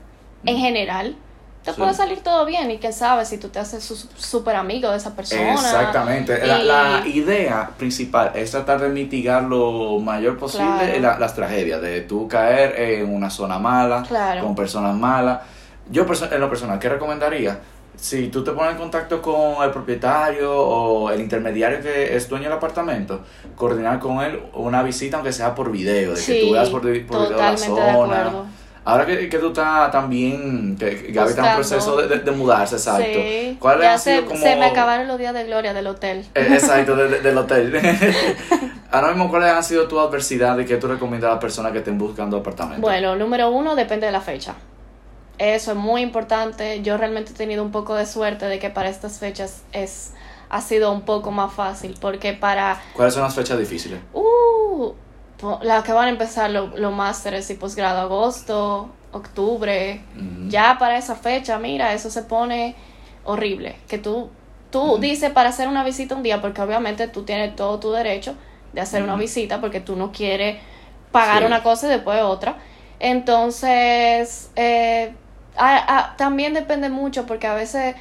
en 0.44 0.58
general, 0.58 1.16
te 1.64 1.72
Sí. 1.72 1.78
puede 1.80 1.94
salir 1.94 2.20
todo 2.22 2.44
bien 2.44 2.70
y 2.70 2.78
quién 2.78 2.92
sabe 2.92 3.24
si 3.24 3.38
tú 3.38 3.48
te 3.48 3.58
haces 3.58 3.82
su- 3.82 3.96
súper 4.16 4.54
amigo 4.56 4.90
de 4.90 4.98
esa 4.98 5.16
persona. 5.16 5.54
Exactamente. 5.54 6.46
La, 6.46 6.58
Y- 6.60 6.64
la 6.66 7.02
idea 7.06 7.70
principal 7.78 8.32
es 8.34 8.50
tratar 8.50 8.80
de 8.80 8.90
mitigar 8.90 9.44
lo 9.44 9.98
mayor 9.98 10.36
posible 10.38 10.66
Claro. 10.78 11.00
la- 11.00 11.18
las 11.18 11.34
tragedias, 11.34 11.80
de 11.80 12.02
tú 12.02 12.28
caer 12.28 12.78
en 12.78 13.14
una 13.14 13.30
zona 13.30 13.58
mala, 13.58 14.02
Claro. 14.06 14.42
con 14.42 14.54
personas 14.54 14.94
malas. 14.94 15.40
Yo 15.90 16.04
en 16.30 16.40
lo 16.40 16.48
personal, 16.50 16.78
¿qué 16.78 16.88
recomendaría? 16.88 17.58
Si 17.96 18.26
tú 18.28 18.42
te 18.42 18.50
pones 18.50 18.72
en 18.72 18.78
contacto 18.78 19.22
con 19.22 19.62
el 19.62 19.70
propietario 19.70 20.52
o 20.52 21.10
el 21.10 21.20
intermediario 21.20 21.80
que 21.80 22.16
es 22.16 22.28
dueño 22.28 22.44
del 22.44 22.54
apartamento, 22.54 23.20
coordinar 23.54 24.00
con 24.00 24.20
él 24.20 24.42
una 24.54 24.82
visita 24.82 25.16
aunque 25.16 25.32
sea 25.32 25.54
por 25.54 25.70
video, 25.70 26.12
de 26.14 26.20
que 26.22 26.40
tú 26.44 26.52
veas 26.52 26.68
por, 26.70 26.80
por 26.80 26.90
video 26.90 27.38
la 27.38 27.56
zona. 27.56 28.32
Ahora 28.86 29.06
que, 29.06 29.28
que 29.30 29.38
tú 29.38 29.48
estás 29.48 29.90
también, 29.90 30.76
que, 30.78 31.06
Gaby 31.10 31.30
está 31.30 31.48
en 31.50 31.54
proceso 31.54 31.96
de, 31.96 32.06
de- 32.06 32.18
de 32.18 32.30
mudarse, 32.32 32.76
exacto. 32.76 33.02
Sí. 33.14 33.56
¿Cuál 33.58 33.80
ya 33.80 33.94
ha 33.94 33.98
sido 33.98 34.16
se, 34.20 34.24
como... 34.26 34.40
se 34.40 34.56
me 34.56 34.66
acabaron 34.66 35.08
los 35.08 35.18
días 35.18 35.32
de 35.32 35.44
gloria 35.44 35.72
del 35.72 35.86
hotel. 35.86 36.26
Eh, 36.34 36.48
Exacto, 36.52 36.94
de- 36.94 37.20
del 37.20 37.38
hotel. 37.38 37.74
Ahora 38.90 39.08
mismo, 39.08 39.30
¿cuáles 39.30 39.50
han 39.50 39.64
sido 39.64 39.88
tus 39.88 39.98
adversidades 39.98 40.64
y 40.64 40.68
qué 40.68 40.76
tú 40.76 40.86
recomiendas 40.86 41.28
a 41.28 41.32
las 41.34 41.40
personas 41.40 41.72
que 41.72 41.78
estén 41.78 41.96
buscando 41.98 42.36
apartamentos? 42.36 42.82
Bueno, 42.82 43.16
número 43.16 43.50
uno, 43.50 43.74
depende 43.74 44.06
de 44.06 44.12
la 44.12 44.20
fecha. 44.20 44.54
Eso 45.38 45.72
es 45.72 45.76
muy 45.76 46.02
importante. 46.02 46.80
Yo 46.82 46.96
realmente 46.96 47.32
he 47.32 47.34
tenido 47.34 47.64
un 47.64 47.72
poco 47.72 47.94
de 47.96 48.06
suerte 48.06 48.46
de 48.46 48.58
que 48.58 48.70
para 48.70 48.88
estas 48.88 49.18
fechas 49.18 49.62
es 49.72 50.12
ha 50.50 50.60
sido 50.60 50.92
un 50.92 51.00
poco 51.00 51.32
más 51.32 51.52
fácil 51.52 51.96
porque 52.00 52.34
para 52.34 52.80
¿Cuáles 52.92 53.14
son 53.14 53.24
las 53.24 53.34
fechas 53.34 53.58
difíciles? 53.58 53.98
uh, 54.12 54.92
las 55.62 55.84
que 55.84 55.92
van 55.92 56.06
a 56.06 56.10
empezar 56.10 56.50
los 56.50 56.78
lo 56.78 56.90
másteres 56.90 57.48
y 57.50 57.54
posgrado 57.54 58.00
agosto, 58.00 58.90
octubre, 59.12 60.00
ya 60.48 60.76
para 60.78 60.98
esa 60.98 61.14
fecha, 61.16 61.58
mira, 61.58 61.92
eso 61.92 62.10
se 62.10 62.22
pone 62.22 62.74
horrible. 63.24 63.76
Que 63.88 63.98
tú 63.98 64.30
tú 64.70 64.98
dices 64.98 65.30
para 65.30 65.50
hacer 65.50 65.68
una 65.68 65.84
visita 65.84 66.16
un 66.16 66.22
día 66.24 66.40
porque 66.40 66.60
obviamente 66.60 67.06
tú 67.08 67.22
tienes 67.24 67.54
todo 67.54 67.78
tu 67.78 67.92
derecho 67.92 68.34
de 68.72 68.80
hacer 68.80 69.02
una 69.04 69.14
visita 69.16 69.60
porque 69.60 69.78
tú 69.80 69.94
no 69.94 70.10
quieres 70.10 70.56
pagar 71.12 71.38
Sí. 71.40 71.44
una 71.46 71.62
cosa 71.62 71.86
y 71.86 71.90
después 71.90 72.20
otra. 72.22 72.56
Entonces, 72.98 74.50
eh, 74.56 75.12
a- 75.56 75.98
a- 75.98 76.16
también 76.16 76.54
depende 76.54 76.88
mucho 76.88 77.26
porque 77.26 77.46
a 77.46 77.54
veces 77.54 77.94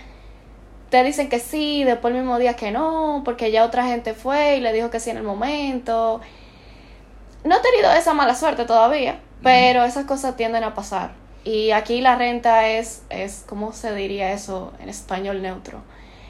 te 0.90 1.04
dicen 1.04 1.30
que 1.30 1.40
sí, 1.40 1.84
después 1.84 2.14
el 2.14 2.22
mismo 2.22 2.38
día 2.40 2.56
que 2.56 2.72
no, 2.72 3.22
porque 3.26 3.52
ya 3.52 3.66
otra 3.66 3.86
gente 3.86 4.14
fue 4.14 4.58
y 4.58 4.62
le 4.62 4.74
dijo 4.74 4.90
que 4.90 5.00
sí 5.00 5.10
en 5.10 5.18
el 5.18 5.24
momento. 5.24 6.22
No 7.44 7.56
he 7.58 7.60
tenido 7.60 7.92
esa 7.92 8.14
mala 8.14 8.36
suerte 8.36 8.66
todavía, 8.66 9.20
pero 9.44 9.84
esas 9.84 10.06
cosas 10.06 10.36
tienden 10.38 10.64
a 10.64 10.74
pasar. 10.74 11.12
Y 11.44 11.72
aquí 11.72 12.00
la 12.02 12.16
renta 12.16 12.68
es, 12.70 13.02
es 13.10 13.44
¿cómo 13.48 13.74
se 13.74 13.94
diría 13.94 14.32
eso 14.32 14.72
en 14.80 14.88
español 14.90 15.42
neutro? 15.42 15.80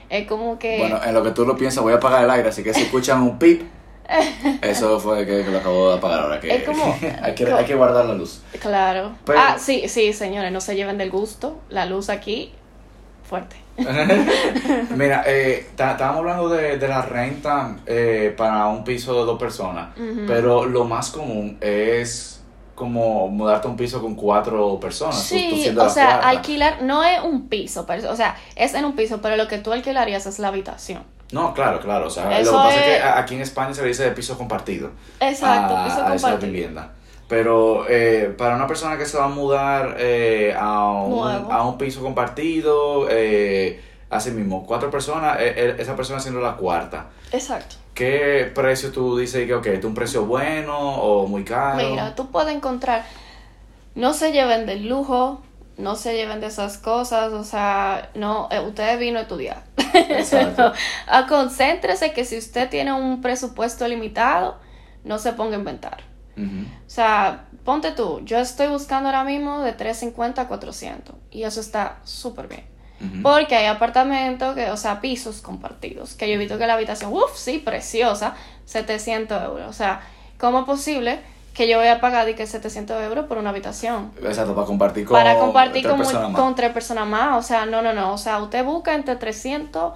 Es 0.09 0.27
como 0.27 0.57
que... 0.59 0.77
Bueno, 0.79 0.99
en 1.03 1.13
lo 1.13 1.23
que 1.23 1.31
tú 1.31 1.45
lo 1.45 1.55
piensas, 1.55 1.83
voy 1.83 1.93
a 1.93 1.97
apagar 1.97 2.23
el 2.23 2.29
aire, 2.31 2.49
así 2.49 2.63
que 2.63 2.73
si 2.73 2.81
escuchan 2.81 3.21
un 3.21 3.37
pip, 3.37 3.61
eso 4.61 4.99
fue 4.99 5.25
que, 5.25 5.43
que 5.43 5.49
lo 5.51 5.59
acabo 5.59 5.89
de 5.91 5.97
apagar 5.97 6.19
ahora. 6.21 6.39
Que, 6.39 6.55
Es 6.55 6.63
como- 6.63 6.83
hay, 7.21 7.35
que, 7.35 7.51
hay 7.51 7.65
que 7.65 7.75
guardar 7.75 8.05
la 8.05 8.13
luz. 8.13 8.41
Claro. 8.59 9.13
Pero- 9.25 9.39
Ah, 9.39 9.57
sí, 9.59 9.87
sí, 9.87 10.13
señores, 10.13 10.51
no 10.51 10.61
se 10.61 10.75
lleven 10.75 10.97
del 10.97 11.09
gusto. 11.11 11.59
La 11.69 11.85
luz 11.85 12.09
aquí, 12.09 12.51
fuerte. 13.27 13.55
Mira, 14.95 15.23
eh, 15.25 15.67
estábamos 15.69 16.19
hablando 16.19 16.49
de, 16.49 16.77
de 16.77 16.87
la 16.87 17.01
renta 17.01 17.75
eh, 17.85 18.33
para 18.37 18.67
un 18.67 18.83
piso 18.83 19.13
de 19.19 19.25
dos 19.25 19.39
personas, 19.39 19.89
pero 20.27 20.65
lo 20.65 20.85
más 20.85 21.09
común 21.11 21.57
es 21.61 22.41
como 22.75 23.27
mudarte 23.29 23.67
a 23.67 23.71
un 23.71 23.77
piso 23.77 24.01
con 24.01 24.15
cuatro 24.15 24.79
personas. 24.79 25.17
tú- 25.29 25.35
tú 25.35 25.55
Sí, 25.57 25.75
o 25.77 25.89
sea, 25.89 26.19
alquilar 26.19 26.81
no 26.83 27.03
es 27.03 27.21
un 27.23 27.47
piso, 27.47 27.85
pero- 27.85 28.11
o 28.11 28.15
sea, 28.15 28.35
es 28.55 28.73
en 28.73 28.85
un 28.85 28.95
piso, 28.95 29.21
pero 29.21 29.35
lo 29.37 29.47
que 29.47 29.57
tú 29.59 29.71
alquilarías 29.71 30.25
es 30.25 30.39
la 30.39 30.47
habitación. 30.49 31.03
No, 31.31 31.53
claro, 31.53 31.79
claro. 31.79 32.07
O 32.07 32.09
sea, 32.11 32.39
Eso 32.39 32.51
lo 32.51 32.57
que 32.59 32.63
pasa 32.63 32.75
es... 32.79 32.87
es- 32.87 32.97
que 33.01 33.03
aquí 33.07 33.35
en 33.35 33.41
España 33.41 33.73
se 33.73 33.81
le 33.81 33.87
dice 33.87 34.03
de 34.03 34.11
piso 34.11 34.37
compartido. 34.37 34.91
Exacto, 35.19 35.75
a, 35.77 35.85
piso 35.85 35.97
a 35.97 36.15
esa 36.15 36.27
compartido. 36.29 36.51
vivienda. 36.51 36.91
Pero 37.27 37.85
eh, 37.89 38.33
para 38.37 38.55
una 38.55 38.67
persona 38.67 38.97
que 38.97 39.05
se 39.05 39.17
va 39.17 39.25
a 39.25 39.29
mudar 39.29 39.95
eh, 39.99 40.53
a, 40.57 40.91
un, 40.91 41.51
a 41.51 41.65
un 41.65 41.77
piso 41.77 42.01
compartido, 42.01 43.07
eh, 43.09 43.81
así 44.09 44.31
mismo, 44.31 44.65
cuatro 44.65 44.89
personas, 44.89 45.39
eh, 45.39 45.53
eh, 45.55 45.75
esa 45.79 45.95
persona 45.95 46.19
siendo 46.19 46.41
la 46.41 46.55
cuarta. 46.55 47.07
Exacto. 47.31 47.75
¿Qué 47.93 48.51
precio 48.53 48.91
tú 48.91 49.17
dices 49.17 49.45
que, 49.47 49.53
ok, 49.53 49.65
¿es 49.67 49.85
un 49.85 49.93
precio 49.93 50.25
bueno 50.25 50.77
o 50.77 51.27
muy 51.27 51.43
caro? 51.43 51.89
Mira, 51.89 52.15
tú 52.15 52.29
puedes 52.31 52.55
encontrar, 52.55 53.03
no 53.95 54.13
se 54.13 54.31
lleven 54.31 54.65
del 54.65 54.87
lujo, 54.87 55.41
no 55.77 55.95
se 55.95 56.15
lleven 56.15 56.39
de 56.41 56.47
esas 56.47 56.77
cosas, 56.77 57.33
o 57.33 57.43
sea, 57.43 58.09
no, 58.15 58.49
ustedes 58.67 58.99
vino 58.99 59.19
a 59.19 59.23
estudiar. 59.23 59.63
Exacto. 59.93 60.73
Ah, 61.07 61.25
Concéntrese 61.27 62.13
que 62.13 62.25
si 62.25 62.37
usted 62.37 62.69
tiene 62.69 62.93
un 62.93 63.21
presupuesto 63.21 63.87
limitado, 63.87 64.57
no 65.03 65.19
se 65.19 65.33
ponga 65.33 65.55
a 65.55 65.59
inventar. 65.59 66.03
O 66.37 66.89
sea, 66.89 67.45
ponte 67.63 67.91
tú, 67.91 68.21
yo 68.25 68.39
estoy 68.39 68.67
buscando 68.67 69.09
ahora 69.09 69.23
mismo 69.23 69.61
de 69.61 69.73
350 69.73 70.41
a 70.41 70.47
400 70.47 71.15
y 71.31 71.43
eso 71.43 71.59
está 71.59 71.97
súper 72.03 72.47
bien. 72.47 72.65
Porque 73.21 73.55
hay 73.57 73.65
apartamentos, 73.65 74.55
que, 74.55 74.71
o 74.71 74.77
sea, 74.77 75.01
pisos 75.01 75.41
compartidos, 75.41 76.13
que 76.13 76.27
yo 76.29 76.35
he 76.35 76.37
visto 76.37 76.57
que 76.57 76.65
la 76.67 76.75
habitación, 76.75 77.11
uff, 77.11 77.35
sí, 77.35 77.57
preciosa, 77.59 78.33
700 78.63 79.43
euros. 79.43 79.67
O 79.67 79.73
sea, 79.73 80.01
¿cómo 80.39 80.59
es 80.59 80.65
posible 80.65 81.19
que 81.53 81.67
yo 81.67 81.77
voy 81.79 81.89
a 81.89 81.99
pagar 81.99 82.25
de 82.25 82.33
que 82.33 82.47
700 82.47 83.01
euros 83.03 83.25
por 83.25 83.37
una 83.39 83.49
habitación? 83.49 84.11
Exacto, 84.23 84.55
para 84.55 84.65
compartir 84.65 85.05
con 85.05 85.17
Para 85.17 85.37
compartir 85.37 85.81
tres 85.83 85.91
con, 85.91 85.97
mu- 85.99 86.03
personas 86.05 86.29
más. 86.31 86.41
con 86.41 86.55
tres 86.55 86.71
personas 86.71 87.05
más. 87.07 87.37
O 87.37 87.45
sea, 87.45 87.65
no, 87.65 87.81
no, 87.81 87.91
no. 87.91 88.13
O 88.13 88.17
sea, 88.17 88.39
usted 88.41 88.63
busca 88.63 88.93
entre 88.95 89.17
300 89.17 89.93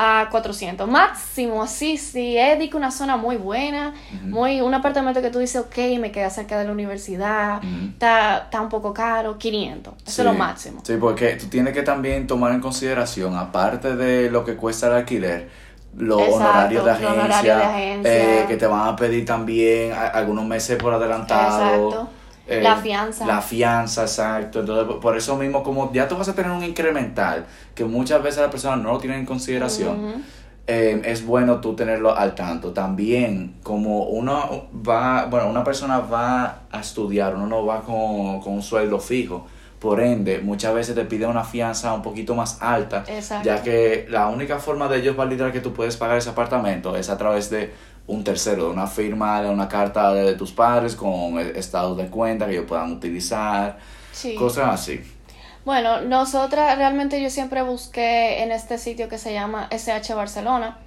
a 0.00 0.28
400. 0.30 0.88
Máximo, 0.88 1.62
así, 1.62 1.96
sí. 1.96 2.36
Es 2.38 2.58
de 2.58 2.70
que 2.70 2.76
una 2.76 2.90
zona 2.92 3.16
muy 3.16 3.36
buena, 3.36 3.94
muy 4.22 4.60
un 4.60 4.72
apartamento 4.74 5.20
que 5.20 5.30
tú 5.30 5.40
dices, 5.40 5.60
ok, 5.62 5.76
me 5.98 6.12
queda 6.12 6.30
cerca 6.30 6.56
de 6.58 6.64
la 6.66 6.72
universidad, 6.72 7.60
está, 7.92 8.38
está 8.44 8.60
un 8.60 8.68
poco 8.68 8.94
caro, 8.94 9.36
500. 9.38 9.94
Eso 9.94 10.04
Sí. 10.12 10.20
es 10.20 10.24
lo 10.26 10.34
máximo. 10.34 10.80
Sí, 10.84 10.94
porque 11.00 11.34
tú 11.34 11.46
tienes 11.46 11.74
que 11.74 11.82
también 11.82 12.26
tomar 12.28 12.52
en 12.52 12.60
consideración, 12.60 13.36
aparte 13.36 13.96
de 13.96 14.30
lo 14.30 14.44
que 14.44 14.54
cuesta 14.56 14.86
el 14.86 14.92
alquiler, 14.94 15.48
los 15.96 16.20
Exacto, 16.20 16.36
honorarios 16.44 16.84
de 16.84 16.90
agencia, 16.92 17.56
de 17.56 17.62
agencia. 17.64 18.40
eh, 18.42 18.44
que 18.46 18.56
te 18.56 18.66
van 18.68 18.86
a 18.88 18.94
pedir 18.94 19.24
también 19.24 19.92
algunos 19.92 20.44
meses 20.44 20.76
por 20.76 20.94
adelantado. 20.94 21.88
Exacto. 21.88 22.10
Eh, 22.48 22.60
La 22.62 22.76
fianza. 22.76 23.26
La 23.26 23.40
fianza, 23.40 24.02
exacto. 24.02 24.60
Entonces, 24.60 24.96
por- 25.00 25.16
eso 25.16 25.36
mismo, 25.36 25.62
como 25.62 25.92
ya 25.92 26.08
tú 26.08 26.16
vas 26.16 26.28
a 26.28 26.34
tener 26.34 26.50
un 26.50 26.64
incremental, 26.64 27.44
que 27.74 27.84
muchas 27.84 28.22
veces 28.22 28.40
las 28.40 28.50
personas 28.50 28.78
no 28.80 28.92
lo 28.92 28.98
tienen 28.98 29.20
en 29.20 29.26
consideración, 29.26 30.24
eh, 30.66 31.00
es 31.04 31.24
bueno 31.24 31.60
tú 31.60 31.74
tenerlo 31.74 32.14
al 32.16 32.34
tanto. 32.34 32.72
También, 32.72 33.54
como 33.62 34.04
uno 34.04 34.66
va, 34.86 35.26
bueno, 35.26 35.48
una 35.48 35.64
persona 35.64 35.98
va 36.00 36.60
a 36.70 36.80
estudiar, 36.80 37.34
uno 37.36 37.46
no 37.46 37.64
va 37.64 37.80
con, 37.82 38.40
con 38.40 38.52
un 38.54 38.62
sueldo 38.62 38.98
fijo. 38.98 39.46
Por 39.78 40.00
ende, 40.00 40.40
muchas 40.40 40.74
veces 40.74 40.94
te 40.96 41.04
piden 41.04 41.30
una 41.30 41.44
fianza 41.44 41.94
un 41.94 42.02
poquito 42.02 42.34
más 42.34 42.60
alta, 42.60 43.04
Exacto. 43.06 43.46
ya 43.46 43.62
que 43.62 44.06
la 44.10 44.26
única 44.28 44.58
forma 44.58 44.88
de 44.88 44.98
ellos 44.98 45.14
validar 45.16 45.52
que 45.52 45.60
tú 45.60 45.72
puedes 45.72 45.96
pagar 45.96 46.18
ese 46.18 46.30
apartamento 46.30 46.96
es 46.96 47.08
a 47.10 47.16
través 47.16 47.48
de 47.48 47.72
un 48.08 48.24
tercero, 48.24 48.64
de 48.64 48.70
una 48.70 48.86
firma, 48.88 49.40
de 49.42 49.50
una 49.50 49.68
carta 49.68 50.12
de 50.12 50.34
tus 50.34 50.50
padres 50.52 50.96
con 50.96 51.38
el 51.38 51.54
estado 51.56 51.94
de 51.94 52.08
cuenta 52.08 52.46
que 52.46 52.52
ellos 52.52 52.64
puedan 52.66 52.90
utilizar, 52.92 53.78
Sí. 54.12 54.34
cosas 54.34 54.68
así. 54.74 55.00
Bueno, 55.64 56.00
nosotras 56.00 56.76
realmente 56.78 57.22
yo 57.22 57.30
siempre 57.30 57.62
busqué 57.62 58.42
en 58.42 58.50
este 58.50 58.78
sitio 58.78 59.08
que 59.08 59.18
se 59.18 59.32
llama 59.32 59.68
SH 59.70 60.14
Barcelona. 60.14 60.78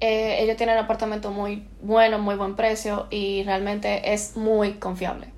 Eh, 0.00 0.38
ellos 0.42 0.56
tienen 0.56 0.76
un 0.78 0.84
apartamento 0.84 1.30
muy 1.30 1.66
bueno, 1.82 2.18
muy 2.18 2.34
buen 2.36 2.54
precio 2.56 3.06
y 3.10 3.42
realmente 3.44 4.12
es 4.14 4.36
muy 4.36 4.74
confiable. 4.74 5.28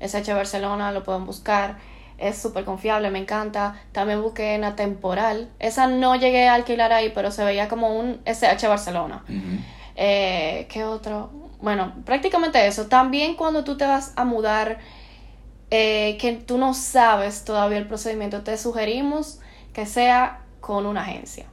SH 0.00 0.32
Barcelona 0.34 0.92
lo 0.92 1.02
pueden 1.02 1.24
buscar, 1.26 1.76
es 2.18 2.38
súper 2.38 2.64
confiable, 2.64 3.10
me 3.10 3.18
encanta. 3.18 3.74
También 3.92 4.22
busqué 4.22 4.54
en 4.54 4.62
la 4.62 4.76
temporal. 4.76 5.50
Esa 5.58 5.86
no 5.86 6.14
llegué 6.16 6.48
a 6.48 6.54
alquilar 6.54 6.92
ahí, 6.92 7.10
pero 7.14 7.30
se 7.30 7.44
veía 7.44 7.68
como 7.68 7.98
un 7.98 8.20
SH 8.24 8.68
Barcelona. 8.68 9.24
Eh, 9.96 10.66
¿Qué 10.70 10.84
otro? 10.84 11.30
Bueno, 11.60 11.94
prácticamente 12.04 12.64
eso. 12.66 12.86
También 12.86 13.34
cuando 13.34 13.64
tú 13.64 13.76
te 13.76 13.86
vas 13.86 14.12
a 14.16 14.24
mudar, 14.24 14.78
eh, 15.70 16.16
que 16.20 16.32
tú 16.32 16.58
no 16.58 16.74
sabes 16.74 17.44
todavía 17.44 17.78
el 17.78 17.86
procedimiento, 17.88 18.42
te 18.42 18.56
sugerimos 18.58 19.40
que 19.72 19.86
sea 19.86 20.42
con 20.60 20.86
una 20.86 21.02
agencia. 21.02 21.46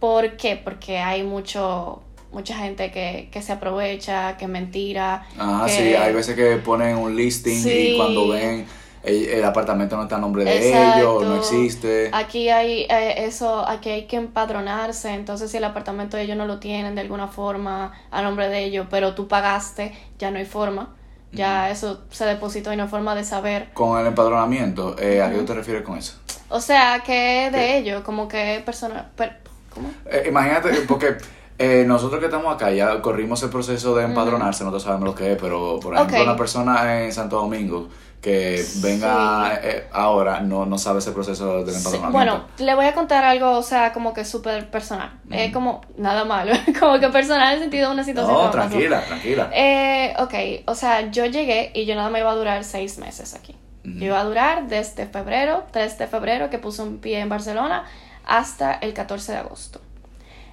¿Por 0.00 0.36
qué? 0.36 0.56
Porque 0.56 0.98
hay 0.98 1.22
mucho 1.22 2.02
mucha 2.30 2.54
gente 2.58 2.90
que, 2.90 3.30
que 3.32 3.40
se 3.40 3.52
aprovecha, 3.52 4.36
que 4.36 4.46
mentira. 4.46 5.26
Ah, 5.38 5.62
que- 5.66 5.72
sí, 5.72 5.94
hay 5.94 6.12
veces 6.12 6.36
que 6.36 6.56
ponen 6.56 6.96
un 6.98 7.16
listing 7.16 7.62
Sí. 7.62 7.70
y 7.94 7.96
cuando 7.96 8.28
ven 8.28 8.66
el, 9.02 9.26
el 9.28 9.44
apartamento 9.44 9.96
no 9.96 10.04
está 10.04 10.16
a 10.16 10.18
nombre 10.20 10.44
de 10.44 10.56
Exacto. 10.56 10.96
ellos, 10.98 11.24
no 11.24 11.36
existe. 11.36 12.10
Aquí 12.12 12.48
hay 12.48 12.82
eh, 12.90 13.24
eso, 13.26 13.66
aquí 13.68 13.90
hay 13.90 14.06
que 14.06 14.16
empadronarse, 14.16 15.10
entonces 15.14 15.50
si 15.50 15.56
el 15.56 15.64
apartamento 15.64 16.16
ellos 16.16 16.36
no 16.36 16.46
lo 16.46 16.58
tienen 16.58 16.94
de 16.94 17.00
alguna 17.02 17.28
forma 17.28 17.92
a 18.10 18.22
nombre 18.22 18.48
de 18.48 18.64
ellos, 18.64 18.86
pero 18.90 19.14
tú 19.14 19.28
pagaste, 19.28 19.96
ya 20.18 20.30
no 20.30 20.38
hay 20.38 20.44
forma, 20.46 20.94
ya 21.32 21.70
eso 21.70 22.02
se 22.10 22.24
depositó 22.24 22.72
y 22.72 22.76
no 22.76 22.84
hay 22.84 22.88
forma 22.88 23.14
de 23.14 23.24
saber. 23.24 23.68
Con 23.74 24.00
el 24.00 24.06
empadronamiento, 24.06 24.96
eh, 24.98 25.22
¿a 25.22 25.30
qué 25.30 25.38
te 25.38 25.54
refieres 25.54 25.82
con 25.82 25.96
eso? 25.98 26.14
O 26.50 26.60
sea, 26.60 27.00
que 27.04 27.46
es 27.46 27.52
de 27.52 27.58
¿Qué? 27.58 27.78
ellos, 27.78 28.02
como 28.02 28.26
que 28.26 28.62
persona, 28.64 29.10
per- 29.16 29.38
¿cómo? 29.72 29.90
Eh, 30.06 30.24
imagínate, 30.28 30.70
porque 30.88 31.16
eh, 31.58 31.84
nosotros 31.86 32.20
que 32.20 32.26
estamos 32.26 32.54
acá 32.54 32.70
ya 32.70 33.02
corrimos 33.02 33.42
el 33.42 33.50
proceso 33.50 33.94
de 33.94 34.04
empadronarse, 34.04 34.64
nosotros 34.64 34.84
sabemos 34.84 35.08
lo 35.08 35.14
que 35.14 35.32
es, 35.32 35.38
pero 35.40 35.78
por 35.80 35.94
ejemplo 35.94 36.22
una 36.22 36.36
persona 36.36 37.04
en 37.04 37.12
Santo 37.12 37.36
Domingo 37.36 37.88
que 38.20 38.64
venga 38.76 39.60
eh, 39.62 39.86
ahora 39.92 40.40
no, 40.40 40.66
no 40.66 40.76
sabe 40.76 40.98
ese 40.98 41.12
proceso 41.12 41.64
del 41.64 41.74
Sí, 41.74 41.78
empadronamiento. 41.78 42.12
Bueno, 42.12 42.44
le 42.58 42.74
voy 42.74 42.86
a 42.86 42.92
contar 42.94 43.24
algo, 43.24 43.52
o 43.52 43.62
sea, 43.62 43.92
como 43.92 44.12
que 44.12 44.24
súper 44.24 44.70
personal. 44.70 45.20
Es 45.30 45.52
como 45.52 45.82
nada 45.96 46.24
malo, 46.24 46.52
como 46.80 46.98
que 46.98 47.08
personal 47.10 47.48
en 47.48 47.54
el 47.54 47.60
sentido 47.60 47.88
de 47.88 47.94
una 47.94 48.04
situación. 48.04 48.34
no, 48.34 48.40
pasó. 48.40 48.52
tranquila, 48.52 49.00
tranquila. 49.06 49.50
Eh, 49.52 50.14
ok, 50.18 50.34
o 50.68 50.74
sea, 50.74 51.10
yo 51.10 51.26
llegué 51.26 51.70
y 51.74 51.84
yo 51.86 51.94
nada 51.94 52.10
me 52.10 52.18
iba 52.18 52.30
a 52.30 52.34
durar 52.34 52.64
seis 52.64 52.98
meses 52.98 53.34
aquí. 53.34 53.54
Yo 53.84 54.04
iba 54.06 54.20
a 54.20 54.24
durar 54.24 54.68
desde 54.68 55.06
febrero, 55.06 55.64
3 55.70 55.96
de 55.96 56.06
febrero, 56.08 56.50
que 56.50 56.58
puse 56.58 56.82
un 56.82 56.98
pie 56.98 57.20
en 57.20 57.30
Barcelona, 57.30 57.84
hasta 58.26 58.74
el 58.74 58.92
14 58.92 59.32
de 59.32 59.38
agosto. 59.38 59.80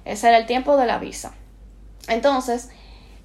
Ese 0.06 0.28
era 0.28 0.38
el 0.38 0.46
tiempo 0.46 0.78
de 0.78 0.86
la 0.86 0.96
visa. 0.98 1.34
Entonces, 2.08 2.70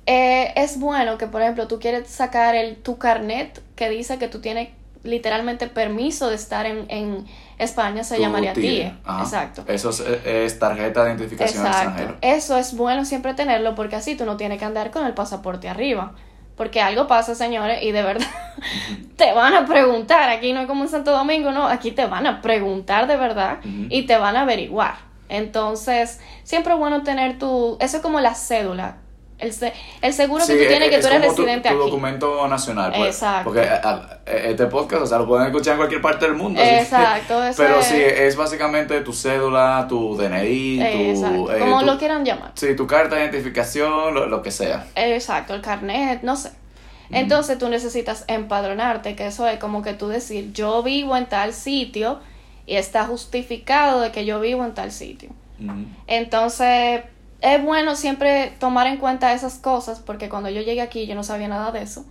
eh, 0.06 0.54
es 0.56 0.80
bueno 0.80 1.18
que, 1.18 1.28
por 1.28 1.42
ejemplo, 1.42 1.68
tú 1.68 1.80
quieres 1.80 2.10
sacar 2.10 2.56
el, 2.56 2.78
tu 2.78 2.98
carnet 2.98 3.62
que 3.76 3.90
dice 3.90 4.18
que 4.18 4.28
tú 4.28 4.42
tienes 4.42 4.70
literalmente 5.04 5.68
permiso 5.68 6.30
de 6.30 6.36
estar 6.36 6.66
en, 6.66 6.86
en 6.90 7.26
España, 7.58 8.04
se 8.04 8.16
Tu 8.16 8.22
llamaría 8.22 8.54
TIE. 8.54 8.94
Ajá. 9.04 9.24
Exacto. 9.24 9.64
Eso 9.68 9.90
es, 9.90 10.00
es 10.00 10.60
tarjeta 10.60 11.04
de 11.04 11.12
identificación 11.12 11.66
Exacto. 11.66 11.90
extranjera. 11.90 12.18
Eso 12.22 12.58
es 12.58 12.76
bueno 12.76 13.06
siempre 13.06 13.34
tenerlo 13.34 13.76
porque 13.76 13.96
así 13.96 14.16
tú 14.16 14.26
no 14.26 14.38
tienes 14.38 14.60
que 14.60 14.66
andar 14.66 14.92
con 14.92 15.06
el 15.06 15.14
pasaporte 15.14 15.70
arriba. 15.70 16.14
Porque 16.56 16.82
algo 16.82 17.08
pasa, 17.08 17.34
señores, 17.34 17.82
y 17.82 17.92
de 17.92 18.04
verdad 18.04 18.28
te 19.16 19.34
van 19.34 19.56
a 19.56 19.66
preguntar. 19.66 20.30
Aquí 20.30 20.54
no 20.54 20.62
es 20.62 20.68
como 20.68 20.84
en 20.84 20.90
Santo 20.90 21.12
Domingo, 21.12 21.52
no. 21.52 21.68
Aquí 21.68 21.92
te 21.92 22.06
van 22.06 22.28
a 22.28 22.42
preguntar 22.42 23.08
de 23.08 23.18
verdad 23.18 23.60
y 23.64 24.04
te 24.06 24.18
van 24.18 24.36
a 24.36 24.42
averiguar. 24.42 24.96
Entonces, 25.30 26.20
siempre 26.44 26.74
es 26.74 26.80
bueno 26.80 27.04
tener 27.04 27.40
tu. 27.40 27.78
Eso 27.80 27.98
es 27.98 28.04
como 28.04 28.20
la 28.20 28.36
cédula. 28.36 28.98
El, 29.42 29.52
se- 29.54 29.74
el 30.02 30.14
seguro 30.14 30.46
Sí, 30.46 30.54
que 30.54 30.60
tú 30.64 30.68
tienes 30.70 30.90
que 30.90 31.00
tú 31.00 31.08
eres 31.08 31.22
tu- 31.36 31.42
residente 31.42 31.70
tu, 31.70 31.76
aquí. 31.76 31.84
documento 31.90 32.48
nacional. 32.48 32.94
Pues, 32.96 33.16
Exacto. 33.16 33.44
Porque 33.46 33.62
a- 33.68 33.82
a- 33.84 34.20
este 34.32 34.68
podcast, 34.68 35.02
o 35.04 35.08
sea, 35.08 35.18
lo 35.18 35.28
pueden 35.28 35.48
escuchar 35.48 35.74
en 35.74 35.78
cualquier 35.80 36.02
parte 36.02 36.26
del 36.26 36.36
mundo. 36.36 36.62
así 36.62 36.70
Exacto, 36.70 37.44
eso 37.48 37.58
Pero 37.62 37.80
es- 37.80 37.86
sí, 37.88 37.96
es 38.00 38.36
básicamente 38.36 39.02
tu 39.02 39.14
cédula, 39.14 39.86
tu 39.90 40.16
DNI, 40.16 40.78
tu... 41.20 41.50
Eh, 41.52 41.60
como 41.60 41.80
tu- 41.80 41.86
lo 41.88 41.98
quieran 41.98 42.24
llamar. 42.24 42.52
Sí, 42.56 42.76
tu 42.76 42.86
carta 42.88 43.16
de 43.16 43.24
identificación, 43.24 44.14
lo, 44.14 44.28
lo 44.28 44.42
que 44.42 44.52
sea. 44.52 44.86
Exacto, 44.96 45.54
el 45.56 45.62
carnet, 45.62 46.22
no 46.24 46.36
sé. 46.36 46.52
Entonces 47.14 47.58
tú 47.58 47.68
necesitas 47.68 48.24
empadronarte, 48.28 49.16
que 49.18 49.28
eso 49.28 49.46
es 49.48 49.60
como 49.60 49.82
que 49.82 49.94
tú 49.94 50.08
decir, 50.08 50.54
yo 50.54 50.82
vivo 50.82 51.18
en 51.18 51.26
tal 51.26 51.52
sitio 51.54 52.20
y 52.66 52.76
está 52.78 53.04
justificado 53.06 54.00
de 54.00 54.12
que 54.14 54.24
yo 54.24 54.40
vivo 54.40 54.64
en 54.64 54.74
tal 54.74 54.94
sitio. 54.94 55.30
Entonces 56.08 57.02
es 57.42 57.64
bueno 57.64 57.96
siempre 57.96 58.54
tomar 58.60 58.88
en 58.88 58.98
cuenta 58.98 59.34
esas 59.34 59.56
cosas 59.56 60.00
porque 60.00 60.30
cuando 60.30 60.50
yo 60.50 60.62
llegué 60.62 60.82
aquí 60.82 61.08
yo 61.08 61.16
no 61.16 61.24
sabía 61.24 61.48
nada 61.48 61.72
de 61.72 61.82
eso. 61.82 62.06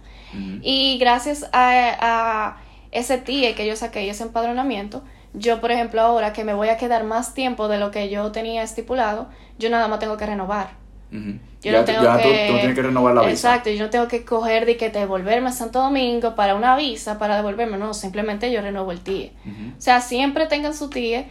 Y 0.62 0.98
gracias 0.98 1.48
a, 1.52 1.96
a 2.00 2.56
ese 2.92 3.18
TIE 3.18 3.54
que 3.54 3.66
yo 3.66 3.74
saqué 3.76 4.04
y 4.04 4.08
ese 4.10 4.22
empadronamiento, 4.24 5.02
yo 5.34 5.60
por 5.60 5.70
ejemplo 5.72 6.00
ahora 6.00 6.32
que 6.32 6.44
me 6.44 6.54
voy 6.54 6.68
a 6.68 6.76
quedar 6.76 7.02
más 7.04 7.34
tiempo 7.34 7.66
de 7.68 7.78
lo 7.78 7.90
que 7.90 8.08
yo 8.10 8.30
tenía 8.32 8.62
estipulado, 8.62 9.28
yo 9.58 9.70
nada 9.70 9.88
más 9.88 9.98
tengo 9.98 10.16
que 10.16 10.26
renovar. 10.26 10.70
Ujú. 11.12 11.38
Yo 11.62 11.72
ya 11.72 11.72
no 11.72 11.78
tú- 11.80 11.86
tengo 11.92 12.02
ya 12.04 12.16
tú- 12.16 12.22
que... 12.22 12.44
tú, 12.46 12.52
no 12.52 12.58
tienes 12.58 12.76
que 12.76 12.82
renovar 12.82 13.14
la 13.14 13.20
visa. 13.22 13.32
Exacto, 13.32 13.70
yo 13.70 13.84
no 13.84 13.90
tengo 13.90 14.06
que 14.08 14.24
coger 14.24 14.64
de 14.66 14.76
que 14.76 14.90
devolverme 14.90 15.48
a 15.48 15.52
Santo 15.52 15.80
Domingo 15.80 16.34
para 16.36 16.54
una 16.54 16.76
visa, 16.76 17.18
para 17.18 17.36
devolverme, 17.36 17.76
no, 17.76 17.92
simplemente 17.94 18.50
yo 18.52 18.60
renuevo 18.62 18.92
el 18.92 19.00
TIE. 19.00 19.32
O 19.76 19.80
sea, 19.80 20.00
siempre 20.00 20.46
tengan 20.46 20.74
su 20.74 20.88
TIE. 20.90 21.26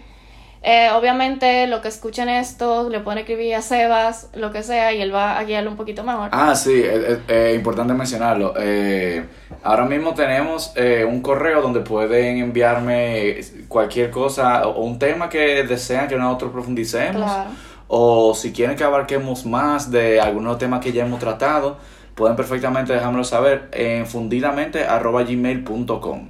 Eh, 0.61 0.89
obviamente, 0.91 1.67
lo 1.67 1.81
que 1.81 1.87
escuchen 1.87 2.27
esto, 2.29 2.89
le 2.89 2.99
pueden 2.99 3.19
escribir 3.19 3.55
a 3.55 3.61
Sebas, 3.61 4.29
lo 4.33 4.51
que 4.51 4.61
sea, 4.61 4.91
y 4.93 5.01
él 5.01 5.13
va 5.13 5.37
a 5.37 5.43
guiarlo 5.45 5.71
un 5.71 5.77
poquito 5.77 6.03
mejor. 6.03 6.29
Ah, 6.33 6.53
sí, 6.55 6.81
es, 6.83 7.03
es- 7.03 7.19
es 7.27 7.55
importante 7.55 7.93
mencionarlo. 7.93 8.53
Eh, 8.57 9.25
ahora 9.63 9.85
mismo 9.85 10.13
tenemos 10.13 10.73
eh, 10.75 11.05
un 11.05 11.21
correo 11.21 11.61
donde 11.61 11.79
pueden 11.79 12.37
enviarme 12.39 13.39
cualquier 13.69 14.11
cosa 14.11 14.67
o, 14.67 14.71
o 14.81 14.85
un 14.85 14.99
tema 14.99 15.29
que 15.29 15.63
desean 15.63 16.07
que 16.09 16.17
nosotros 16.17 16.51
profundicemos. 16.51 17.23
Claro. 17.23 17.51
O 17.87 18.35
si 18.35 18.51
quieren 18.53 18.75
que 18.75 18.83
abarquemos 18.83 19.45
más 19.45 19.89
de 19.91 20.19
algunos 20.21 20.57
temas 20.57 20.81
que 20.81 20.91
ya 20.91 21.05
hemos 21.05 21.19
tratado, 21.19 21.77
pueden 22.15 22.35
perfectamente 22.35 22.91
dejármelo 22.93 23.23
saber 23.23 23.69
en 23.71 24.05
fundidamente.gmail.com. 24.05 26.29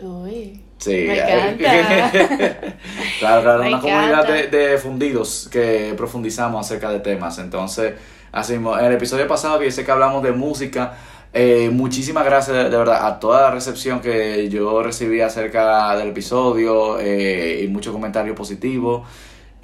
Uy. 0.00 0.61
Sí, 0.82 1.04
Me 1.06 1.18
encanta. 1.18 2.10
claro, 3.20 3.42
claro, 3.42 3.62
Me 3.62 3.68
una 3.68 3.80
comunidad 3.80 4.26
de, 4.50 4.78
fundidos 4.78 5.48
que 5.50 5.94
profundizamos 5.96 6.66
acerca 6.66 6.90
de 6.90 6.98
temas. 6.98 7.38
Entonces, 7.38 7.94
así 8.32 8.54
mismo, 8.54 8.76
en 8.76 8.86
el 8.86 8.92
episodio 8.94 9.28
pasado 9.28 9.60
que 9.60 9.68
que 9.70 9.90
hablamos 9.92 10.24
de 10.24 10.32
música, 10.32 10.94
eh, 11.32 11.70
muchísimas 11.72 12.24
gracias 12.24 12.56
de, 12.56 12.64
de 12.64 12.76
verdad 12.76 13.06
a 13.06 13.20
toda 13.20 13.42
la 13.42 13.50
recepción 13.52 14.00
que 14.00 14.48
yo 14.48 14.82
recibí 14.82 15.20
acerca 15.20 15.96
del 15.96 16.08
episodio 16.08 16.98
eh, 16.98 17.62
y 17.62 17.68
muchos 17.68 17.92
comentarios 17.92 18.36
positivos. 18.36 19.06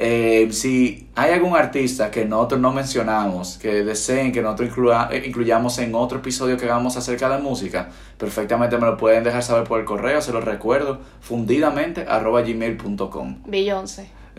Eh, 0.01 0.49
si 0.53 1.09
hay 1.16 1.32
algún 1.32 1.57
artista 1.57 2.09
que 2.09 2.24
nosotros 2.24 2.61
no 2.61 2.72
mencionamos, 2.72 3.59
que 3.61 3.82
deseen 3.82 4.30
que 4.30 4.40
nosotros 4.40 4.70
eh, 5.11 5.24
incluyamos 5.26 5.76
en 5.78 5.92
otro 5.96 6.18
episodio 6.18 6.57
que 6.57 6.66
hagamos 6.66 6.96
acerca 6.96 7.28
de 7.28 7.38
música, 7.42 7.88
perfectamente 8.16 8.78
me 8.78 8.86
lo 8.86 8.96
pueden 8.96 9.24
dejar 9.24 9.42
saber 9.42 9.64
por 9.64 9.80
el 9.80 9.84
correo, 9.84 10.22
se 10.22 10.30
los 10.32 10.44
recuerdo, 10.44 11.01
fundidamente 11.20 12.05
arroba 12.09 12.42
gmail.com. 12.42 13.38
Beyoncé. 13.46 14.11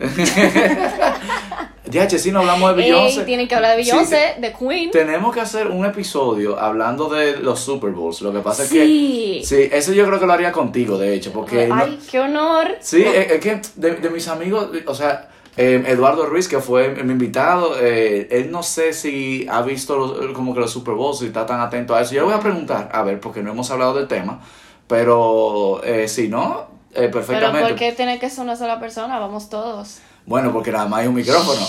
DH, 1.90 2.18
si 2.18 2.30
no 2.30 2.40
hablamos 2.40 2.76
de 2.76 2.82
Ey, 2.84 2.90
Beyoncé. 2.92 3.24
tienen 3.24 3.48
que 3.48 3.54
hablar 3.54 3.76
de 3.76 3.84
Sí, 3.84 3.90
Beyoncé, 3.90 4.34
de 4.40 4.52
Queen. 4.52 4.90
Tenemos 4.90 5.34
que 5.34 5.40
hacer 5.40 5.66
un 5.68 5.84
episodio 5.84 6.58
hablando 6.58 7.08
de 7.08 7.36
los 7.38 7.58
Super 7.60 7.90
Bowls. 7.90 8.20
Lo 8.22 8.32
que 8.32 8.38
pasa 8.40 8.64
Sí. 8.64 9.40
es 9.42 9.48
que. 9.50 9.56
Sí, 9.56 9.68
eso 9.72 9.92
yo 9.92 10.06
creo 10.06 10.20
que 10.20 10.26
lo 10.26 10.32
haría 10.32 10.52
contigo, 10.52 10.96
de 10.98 11.14
hecho, 11.14 11.32
porque. 11.32 11.66
no- 11.66 11.74
Ay, 11.74 11.98
qué 12.10 12.20
honor. 12.20 12.76
Sí, 12.80 13.02
es, 13.02 13.32
es 13.32 13.40
que 13.40 13.60
de, 13.76 13.96
de 13.96 14.10
mis 14.10 14.28
amigos, 14.28 14.70
o 14.86 14.94
sea, 14.94 15.28
eh, 15.56 15.82
Eduardo 15.86 16.26
Ruiz, 16.26 16.48
que 16.48 16.60
fue 16.60 16.90
mi 17.04 17.12
invitado, 17.12 17.74
eh, 17.80 18.28
él 18.30 18.50
no 18.50 18.62
sé 18.62 18.92
si 18.92 19.46
ha 19.50 19.62
visto 19.62 19.96
los- 19.96 20.32
como 20.32 20.54
que 20.54 20.60
los 20.60 20.70
Super 20.70 20.94
Bowls 20.94 21.22
y 21.22 21.26
está 21.26 21.44
tan 21.46 21.60
atento 21.60 21.94
a 21.94 22.00
eso. 22.02 22.14
Yo 22.14 22.20
le 22.22 22.26
voy 22.26 22.34
a 22.34 22.40
preguntar, 22.40 22.88
a 22.92 23.02
ver, 23.02 23.20
porque 23.20 23.42
no 23.42 23.50
hemos 23.52 23.70
hablado 23.70 23.94
del 23.94 24.08
tema, 24.08 24.40
pero 24.86 25.82
eh, 25.84 26.08
si 26.08 26.28
no, 26.28 26.62
eh, 26.90 26.94
Pero 26.94 27.10
perfectamente. 27.12 27.68
¿por 27.68 27.78
qué 27.78 27.92
tiene 27.92 28.18
que 28.18 28.28
ser 28.30 28.44
una 28.44 28.56
sola 28.56 28.80
persona? 28.80 29.18
Vamos 29.18 29.48
todos. 29.48 30.00
Bueno, 30.30 30.52
porque 30.52 30.70
nada 30.70 30.86
más 30.86 31.00
hay 31.00 31.08
un 31.08 31.16
micrófono. 31.16 31.60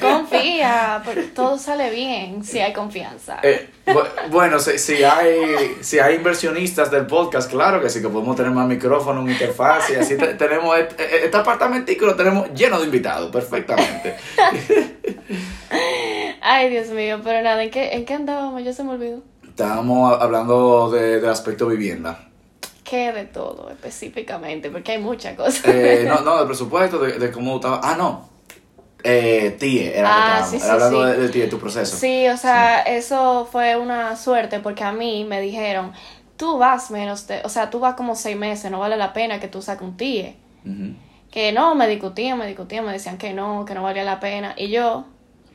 Confía, 0.00 1.02
porque 1.04 1.22
todo 1.34 1.58
sale 1.58 1.90
bien 1.90 2.44
si 2.44 2.60
hay 2.60 2.72
confianza. 2.72 3.40
Eh, 3.42 3.68
bu- 3.84 4.06
bueno, 4.30 4.60
si, 4.60 4.78
si 4.78 5.02
hay 5.02 5.76
si 5.80 5.98
hay 5.98 6.14
inversionistas 6.14 6.88
del 6.92 7.06
podcast, 7.06 7.50
claro 7.50 7.82
que 7.82 7.90
sí, 7.90 8.00
que 8.00 8.08
podemos 8.08 8.36
tener 8.36 8.52
más 8.52 8.68
micrófonos, 8.68 9.24
una 9.24 9.32
interfaz 9.32 9.90
y 9.90 9.96
así 9.96 10.16
te- 10.16 10.34
tenemos 10.34 10.78
este, 10.78 11.24
este 11.24 11.36
apartamentico 11.36 12.06
lo 12.06 12.14
tenemos 12.14 12.48
lleno 12.54 12.78
de 12.78 12.84
invitados, 12.84 13.28
perfectamente. 13.32 14.14
Ay, 16.40 16.70
Dios 16.70 16.90
mío, 16.90 17.20
pero 17.24 17.42
nada, 17.42 17.60
¿en 17.64 17.70
qué, 17.72 17.90
¿en 17.92 18.04
qué 18.04 18.14
andábamos? 18.14 18.62
Ya 18.62 18.72
se 18.72 18.84
me 18.84 18.90
olvidó. 18.92 19.20
Estábamos 19.48 20.16
hablando 20.22 20.92
de, 20.92 21.18
del 21.20 21.28
aspecto 21.30 21.66
vivienda. 21.66 22.28
¿Qué 22.88 23.12
de 23.12 23.24
todo 23.26 23.70
específicamente? 23.70 24.70
Porque 24.70 24.92
hay 24.92 24.98
muchas 24.98 25.36
cosas. 25.36 25.64
Eh, 25.64 26.04
no, 26.08 26.20
no, 26.22 26.38
del 26.38 26.46
presupuesto, 26.46 26.98
de, 27.00 27.18
de 27.18 27.32
cómo 27.32 27.56
estaba. 27.56 27.80
Ah, 27.82 27.96
no. 27.96 28.28
Eh, 29.04 29.56
TIE, 29.58 29.96
era, 29.98 30.38
Ah, 30.38 30.40
lo 30.40 30.50
que 30.50 30.60
sí, 30.60 30.68
hablando 30.68 31.04
sí. 31.04 31.06
de, 31.06 31.16
de 31.18 31.28
TIE, 31.28 31.46
tu 31.48 31.58
proceso. 31.58 31.96
Sí, 31.96 32.28
o 32.28 32.36
sea, 32.36 32.82
eso 32.82 33.48
fue 33.50 33.76
una 33.76 34.16
suerte 34.16 34.60
porque 34.60 34.84
a 34.84 34.92
mí 34.92 35.24
me 35.24 35.40
dijeron, 35.40 35.92
tú 36.36 36.58
vas 36.58 36.90
menos 36.90 37.26
de, 37.26 37.40
o 37.44 37.48
sea, 37.48 37.70
tú 37.70 37.80
vas 37.80 37.94
como 37.94 38.14
seis 38.16 38.36
meses, 38.36 38.70
no 38.70 38.78
vale 38.80 38.96
la 38.96 39.12
pena 39.12 39.40
que 39.40 39.48
tú 39.48 39.62
saques 39.62 39.82
un 39.86 39.96
TIE. 39.96 40.36
Que 41.30 41.52
no, 41.52 41.74
me 41.74 41.86
discutían, 41.88 42.38
me 42.38 42.46
discutían, 42.46 42.84
me 42.86 42.92
decían 42.92 43.18
que 43.18 43.32
no, 43.34 43.64
que 43.64 43.74
no 43.74 43.82
valía 43.82 44.04
la 44.04 44.20
pena. 44.20 44.54
Y 44.56 44.68
yo, 44.70 45.06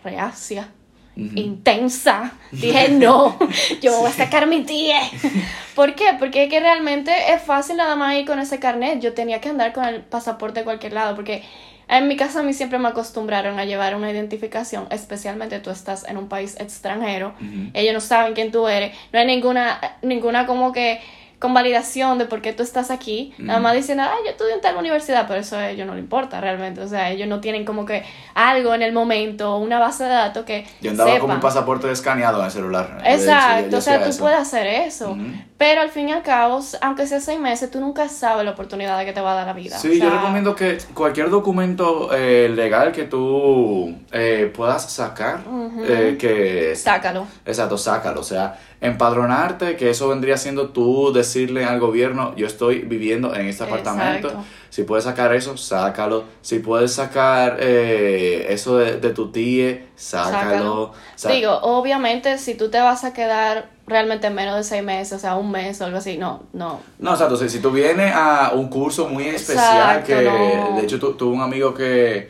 reacia, 0.04 0.70
Intensa, 1.16 2.34
dije 2.52 2.90
no, 2.90 3.38
yo 3.82 4.00
voy 4.00 4.10
a 4.10 4.14
sacar 4.14 4.48
mi 4.48 4.64
TIE. 4.64 4.94
¿Por 5.76 5.96
qué? 5.96 6.16
Porque 6.18 6.46
es 6.46 6.50
que 6.50 6.60
realmente 6.60 7.12
es 7.34 7.42
fácil 7.42 7.78
nada 7.78 7.96
más 7.96 8.16
ir 8.16 8.26
con 8.26 8.40
ese 8.40 8.60
carnet. 8.60 9.02
Yo 9.02 9.14
tenía 9.14 9.42
que 9.42 9.50
andar 9.50 9.74
con 9.74 9.86
el 9.86 10.02
pasaporte 10.02 10.62
a 10.62 10.64
cualquier 10.64 10.94
lado 10.94 11.16
porque 11.16 11.44
en 11.90 12.08
mi 12.08 12.16
casa 12.16 12.40
a 12.40 12.44
mí 12.44 12.54
siempre 12.54 12.80
me 12.80 12.88
acostumbraron 12.88 13.60
a 13.60 13.66
llevar 13.66 13.96
una 13.96 14.10
identificación, 14.10 14.88
especialmente 14.92 15.60
tú 15.60 15.72
estás 15.72 16.08
en 16.08 16.16
un 16.16 16.30
país 16.30 16.56
extranjero. 16.58 17.34
Ellos 17.74 17.94
no 17.94 18.00
saben 18.00 18.34
quién 18.34 18.52
tú 18.52 18.68
eres. 18.70 18.96
No 19.12 19.20
hay 19.20 19.26
ninguna, 19.26 19.98
ninguna 20.02 20.46
como 20.46 20.72
que 20.72 21.02
convalidación 21.42 22.18
de 22.20 22.26
por 22.26 22.42
qué 22.42 22.54
tú 22.54 22.64
estás 22.64 22.92
aquí. 22.92 23.34
Nada 23.40 23.60
más 23.60 23.74
dicen, 23.74 24.00
ah, 24.00 24.14
yo 24.24 24.30
estudio 24.32 24.54
en 24.54 24.62
tal 24.62 24.78
universidad, 24.78 25.26
pero 25.28 25.40
eso 25.42 25.58
a 25.58 25.70
ellos 25.70 25.88
no 25.88 25.96
le 25.96 26.00
importa 26.00 26.40
realmente. 26.40 26.80
O 26.82 26.88
sea, 26.88 27.10
ellos 27.10 27.28
no 27.28 27.42
tienen 27.42 27.66
como 27.66 27.84
que 27.86 28.04
algo 28.36 28.74
en 28.76 28.84
el 28.84 28.94
momento, 28.94 29.58
una 29.58 29.80
base 29.80 30.04
de 30.04 30.12
datos 30.12 30.46
que 30.46 30.66
Yo 30.82 30.92
andaba 30.92 31.10
sepan. 31.12 31.28
con 31.28 31.36
mi 31.38 31.42
pasaporte 31.42 31.92
escaneado 31.92 32.40
en 32.40 32.46
el 32.46 32.52
celular. 32.52 33.02
De 33.02 33.10
hecho, 33.10 33.26
yo- 33.26 33.32
Exacto, 33.32 33.70
yo 33.72 33.78
o 33.80 33.82
sea, 33.82 34.04
tú 34.04 34.10
eso. 34.10 34.20
puedes 34.20 34.38
hacer 34.40 34.68
eso. 34.68 35.18
Pero 35.58 35.82
al 35.82 35.90
fin 35.90 36.10
y 36.10 36.12
al 36.12 36.24
cabo, 36.24 36.60
aunque 36.82 37.06
sea 37.08 37.20
seis 37.20 37.40
meses, 37.40 37.70
tú 37.70 37.80
nunca 37.80 38.08
sabes 38.10 38.46
la 38.46 38.52
oportunidad 38.52 39.04
que 39.06 39.14
te 39.14 39.22
va 39.22 39.34
a 39.34 39.36
dar 39.36 39.48
la 39.48 39.54
vida. 39.54 39.78
Sí, 39.78 39.90
O 39.90 39.92
sea, 39.96 40.04
yo 40.06 40.10
recomiendo 40.10 40.56
que 40.56 40.78
cualquier 40.94 41.30
documento 41.30 42.10
eh, 42.14 42.50
legal 42.50 42.92
que 42.92 43.04
tú 43.04 43.96
eh, 44.12 44.52
puedas 44.56 44.92
sacar, 44.92 45.40
eh, 45.88 46.18
que... 46.20 46.76
Sácalo. 46.76 47.26
Exacto, 47.46 47.78
sácalo. 47.78 48.22
O 48.22 48.24
sea, 48.24 48.60
empadronarte, 48.82 49.78
que 49.78 49.92
eso 49.92 50.08
vendría 50.10 50.38
siendo 50.38 50.70
tú 50.70 51.14
decirle 51.14 51.66
al 51.66 51.80
gobierno, 51.80 52.36
yo 52.36 52.48
estoy 52.48 52.80
viviendo 52.80 53.34
en 53.36 53.46
este 53.48 53.64
apartamento. 53.64 54.28
Exacto. 54.30 54.46
Si 54.70 54.84
puedes 54.84 55.04
sacar 55.06 55.34
eso, 55.36 55.56
sácalo. 55.58 56.24
Si 56.42 56.60
puedes 56.60 56.94
sacar 56.94 57.58
eh, 57.60 58.48
eso 58.50 58.78
de, 58.78 58.98
de 59.00 59.10
tu 59.12 59.32
tía, 59.32 59.86
sácalo. 59.96 60.94
Digo, 61.28 61.60
obviamente, 61.62 62.38
si 62.38 62.56
tú 62.56 62.70
te 62.70 62.80
vas 62.80 63.04
a 63.04 63.14
quedar 63.14 63.70
realmente 63.86 64.28
en 64.28 64.36
menos 64.36 64.56
de 64.56 64.64
seis 64.64 64.82
meses, 64.84 65.14
o 65.14 65.20
sea, 65.20 65.36
un 65.36 65.52
mes 65.52 65.80
o 65.82 65.86
algo 65.86 65.98
así, 65.98 66.18
no, 66.18 66.44
no. 66.54 66.80
No, 67.00 67.12
o 67.12 67.16
sea, 67.16 67.26
entonces, 67.28 67.52
si 67.52 67.60
tú 67.60 67.72
vienes 67.72 68.14
a 68.16 68.52
un 68.56 68.68
curso 68.70 69.08
muy 69.10 69.28
especial, 69.28 70.00
Exacto, 70.00 70.08
que 70.08 70.24
no. 70.72 70.78
de 70.78 70.84
hecho 70.84 71.00
tu- 71.00 71.14
tuve 71.14 71.36
un 71.36 71.42
amigo 71.42 71.74
que 71.74 72.30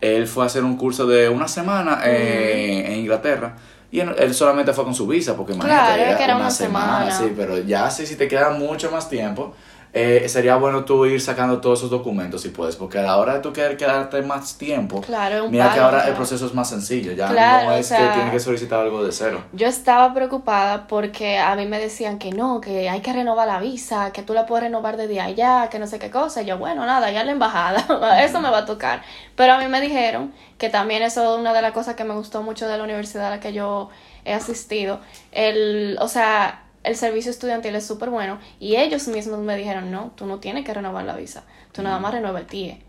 él 0.00 0.28
fue 0.28 0.44
a 0.44 0.46
hacer 0.46 0.62
un 0.62 0.76
curso 0.76 1.06
de 1.06 1.28
una 1.28 1.48
semana 1.48 2.02
eh, 2.04 2.84
en 2.86 3.00
Inglaterra. 3.00 3.56
Y 3.90 4.00
él, 4.00 4.34
solamente 4.34 4.72
fue 4.74 4.84
con 4.84 4.94
su 4.94 5.06
visa, 5.06 5.34
porque 5.34 5.54
imagínate, 5.54 5.84
Claro, 5.86 6.02
era 6.02 6.16
que 6.18 6.24
era 6.24 6.36
una 6.36 6.50
semana. 6.50 7.10
sí, 7.10 7.32
pero 7.34 7.58
ya 7.58 7.90
sí, 7.90 8.06
si 8.06 8.16
te 8.16 8.28
queda 8.28 8.50
mucho 8.50 8.90
más 8.90 9.08
tiempo, 9.08 9.54
eh, 9.92 10.28
sería 10.28 10.56
bueno 10.56 10.84
tú 10.84 11.06
ir 11.06 11.20
sacando 11.20 11.60
todos 11.60 11.80
esos 11.80 11.90
documentos 11.90 12.42
si 12.42 12.50
puedes, 12.50 12.76
porque 12.76 12.98
a 12.98 13.02
la 13.02 13.16
hora 13.16 13.34
de 13.34 13.40
tú 13.40 13.52
querer 13.52 13.76
quedarte 13.76 14.20
más 14.22 14.58
tiempo, 14.58 15.00
Claro, 15.00 15.48
mira 15.48 15.72
que 15.72 15.80
ahora 15.80 16.06
el 16.08 16.14
proceso 16.14 16.46
es 16.46 16.54
más 16.54 16.68
sencillo, 16.68 17.12
ya 17.12 17.28
Claro, 17.28 17.70
no 17.70 17.74
o 17.74 17.76
es 17.78 17.86
sea, 17.86 18.08
que 18.08 18.14
tienes 18.14 18.32
que 18.32 18.40
solicitar 18.40 18.80
algo 18.80 19.02
de 19.04 19.12
cero. 19.12 19.42
Yo 19.52 19.66
estaba 19.66 20.12
preocupada 20.12 20.86
porque 20.86 21.38
a 21.38 21.54
mí 21.56 21.66
me 21.66 21.78
decían 21.78 22.18
que 22.18 22.32
no, 22.32 22.60
que 22.60 22.88
hay 22.88 23.00
que 23.00 23.12
renovar 23.12 23.46
la 23.48 23.60
visa, 23.60 24.12
que 24.12 24.22
tú 24.22 24.34
la 24.34 24.46
puedes 24.46 24.64
renovar 24.64 24.96
desde 24.96 25.20
allá, 25.20 25.68
que 25.70 25.78
no 25.78 25.86
sé 25.86 25.98
qué 25.98 26.10
cosa. 26.10 26.42
Y 26.42 26.46
yo, 26.46 26.58
bueno, 26.58 26.84
nada, 26.86 27.10
ya 27.10 27.20
en 27.20 27.26
la 27.26 27.32
embajada, 27.32 28.22
eso 28.24 28.40
me 28.40 28.50
va 28.50 28.58
a 28.58 28.64
tocar. 28.66 29.02
Pero 29.36 29.54
a 29.54 29.58
mí 29.58 29.68
me 29.68 29.80
dijeron 29.80 30.32
que 30.58 30.68
también 30.68 31.02
eso 31.02 31.34
es 31.34 31.40
una 31.40 31.52
de 31.54 31.62
las 31.62 31.72
cosas 31.72 31.94
que 31.94 32.04
me 32.04 32.14
gustó 32.14 32.42
mucho 32.42 32.68
de 32.68 32.76
la 32.76 32.84
universidad 32.84 33.26
a 33.26 33.30
la 33.30 33.40
que 33.40 33.52
yo 33.52 33.88
he 34.24 34.34
asistido. 34.34 35.00
El, 35.32 35.96
o 36.00 36.08
sea, 36.08 36.62
el 36.84 36.96
servicio 36.96 37.30
estudiantil 37.30 37.74
es 37.74 37.86
súper 37.86 38.10
bueno 38.10 38.38
y 38.60 38.76
ellos 38.76 39.08
mismos 39.08 39.38
me 39.40 39.56
dijeron, 39.56 39.90
no, 39.90 40.12
tú 40.16 40.26
no 40.26 40.38
tienes 40.38 40.64
que 40.64 40.72
renovar 40.74 41.04
la 41.04 41.16
visa, 41.16 41.44
tú 41.72 41.82
nada 41.82 41.98
más 41.98 42.12
renueva 42.14 42.38
el 42.40 42.46
TIE. 42.46 42.82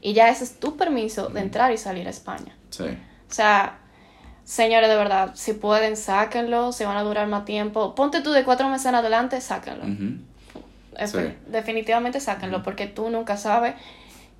Y 0.00 0.12
ya 0.12 0.28
ese 0.28 0.44
es 0.44 0.60
tu 0.60 0.76
permiso 0.76 1.28
de 1.28 1.40
entrar 1.40 1.72
y 1.72 1.78
salir 1.78 2.06
a 2.06 2.10
España. 2.10 2.54
Sí. 2.70 2.84
O 2.84 3.32
sea, 3.32 3.78
señores, 4.44 4.88
de 4.90 4.96
verdad, 4.96 5.30
si 5.34 5.54
pueden, 5.54 5.96
sáquenlo, 5.96 6.72
si 6.72 6.84
van 6.84 6.96
a 6.98 7.02
durar 7.02 7.26
más 7.26 7.44
tiempo. 7.46 7.94
Ponte 7.94 8.20
tú 8.20 8.30
de 8.32 8.44
cuatro 8.44 8.68
meses 8.68 8.86
en 8.86 8.96
adelante, 8.96 9.40
sáquenlo. 9.40 9.84
Sí. 11.06 11.18
Definitivamente 11.48 12.20
sáquenlo, 12.20 12.62
porque 12.62 12.86
tú 12.86 13.10
nunca 13.10 13.36
sabes 13.36 13.74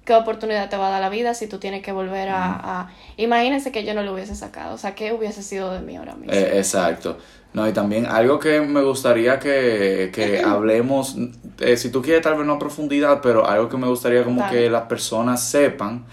qué 0.05 0.15
oportunidad 0.15 0.69
te 0.69 0.77
va 0.77 0.89
a 0.89 0.91
dar 0.91 1.01
la 1.01 1.09
vida 1.09 1.33
si 1.35 1.47
tú 1.47 1.59
tienes 1.59 1.83
que 1.83 1.91
volver 1.93 2.29
a, 2.29 2.53
a- 2.83 2.91
Imagínense 3.17 3.73
que 3.73 3.85
yo 3.85 3.95
no 3.95 4.03
lo 4.03 4.13
hubiese 4.13 4.35
sacado, 4.35 4.75
o 4.75 4.79
sea, 4.79 4.95
¿qué 4.95 5.13
hubiese 5.15 5.43
sido 5.43 5.73
de 5.73 5.81
mí 5.81 5.97
ahora 5.97 6.15
mismo? 6.15 6.33
Eh, 6.35 6.59
exacto. 6.59 7.19
No, 7.55 7.67
y 7.69 7.73
también 7.73 8.05
algo 8.07 8.39
que 8.39 8.61
me 8.61 8.83
gustaría 8.83 9.39
que, 9.39 10.11
que 10.13 10.43
hablemos, 10.45 11.17
eh, 11.61 11.77
si 11.77 11.91
tú 11.91 12.03
quieres 12.03 12.21
tal 12.23 12.37
vez 12.37 12.47
no 12.47 12.55
a 12.55 12.59
profundidad, 12.59 13.21
pero 13.23 13.47
algo 13.49 13.69
que 13.69 13.77
me 13.77 13.87
gustaría 13.87 14.25
como 14.25 14.41
Dale. 14.43 14.53
que 14.59 14.71
las 14.71 14.83
personas 14.83 15.43
sepan 15.43 16.05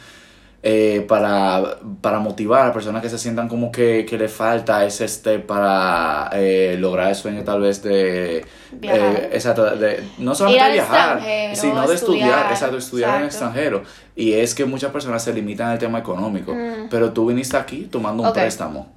eh, 0.64 1.04
para, 1.10 1.80
para 2.02 2.20
motivar 2.20 2.68
a 2.68 2.72
personas 2.74 3.02
que 3.02 3.10
se 3.10 3.18
sientan 3.18 3.48
como 3.48 3.72
que, 3.72 4.06
que 4.08 4.16
le 4.20 4.28
falta 4.28 4.86
ese 4.86 5.08
step 5.08 5.48
para 5.48 6.30
eh, 6.34 6.76
lograr 6.78 7.10
el 7.10 7.16
sueño 7.16 7.44
tal 7.44 7.62
vez 7.62 7.82
de... 7.82 8.46
Viajar. 8.74 9.00
eh, 9.16 9.30
exacto, 9.34 9.76
de, 9.76 10.04
no 10.20 10.36
solamente 10.36 10.74
viajar, 10.74 11.20
sino 11.56 11.88
de 11.88 11.96
estudiar, 11.96 12.30
estudiar, 12.30 12.52
exacto, 12.52 12.78
estudiar 12.78 13.10
en 13.16 13.22
el 13.22 13.26
exacto. 13.26 13.48
extranjero. 13.48 13.84
Y 14.16 14.34
es 14.34 14.54
que 14.54 14.66
muchas 14.66 14.92
personas 14.92 15.24
se 15.24 15.34
limitan 15.34 15.70
al 15.70 15.80
tema 15.80 15.98
económico, 15.98 16.54
Mm. 16.54 16.90
pero 16.92 17.12
tú 17.12 17.26
viniste 17.26 17.58
aquí 17.58 17.88
tomando 17.92 18.22
un 18.22 18.32
préstamo. 18.32 18.94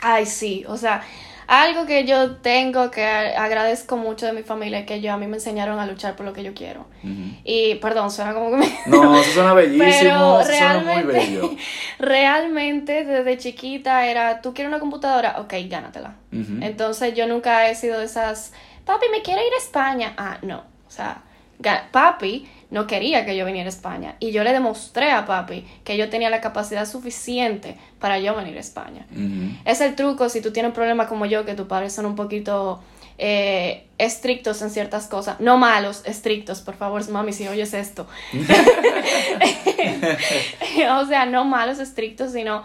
Ay, 0.00 0.26
sí, 0.26 0.64
o 0.66 0.76
sea, 0.76 1.02
algo 1.48 1.86
que 1.86 2.04
yo 2.04 2.36
tengo 2.36 2.90
que 2.90 3.06
agradezco 3.06 3.96
mucho 3.96 4.26
de 4.26 4.34
mi 4.34 4.42
familia 4.42 4.80
es 4.80 4.86
que 4.86 5.00
yo 5.00 5.14
a 5.14 5.16
mí 5.16 5.26
me 5.26 5.38
enseñaron 5.38 5.78
a 5.78 5.86
luchar 5.86 6.14
por 6.14 6.26
lo 6.26 6.34
que 6.34 6.44
yo 6.44 6.52
quiero. 6.52 6.86
Y, 7.42 7.76
perdón, 7.76 8.10
suena 8.10 8.34
como 8.34 8.50
que 8.50 8.56
me... 8.58 8.78
No, 8.86 9.18
eso 9.18 9.32
suena 9.32 9.54
bellísimo, 9.54 9.82
Pero 9.82 10.40
eso 10.40 10.50
suena 10.50 10.74
muy 10.74 11.02
realmente, 11.02 11.12
bello. 11.12 11.50
realmente 11.98 13.04
desde 13.04 13.38
chiquita 13.38 14.06
era, 14.06 14.42
¿tú 14.42 14.52
quieres 14.52 14.70
una 14.70 14.78
computadora? 14.78 15.36
Ok, 15.40 15.54
gánatela. 15.68 16.16
Entonces 16.30 17.14
yo 17.14 17.26
nunca 17.26 17.70
he 17.70 17.74
sido 17.74 17.98
de 17.98 18.04
esas, 18.04 18.52
papi, 18.84 19.06
me 19.10 19.22
quiero 19.22 19.40
ir 19.40 19.52
a 19.54 19.56
España. 19.56 20.12
Ah, 20.18 20.36
no. 20.42 20.58
O 20.86 20.90
sea, 20.90 21.22
papi 21.90 22.48
no 22.70 22.86
quería 22.86 23.24
que 23.24 23.36
yo 23.36 23.46
viniera 23.46 23.66
a 23.66 23.70
España. 23.70 24.16
Y 24.20 24.30
yo 24.30 24.44
le 24.44 24.52
demostré 24.52 25.10
a 25.10 25.26
papi 25.26 25.66
que 25.84 25.96
yo 25.96 26.10
tenía 26.10 26.30
la 26.30 26.40
capacidad 26.40 26.86
suficiente 26.86 27.76
para 27.98 28.18
yo 28.18 28.36
venir 28.36 28.56
a 28.56 28.60
España. 28.60 29.06
Es 29.64 29.80
el 29.80 29.94
truco 29.94 30.28
si 30.28 30.40
tú 30.40 30.52
tienes 30.52 30.72
problemas 30.72 31.08
como 31.08 31.26
yo, 31.26 31.44
que 31.44 31.54
tus 31.54 31.66
padres 31.66 31.92
son 31.92 32.06
un 32.06 32.14
poquito 32.14 32.80
eh, 33.16 33.86
estrictos 33.96 34.60
en 34.62 34.70
ciertas 34.70 35.08
cosas. 35.08 35.40
No 35.40 35.56
malos, 35.56 36.02
estrictos, 36.04 36.60
por 36.60 36.76
favor, 36.76 37.08
mami, 37.10 37.32
si 37.32 37.48
oyes 37.48 37.74
esto. 37.74 38.06
o 40.90 41.06
sea, 41.06 41.26
no 41.26 41.44
malos, 41.44 41.78
estrictos, 41.78 42.32
sino 42.32 42.62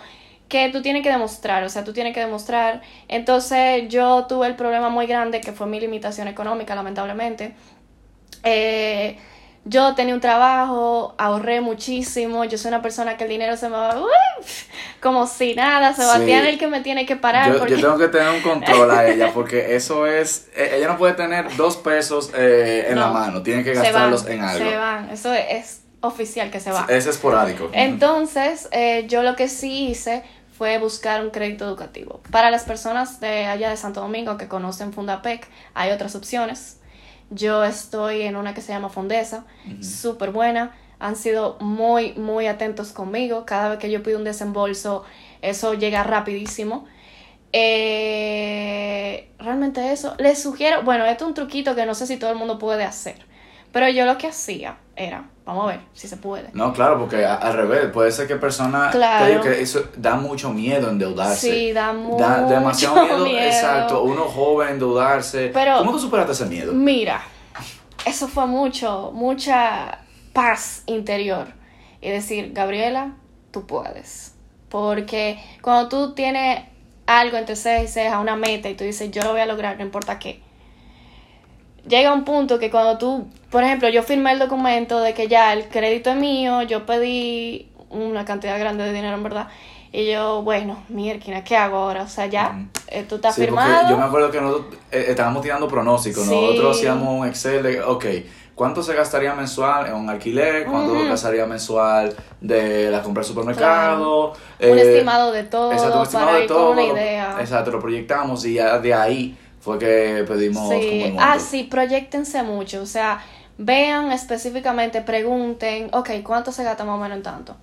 que 0.54 0.70
tú 0.70 0.84
tienes 0.84 1.02
que 1.02 1.10
demostrar, 1.10 1.64
o 1.64 1.70
sea, 1.70 1.84
tú 1.84 1.94
tienes 1.94 2.14
que 2.14 2.20
demostrar. 2.20 2.84
Entonces 3.08 3.89
yo 3.89 4.28
tuve 4.28 4.46
el 4.46 4.56
problema 4.56 4.89
muy 4.89 5.08
grande 5.08 5.41
que 5.41 5.52
fue 5.52 5.66
mi 5.66 5.80
limitación 5.80 6.28
económica, 6.28 6.76
lamentablemente. 6.76 7.56
Eh, 8.44 9.18
yo 9.66 9.96
tenía 9.96 10.14
un 10.14 10.20
trabajo, 10.20 11.16
ahorré 11.18 11.62
muchísimo, 11.62 12.44
yo 12.44 12.58
soy 12.58 12.68
una 12.70 12.82
persona 12.82 13.16
que 13.16 13.24
el 13.24 13.30
dinero 13.30 13.56
se 13.56 13.70
me 13.70 13.78
va 13.78 13.98
¡uf! 13.98 14.64
como 15.02 15.26
si 15.26 15.56
nada, 15.56 15.94
Sebastián 15.94 16.41
Sí. 16.41 16.48
es 16.48 16.54
el 16.54 16.60
que 16.60 16.68
me 16.68 16.82
tiene 16.82 17.06
que 17.06 17.16
parar 17.16 17.54
Yo, 17.54 17.60
porque 17.60 17.76
yo 17.78 17.82
tengo 17.82 17.98
que 17.98 18.10
tener 18.10 18.30
un 18.30 18.41
control 18.41 18.91
a 18.91 19.08
ella 19.08 19.32
porque 19.34 19.76
eso 19.76 20.06
es, 20.06 20.50
eh, 20.56 20.74
ella 20.76 20.89
no 20.89 20.98
puede 20.98 21.14
tener 21.14 21.56
dos 21.56 21.78
pesos 21.78 22.32
eh, 22.36 22.88
en 22.89 23.00
la 23.00 23.08
No. 23.08 23.14
mano, 23.14 23.41
tiene 23.41 23.64
que 23.64 23.74
van, 23.74 23.84
gastarlos 23.84 24.28
en 24.28 24.41
algo. 24.41 24.70
se 24.70 24.76
van, 24.76 25.10
eso 25.12 25.34
es, 25.34 25.46
es 25.50 25.82
oficial 26.02 26.52
que 26.52 26.60
se 26.60 26.72
va. 26.72 26.86
Es 26.89 27.06
esporádico. 27.06 27.70
Entonces, 27.72 28.68
eh, 28.72 29.06
yo 29.08 29.24
lo 29.24 29.38
que 29.38 29.48
sí 29.48 29.88
hice 29.88 30.24
fue 30.58 30.78
buscar 30.78 31.22
un 31.22 31.30
crédito 31.30 31.64
educativo. 31.64 32.20
Para 32.32 32.52
las 32.52 32.64
personas 32.64 33.22
de 33.22 33.46
allá 33.46 33.70
de 33.70 33.78
Santo 33.78 34.02
Domingo 34.02 34.36
que 34.36 34.50
conocen 34.50 34.91
Fundapec, 34.91 35.48
hay 35.74 35.91
otras 35.91 36.16
opciones. 36.16 36.80
Yo 37.30 37.63
estoy 37.63 38.21
en 38.21 38.36
una 38.36 38.53
que 38.53 38.61
se 38.61 38.74
llama 38.74 38.89
Fondesa, 38.89 39.45
súper 39.82 40.32
buena. 40.32 40.76
Han 40.99 41.15
sido 41.15 41.57
muy, 41.59 42.13
muy 42.13 42.47
atentos 42.47 42.91
conmigo. 42.91 43.45
Cada 43.45 43.69
vez 43.69 43.80
que 43.80 43.91
yo 43.91 44.03
pido 44.03 44.17
un 44.17 44.24
desembolso, 44.24 45.03
eso 45.41 45.74
llega 45.74 46.03
rapidísimo. 46.03 46.86
Eh, 47.51 49.30
realmente 49.39 49.91
eso. 49.91 50.15
Les 50.17 50.41
sugiero, 50.41 50.84
bueno, 50.84 51.05
esto 51.05 51.26
es 51.26 51.28
un 51.30 51.34
truquito 51.34 51.76
que 51.76 51.86
no 51.86 51.95
sé 51.95 52.07
si 52.07 52.17
todo 52.17 52.32
el 52.32 52.38
mundo 52.38 52.59
puede 52.59 52.84
hacer. 52.84 53.26
Pero 53.71 53.89
yo 53.89 54.05
lo 54.05 54.17
que 54.17 54.28
hacía 54.28 54.78
era, 54.96 55.28
vamos 55.46 55.64
a 55.66 55.68
ver 55.70 55.80
si 55.94 56.08
se 56.08 56.18
puede. 56.18 56.50
No, 56.54 56.72
claro, 56.74 57.00
porque 57.00 57.26
a- 57.26 57.36
al 57.36 57.54
revés, 57.54 57.88
puede 57.91 58.12
ser 58.12 58.28
que 58.28 58.36
personas, 58.36 58.91
Claro. 58.91 59.41
que 59.41 59.62
eso 59.62 59.84
da 59.98 60.16
mucho 60.16 60.52
miedo 60.52 60.89
endeudarse. 60.89 61.52
Sí, 61.52 61.72
da 61.74 61.94
mucho 61.94 62.18
Da 62.24 62.41
demasiado 62.48 63.04
miedo, 63.04 63.18
miedo. 63.26 63.39
exacto, 63.39 64.04
uno 64.04 64.22
joven 64.26 64.70
endeudarse. 64.74 65.50
Pero- 65.54 65.80
¿Cómo 65.80 65.91
tú 65.91 66.00
superaste 66.00 66.34
ese 66.34 66.46
miedo? 66.46 66.74
Mira, 66.74 67.22
eso 68.06 68.28
fue 68.28 68.46
mucho, 68.46 69.12
mucha 69.14 70.00
paz 70.34 70.84
interior. 70.86 71.48
Y 72.02 72.10
decir, 72.10 72.52
Gabriela, 72.54 73.14
tú 73.52 73.66
puedes. 73.66 74.36
Porque 74.70 75.39
cuando 75.62 75.88
tú 75.89 76.14
tienes 76.14 76.66
algo 77.08 77.38
entre 77.38 77.56
cejas 77.56 77.84
y 77.84 77.88
cejas, 77.88 78.20
una 78.22 78.36
meta, 78.36 78.70
y 78.70 78.76
tú 78.76 78.84
dices, 78.84 79.10
yo 79.12 79.22
lo 79.24 79.32
voy 79.32 79.41
a 79.41 79.46
lograr, 79.46 79.78
no 79.78 79.84
importa 79.84 80.20
qué. 80.20 80.41
Llega 81.88 82.14
un 82.14 82.24
punto 82.24 82.60
que 82.60 82.72
cuando 82.72 82.98
tú, 82.98 83.28
por 83.54 83.64
ejemplo, 83.64 83.88
yo 83.88 84.01
firmé 84.01 84.32
el 84.34 84.39
documento 84.39 84.99
de 84.99 85.14
que 85.14 85.28
ya 85.28 85.54
el 85.54 85.68
crédito 85.70 86.10
es 86.10 86.16
mío, 86.18 86.64
yo 86.64 86.88
pedí 86.88 87.70
una 87.91 88.26
cantidad 88.26 88.60
grande 88.60 88.84
de 88.84 88.91
dinero, 88.91 89.16
en 89.16 89.22
verdad. 89.22 89.47
Y 89.91 90.12
yo, 90.12 90.41
bueno, 90.41 90.84
mierda, 90.89 91.43
¿qué 91.43 91.56
hago 91.56 91.78
ahora? 91.78 92.01
O 92.01 92.08
sea, 92.08 92.26
ya, 92.26 92.49
Ujú. 92.49 92.68
eh, 92.88 93.06
tú 93.08 93.16
estás 93.18 93.36
Sí, 93.36 93.41
firmado. 93.41 93.88
yo 93.88 93.95
me 93.95 94.04
acuerdo 94.06 94.32
que 94.32 94.41
nosotros 94.41 94.76
eh, 94.91 95.06
estábamos 95.10 95.43
tirando 95.43 95.68
pronósticos. 95.68 96.24
Sí. 96.24 96.32
Nosotros 96.32 96.76
hacíamos 96.78 97.20
un 97.20 97.28
Excel 97.28 97.62
de, 97.62 97.80
ok, 97.84 98.06
¿cuánto 98.56 98.82
se 98.82 98.95
gastaría 98.95 99.36
mensual 99.36 99.86
en 99.86 99.93
un 99.93 100.10
alquiler? 100.10 100.66
¿Cuánto 100.66 100.93
Ujú. 100.93 101.06
gastaría 101.06 101.45
mensual 101.45 102.12
de 102.41 102.89
la 102.89 103.04
compra 103.04 103.22
del 103.22 103.28
supermercado? 103.30 104.32
un 104.32 104.36
Eh, 104.80 104.82
estimado 104.93 105.32
de 105.32 105.43
todo 105.43 105.72
Exacto, 105.72 105.97
un 105.97 106.04
estimado 106.06 106.26
para 106.28 106.38
de 106.39 106.43
ir 106.45 106.47
todo. 106.49 106.68
con 106.70 106.80
una 106.80 106.86
idea. 106.99 107.38
Exacto, 107.39 107.70
lo 107.70 107.80
proyectamos 107.80 108.43
y 108.45 108.56
ya 108.56 108.80
de 108.80 108.93
ahí 108.95 109.38
fue 109.62 109.78
que 109.78 110.26
pedimos 110.28 110.64
como 110.64 110.74
el 110.76 110.82
Sí, 110.84 110.99
monto. 111.12 111.20
ah, 111.24 111.38
sí, 111.39 111.64
proyectense 111.64 112.41
mucho, 112.43 112.82
o 112.82 112.86
sea, 112.88 113.24
vean 113.58 114.12
específicamente, 114.12 115.01
pregunten, 115.01 115.89
ok, 115.93 116.10
¿cuánto 116.24 116.51
se 116.51 116.64
gasta 116.64 116.84
más 116.84 116.95
o 116.95 117.01
menos 117.01 117.18
en 117.18 117.24
tanto? 117.24 117.56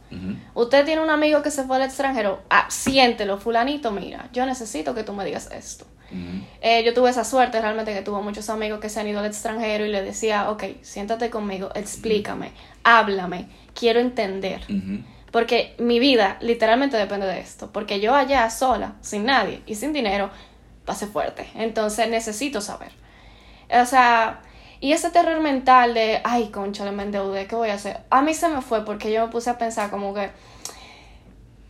Usted 0.54 0.84
tiene 0.84 1.02
un 1.02 1.10
amigo 1.10 1.42
que 1.42 1.50
se 1.50 1.64
fue 1.64 1.76
al 1.76 1.82
extranjero, 1.82 2.40
ah, 2.50 2.66
siéntelo, 2.68 3.38
fulanito, 3.38 3.90
mira, 3.90 4.28
yo 4.32 4.46
necesito 4.46 4.94
que 4.94 5.02
tú 5.02 5.12
me 5.12 5.24
digas 5.24 5.50
esto. 5.52 5.86
Eh, 6.60 6.82
yo 6.84 6.92
tuve 6.92 7.10
esa 7.10 7.24
suerte 7.24 7.60
realmente 7.60 7.94
que 7.94 8.02
tuve 8.02 8.20
muchos 8.20 8.50
amigos 8.50 8.80
que 8.80 8.88
se 8.88 8.98
han 8.98 9.06
ido 9.06 9.20
al 9.20 9.26
extranjero 9.26 9.84
y 9.84 9.90
le 9.90 10.02
decía, 10.02 10.50
ok, 10.50 10.64
siéntate 10.82 11.30
conmigo, 11.30 11.70
explícame, 11.74 12.52
háblame, 12.82 13.48
quiero 13.74 14.00
entender. 14.00 14.60
Porque 15.30 15.76
mi 15.78 16.00
vida 16.00 16.36
literalmente 16.40 16.96
depende 16.96 17.26
de 17.26 17.38
esto. 17.38 17.70
Porque 17.72 18.00
yo 18.00 18.14
allá 18.14 18.50
sola, 18.50 18.94
sin 19.00 19.24
nadie 19.24 19.62
y 19.66 19.76
sin 19.76 19.92
dinero, 19.92 20.30
pasé 20.84 21.06
fuerte. 21.06 21.46
Entonces 21.54 22.08
necesito 22.08 22.60
saber. 22.60 22.90
O 23.70 23.86
sea, 23.86 24.40
y 24.80 24.92
ese 24.92 25.10
terror 25.10 25.40
mental 25.40 25.92
de, 25.94 26.20
ay, 26.24 26.48
concha, 26.48 26.90
me 26.90 27.02
endeudé, 27.02 27.46
¿qué 27.46 27.54
voy 27.54 27.68
a 27.68 27.74
hacer? 27.74 27.98
A 28.08 28.22
mí 28.22 28.32
se 28.32 28.48
me 28.48 28.62
fue 28.62 28.84
porque 28.84 29.12
yo 29.12 29.26
me 29.26 29.30
puse 29.30 29.50
a 29.50 29.58
pensar 29.58 29.90
como 29.90 30.14
que 30.14 30.30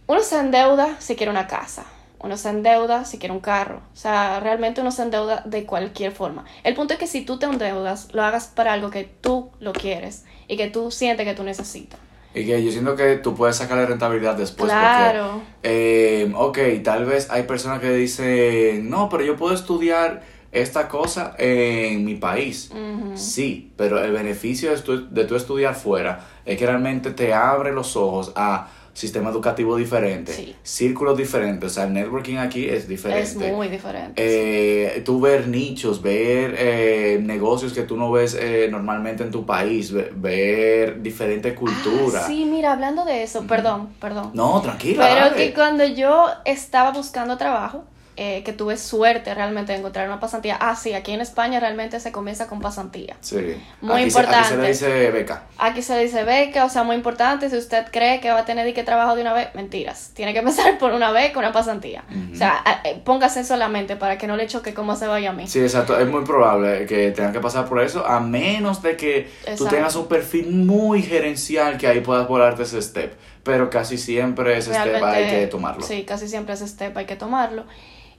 uno 0.07 0.21
se 0.23 0.39
endeuda 0.39 0.97
si 1.01 1.17
quiere 1.17 1.31
una 1.31 1.47
casa. 1.47 1.85
uno 2.23 2.37
se 2.37 2.51
endeuda 2.51 3.05
si 3.05 3.19
quiere 3.19 3.33
un 3.33 3.41
carro. 3.41 3.81
O 3.93 3.97
sea, 3.97 4.41
realmente 4.41 4.81
uno 4.81 4.93
se 4.93 5.03
endeuda 5.03 5.43
de 5.47 5.65
cualquier 5.65 6.13
forma. 6.13 6.45
El 6.65 6.75
punto 6.75 6.95
es 6.95 7.01
que 7.01 7.07
si 7.07 7.25
tú 7.25 7.39
te 7.39 7.47
endeudas, 7.47 8.13
lo 8.13 8.23
hagas 8.23 8.47
para 8.47 8.75
algo 8.75 8.91
que 8.91 9.05
tú 9.05 9.51
lo 9.59 9.73
quieres 9.73 10.25
y 10.47 10.57
que 10.57 10.69
tú 10.69 10.91
sientes 10.91 11.27
que 11.27 11.35
tú 11.35 11.45
necesitas. 11.45 11.99
Y 12.35 12.45
que 12.45 12.63
yo 12.63 12.71
siento 12.71 12.95
que 12.95 13.17
tú 13.17 13.35
puedes 13.35 13.57
sacarle 13.57 13.87
rentabilidad 13.87 14.37
después. 14.37 14.71
Claro. 14.71 15.41
Porque, 15.55 16.23
eh, 16.23 16.33
ok, 16.35 16.59
tal 16.85 17.05
vez 17.07 17.29
hay 17.31 17.43
personas 17.45 17.81
que 17.81 17.91
dicen, 17.91 18.89
no, 18.89 19.09
pero 19.09 19.25
yo 19.25 19.37
puedo 19.37 19.55
estudiar 19.55 20.23
esta 20.53 20.89
cosa 20.89 21.35
en 21.39 22.05
mi 22.05 22.17
país. 22.17 22.71
Sí, 23.15 23.73
pero 23.77 24.03
el 24.03 24.13
beneficio 24.13 24.71
de 24.71 24.79
tu, 24.83 25.09
de 25.09 25.25
tu 25.25 25.37
estudiar 25.37 25.75
fuera 25.75 26.27
es 26.45 26.57
que 26.59 26.67
realmente 26.67 27.11
te 27.13 27.33
abre 27.35 27.73
los 27.73 27.97
ojos 27.97 28.33
a 28.37 28.69
sistema 28.93 29.31
educativo 29.31 29.77
diferente, 29.77 30.33
Sí. 30.33 30.55
círculos 30.65 31.17
diferentes, 31.17 31.71
o 31.71 31.73
sea, 31.75 31.85
el 31.85 31.93
networking 31.95 32.37
aquí 32.39 32.69
es 32.69 32.89
diferente. 32.89 33.47
Es 33.47 33.55
muy 33.55 33.69
diferente. 33.69 34.15
Eh, 34.17 35.01
tú 35.03 35.21
ver 35.21 35.47
nichos, 35.47 36.03
ver 36.03 36.57
eh, 36.59 37.21
negocios 37.23 37.73
que 37.73 37.83
tú 37.83 37.97
no 37.97 38.11
ves 38.11 38.35
eh, 38.39 38.69
normalmente 38.71 39.23
en 39.23 39.31
tu 39.31 39.47
país, 39.47 39.93
ve- 39.93 40.11
ver 40.15 41.01
diferentes 41.03 41.55
culturas. 41.55 42.25
Ah, 42.25 42.27
sí, 42.27 42.45
mira, 42.45 42.73
hablando 42.73 43.05
de 43.05 43.23
eso, 43.23 43.47
perdón, 43.47 43.91
perdón. 44.01 44.33
No, 44.35 44.61
tranquila. 44.61 45.07
Pero 45.09 45.21
dale. 45.31 45.37
que 45.37 45.55
cuando 45.55 45.85
yo 45.87 46.27
estaba 46.45 46.91
buscando 46.91 47.39
trabajo, 47.39 47.85
eh, 48.23 48.43
que 48.45 48.53
tuve 48.53 48.77
suerte 48.77 49.33
realmente 49.35 49.73
de 49.73 49.79
encontrar 49.79 50.07
una 50.07 50.21
pasantía. 50.21 50.59
Ah, 50.61 50.77
sí, 50.77 50.93
aquí 50.93 51.13
en 51.13 51.23
España 51.23 51.59
realmente 51.59 51.99
se 52.01 52.13
comienza 52.13 52.47
con 52.47 52.61
pasantía. 52.61 53.17
Sí. 53.23 53.57
Muy 53.81 54.03
Aquí 54.03 54.11
se- 54.11 54.19
aquí 54.21 54.29
se 54.29 54.35
importante. 54.35 54.57
le 54.59 54.69
dice 54.69 55.11
beca. 55.11 55.45
Aquí 55.57 55.81
se 55.81 55.99
dice 55.99 56.25
beca, 56.25 56.67
o 56.67 56.69
sea, 56.69 56.83
muy 56.83 56.97
importante. 56.97 57.49
Si 57.49 57.57
usted 57.57 57.87
cree 57.91 58.21
que 58.21 58.31
va 58.31 58.41
a 58.41 58.45
tener 58.45 58.69
y 58.69 58.75
que 58.75 58.83
trabajo 58.83 59.17
de 59.17 59.23
una 59.23 59.33
vez, 59.33 59.49
mentiras. 59.55 60.11
Tiene 60.13 60.35
que 60.35 60.41
empezar 60.41 60.77
por 60.77 60.93
una 60.93 61.11
beca, 61.13 61.39
una 61.39 61.51
pasantía. 61.53 62.05
O 62.31 62.37
sea, 62.37 62.63
eh, 62.85 63.01
póngase 63.03 63.41
eso 63.41 63.55
en 63.55 63.61
la 63.61 63.69
mente 63.69 63.97
para 63.97 64.19
que 64.19 64.27
no 64.27 64.37
le 64.37 64.47
choque 64.47 64.75
cómo 64.75 64.97
se 64.97 65.07
vaya 65.07 65.31
a 65.31 65.33
mí. 65.33 65.47
Sí, 65.49 65.61
exacto. 65.61 65.99
Es 65.99 66.07
muy 66.07 66.23
probable 66.25 66.85
que 66.85 67.13
tengan 67.13 67.33
que 67.33 67.41
pasar 67.41 67.65
por 67.65 67.81
eso, 67.81 68.07
a 68.07 68.21
menos 68.21 68.83
de 68.83 68.99
que 68.99 69.31
tú 69.47 69.51
Exacto. 69.53 69.75
tengas 69.75 69.97
un 69.97 70.09
perfil 70.09 70.51
muy 70.53 71.01
gerencial 71.03 71.79
que 71.79 71.87
ahí 71.87 72.01
puedas 72.01 72.29
volarte 72.29 72.65
ese 72.65 72.83
step. 72.83 73.15
Pero 73.43 73.71
casi 73.71 73.97
siempre 73.97 74.59
ese 74.59 74.75
step 74.75 75.03
hay 75.03 75.31
que 75.31 75.47
tomarlo. 75.47 75.83
Sí, 75.83 76.05
casi 76.05 76.29
siempre 76.29 76.53
ese 76.53 76.69
step 76.69 76.95
hay 76.99 77.07
que 77.07 77.17
tomarlo. 77.17 77.65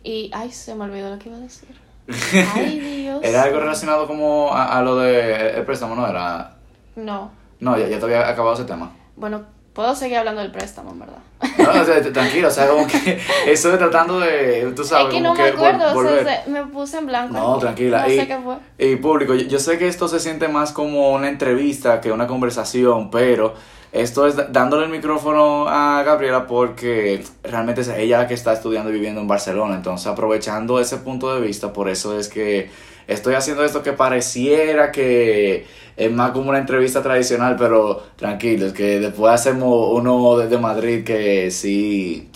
Y, 0.04 0.32
ay, 0.34 0.52
se 0.52 0.74
me 0.76 0.86
olvidó 0.86 1.10
lo 1.10 1.20
que 1.20 1.30
iba 1.30 1.38
a 1.38 1.42
decir. 1.42 1.70
Ay, 2.56 2.80
Dios. 2.80 3.20
Era 3.24 3.44
algo 3.44 3.60
relacionado 3.60 4.08
como 4.08 4.52
a, 4.52 4.78
a 4.78 4.82
lo 4.82 4.98
de 4.98 5.52
el 5.58 5.64
préstamo, 5.66 5.96
¿no? 5.96 6.08
Era... 6.08 6.56
No. 6.96 7.32
No, 7.60 7.78
ya, 7.78 7.88
ya 7.88 8.00
te 8.00 8.06
había 8.06 8.28
acabado 8.28 8.56
ese 8.56 8.66
tema. 8.66 8.92
Bueno, 9.16 9.44
puedo 9.74 9.96
seguir 9.96 10.18
hablando 10.18 10.42
del 10.42 10.52
préstamo, 10.52 10.92
en 10.92 11.00
verdad. 11.00 11.18
No, 11.60 11.82
o 11.82 11.86
sea, 11.86 12.02
tranquilo, 12.14 12.48
o 12.48 12.52
sea, 12.52 12.68
como 12.68 12.88
que 12.88 13.20
eso 13.48 13.70
de 13.72 13.78
tratando 13.78 14.20
de, 14.20 14.74
tú 14.76 14.84
sabes, 14.84 15.06
es 15.08 15.14
que 15.14 15.22
como 15.22 15.36
no 15.36 15.36
me 15.36 15.52
que 15.52 15.56
vol- 15.56 15.56
acuerdo, 15.56 15.86
o 15.86 15.88
sea, 15.88 15.94
volver. 15.94 16.44
se- 16.44 16.50
me 16.50 16.66
puse 16.66 16.98
en 16.98 17.06
blanco. 17.06 17.34
No, 17.34 17.58
tranquila. 17.60 18.02
No 18.08 18.12
y, 18.12 18.18
sé 18.18 18.28
qué 18.28 18.38
fue. 18.40 18.56
y 18.80 18.96
público, 18.98 19.36
yo, 19.36 19.46
yo 19.48 19.60
sé 19.60 19.78
que 19.78 19.88
esto 19.88 20.08
se 20.08 20.20
siente 20.20 20.48
más 20.48 20.72
como 20.74 21.12
una 21.14 21.30
entrevista 21.30 22.02
que 22.02 22.12
una 22.12 22.26
conversación, 22.28 23.12
pero 23.12 23.54
esto 23.92 24.26
es 24.28 24.36
dándole 24.54 24.86
el 24.86 24.92
micrófono 24.92 25.68
a 25.68 26.02
Gabriela 26.04 26.48
porque 26.48 27.24
realmente 27.44 27.82
es 27.82 27.90
ella 27.90 28.20
la 28.20 28.28
que 28.28 28.34
está 28.34 28.54
estudiando 28.54 28.90
y 28.90 28.94
viviendo 28.94 29.20
en 29.22 29.28
Barcelona. 29.28 29.76
Entonces, 29.76 30.08
aprovechando 30.08 30.80
ese 30.80 30.98
punto 30.98 31.34
de 31.36 31.42
vista, 31.42 31.74
por 31.74 31.90
eso 31.90 32.18
es 32.18 32.30
que 32.30 32.70
estoy 33.08 33.34
haciendo 33.36 33.64
esto 33.66 33.84
que 33.84 33.92
pareciera 33.94 34.92
que 34.92 35.66
es 35.98 36.12
más 36.12 36.32
como 36.32 36.50
una 36.50 36.60
entrevista 36.60 37.02
tradicional, 37.04 37.58
pero 37.60 38.02
tranquilos, 38.16 38.72
que 38.74 39.00
después 39.00 39.34
hacemos 39.34 39.90
uno 39.92 40.38
desde 40.38 40.58
Madrid 40.58 41.04
que 41.04 41.52
sí. 41.52 42.30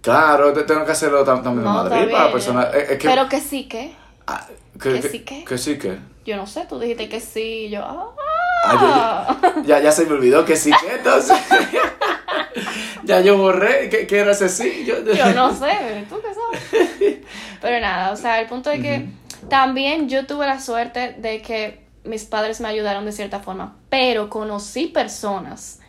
Claro, 0.00 0.52
te- 0.52 0.62
tengo 0.64 0.84
que 0.84 0.92
hacerlo 0.92 1.20
tam- 1.24 1.42
también 1.42 1.58
de 1.64 1.70
Madrid 1.70 2.10
para 2.10 2.32
personas. 2.32 2.74
es- 2.74 2.98
que- 2.98 3.08
Pero 3.08 3.28
que 3.28 3.40
sí, 3.40 3.64
que. 3.68 3.92
Ah, 4.26 4.46
¿Que 4.80 5.00
sí 5.02 5.20
qué? 5.20 5.44
Que 5.44 5.58
sí 5.58 5.78
que. 5.78 5.98
Yo 6.24 6.36
no 6.36 6.46
sé, 6.46 6.64
tú 6.68 6.78
dijiste 6.78 7.08
que 7.08 7.20
sí, 7.20 7.66
y 7.66 7.70
yo. 7.70 7.82
Ah, 7.84 8.08
Ah, 8.64 9.36
yo- 9.42 9.54
yo- 9.56 9.62
ya, 9.64 9.80
ya 9.80 9.92
se 9.92 10.06
me 10.06 10.12
olvidó 10.12 10.44
que 10.44 10.56
sí 10.56 10.70
que 10.80 10.94
entonces. 10.96 11.36
ya 13.04 13.20
yo 13.20 13.36
borré. 13.36 13.88
¿Qué, 13.88 14.06
qué 14.06 14.18
era 14.20 14.32
ese 14.32 14.48
sí? 14.48 14.84
Yo, 14.86 15.02
Yo 15.04 15.32
no 15.34 15.54
sé, 15.54 16.06
tú 16.08 16.16
qué 16.20 16.28
sabes. 16.34 17.18
Pero 17.60 17.80
nada, 17.80 18.12
o 18.12 18.16
sea, 18.16 18.40
el 18.40 18.46
punto 18.48 18.70
es 18.70 18.80
que 18.82 19.08
también 19.48 20.08
yo 20.08 20.26
tuve 20.26 20.46
la 20.46 20.60
suerte 20.60 21.14
de 21.18 21.42
que 21.42 21.82
mis 22.04 22.24
padres 22.24 22.60
me 22.60 22.68
ayudaron 22.68 23.04
de 23.04 23.12
cierta 23.12 23.40
forma, 23.40 23.76
pero 23.88 24.28
conocí 24.28 24.86
personas 24.86 25.80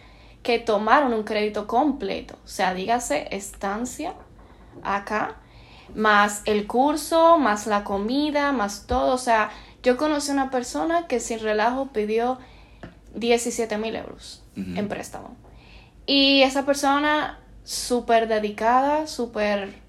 que 0.43 0.59
tomaron 0.59 1.13
un 1.13 1.23
crédito 1.23 1.65
completo, 1.67 2.35
o 2.43 2.47
sea, 2.47 2.73
dígase 2.73 3.27
estancia 3.31 4.13
acá, 4.83 5.35
más 5.95 6.41
el 6.45 6.67
curso, 6.67 7.37
más 7.37 7.65
la 7.65 7.83
comida, 7.83 8.51
más 8.51 8.85
todo, 8.85 9.13
o 9.13 9.17
sea, 9.17 9.49
yo 9.81 9.97
conocí 9.97 10.31
una 10.31 10.51
persona 10.51 11.07
que 11.07 11.19
sin 11.19 11.39
relajo 11.39 11.87
pidió 11.93 12.37
17 13.15 13.77
mil 13.77 13.95
euros 13.95 14.43
en 14.55 14.87
préstamo. 14.87 15.35
Y 16.05 16.41
esa 16.41 16.65
persona 16.65 17.39
súper 17.63 18.27
dedicada, 18.27 19.07
súper 19.07 19.81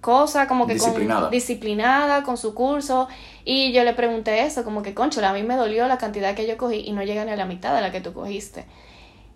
cosa, 0.00 0.48
como 0.48 0.66
que 0.66 0.74
Disciplinada. 0.74 1.20
con 1.22 1.30
disciplinada 1.30 2.22
con 2.24 2.36
su 2.36 2.54
curso. 2.54 3.08
Y 3.44 3.72
yo 3.72 3.84
le 3.84 3.94
pregunté 3.94 4.44
eso, 4.44 4.64
como 4.64 4.82
que, 4.82 4.94
concho, 4.94 5.24
a 5.24 5.32
mí 5.32 5.42
me 5.42 5.56
dolió 5.56 5.86
la 5.88 5.96
cantidad 5.96 6.34
que 6.34 6.46
yo 6.46 6.56
cogí 6.58 6.80
y 6.80 6.92
no 6.92 7.02
llega 7.02 7.24
ni 7.24 7.30
a 7.32 7.36
la 7.36 7.46
mitad 7.46 7.74
de 7.74 7.80
la 7.80 7.90
que 7.92 8.00
tú 8.00 8.12
cogiste. 8.12 8.64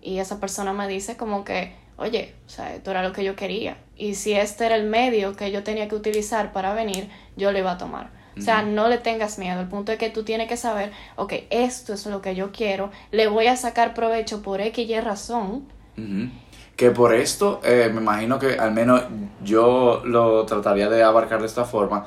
Y 0.01 0.19
esa 0.19 0.39
persona 0.39 0.73
me 0.73 0.87
dice 0.87 1.17
como 1.17 1.43
que, 1.43 1.73
oye, 1.97 2.35
o 2.45 2.49
sea, 2.49 2.75
esto 2.75 2.91
era 2.91 3.01
lo 3.01 3.13
que 3.13 3.23
yo 3.23 3.35
quería. 3.35 3.77
Y 3.95 4.15
si 4.15 4.33
este 4.33 4.65
era 4.65 4.75
el 4.75 4.87
medio 4.87 5.35
que 5.35 5.51
yo 5.51 5.63
tenía 5.63 5.87
que 5.87 5.95
utilizar 5.95 6.51
para 6.51 6.73
venir, 6.73 7.09
yo 7.35 7.51
lo 7.51 7.57
iba 7.57 7.71
a 7.71 7.77
tomar. 7.77 8.09
O 8.37 8.41
sea, 8.41 8.61
no 8.63 8.87
le 8.87 8.97
tengas 8.99 9.37
miedo. 9.39 9.59
El 9.61 9.67
punto 9.67 9.91
es 9.91 9.97
que 9.97 10.09
tú 10.09 10.23
tienes 10.23 10.47
que 10.47 10.57
saber, 10.57 10.91
ok, 11.15 11.33
esto 11.49 11.93
es 11.93 12.05
lo 12.05 12.21
que 12.21 12.35
yo 12.35 12.51
quiero, 12.51 12.91
le 13.11 13.27
voy 13.27 13.47
a 13.47 13.55
sacar 13.55 13.93
provecho 13.93 14.41
por 14.41 14.61
X 14.61 14.89
y 14.89 14.99
razón. 14.99 15.65
Que 16.75 16.91
por 16.91 17.13
esto, 17.13 17.59
eh, 17.63 17.89
me 17.91 18.01
imagino 18.01 18.37
que 18.37 18.53
al 18.59 18.71
menos 18.71 19.01
yo 19.43 20.01
lo 20.05 20.45
trataría 20.45 20.89
de 20.89 21.01
abarcar 21.01 21.39
de 21.41 21.47
esta 21.47 21.65
forma. 21.65 22.05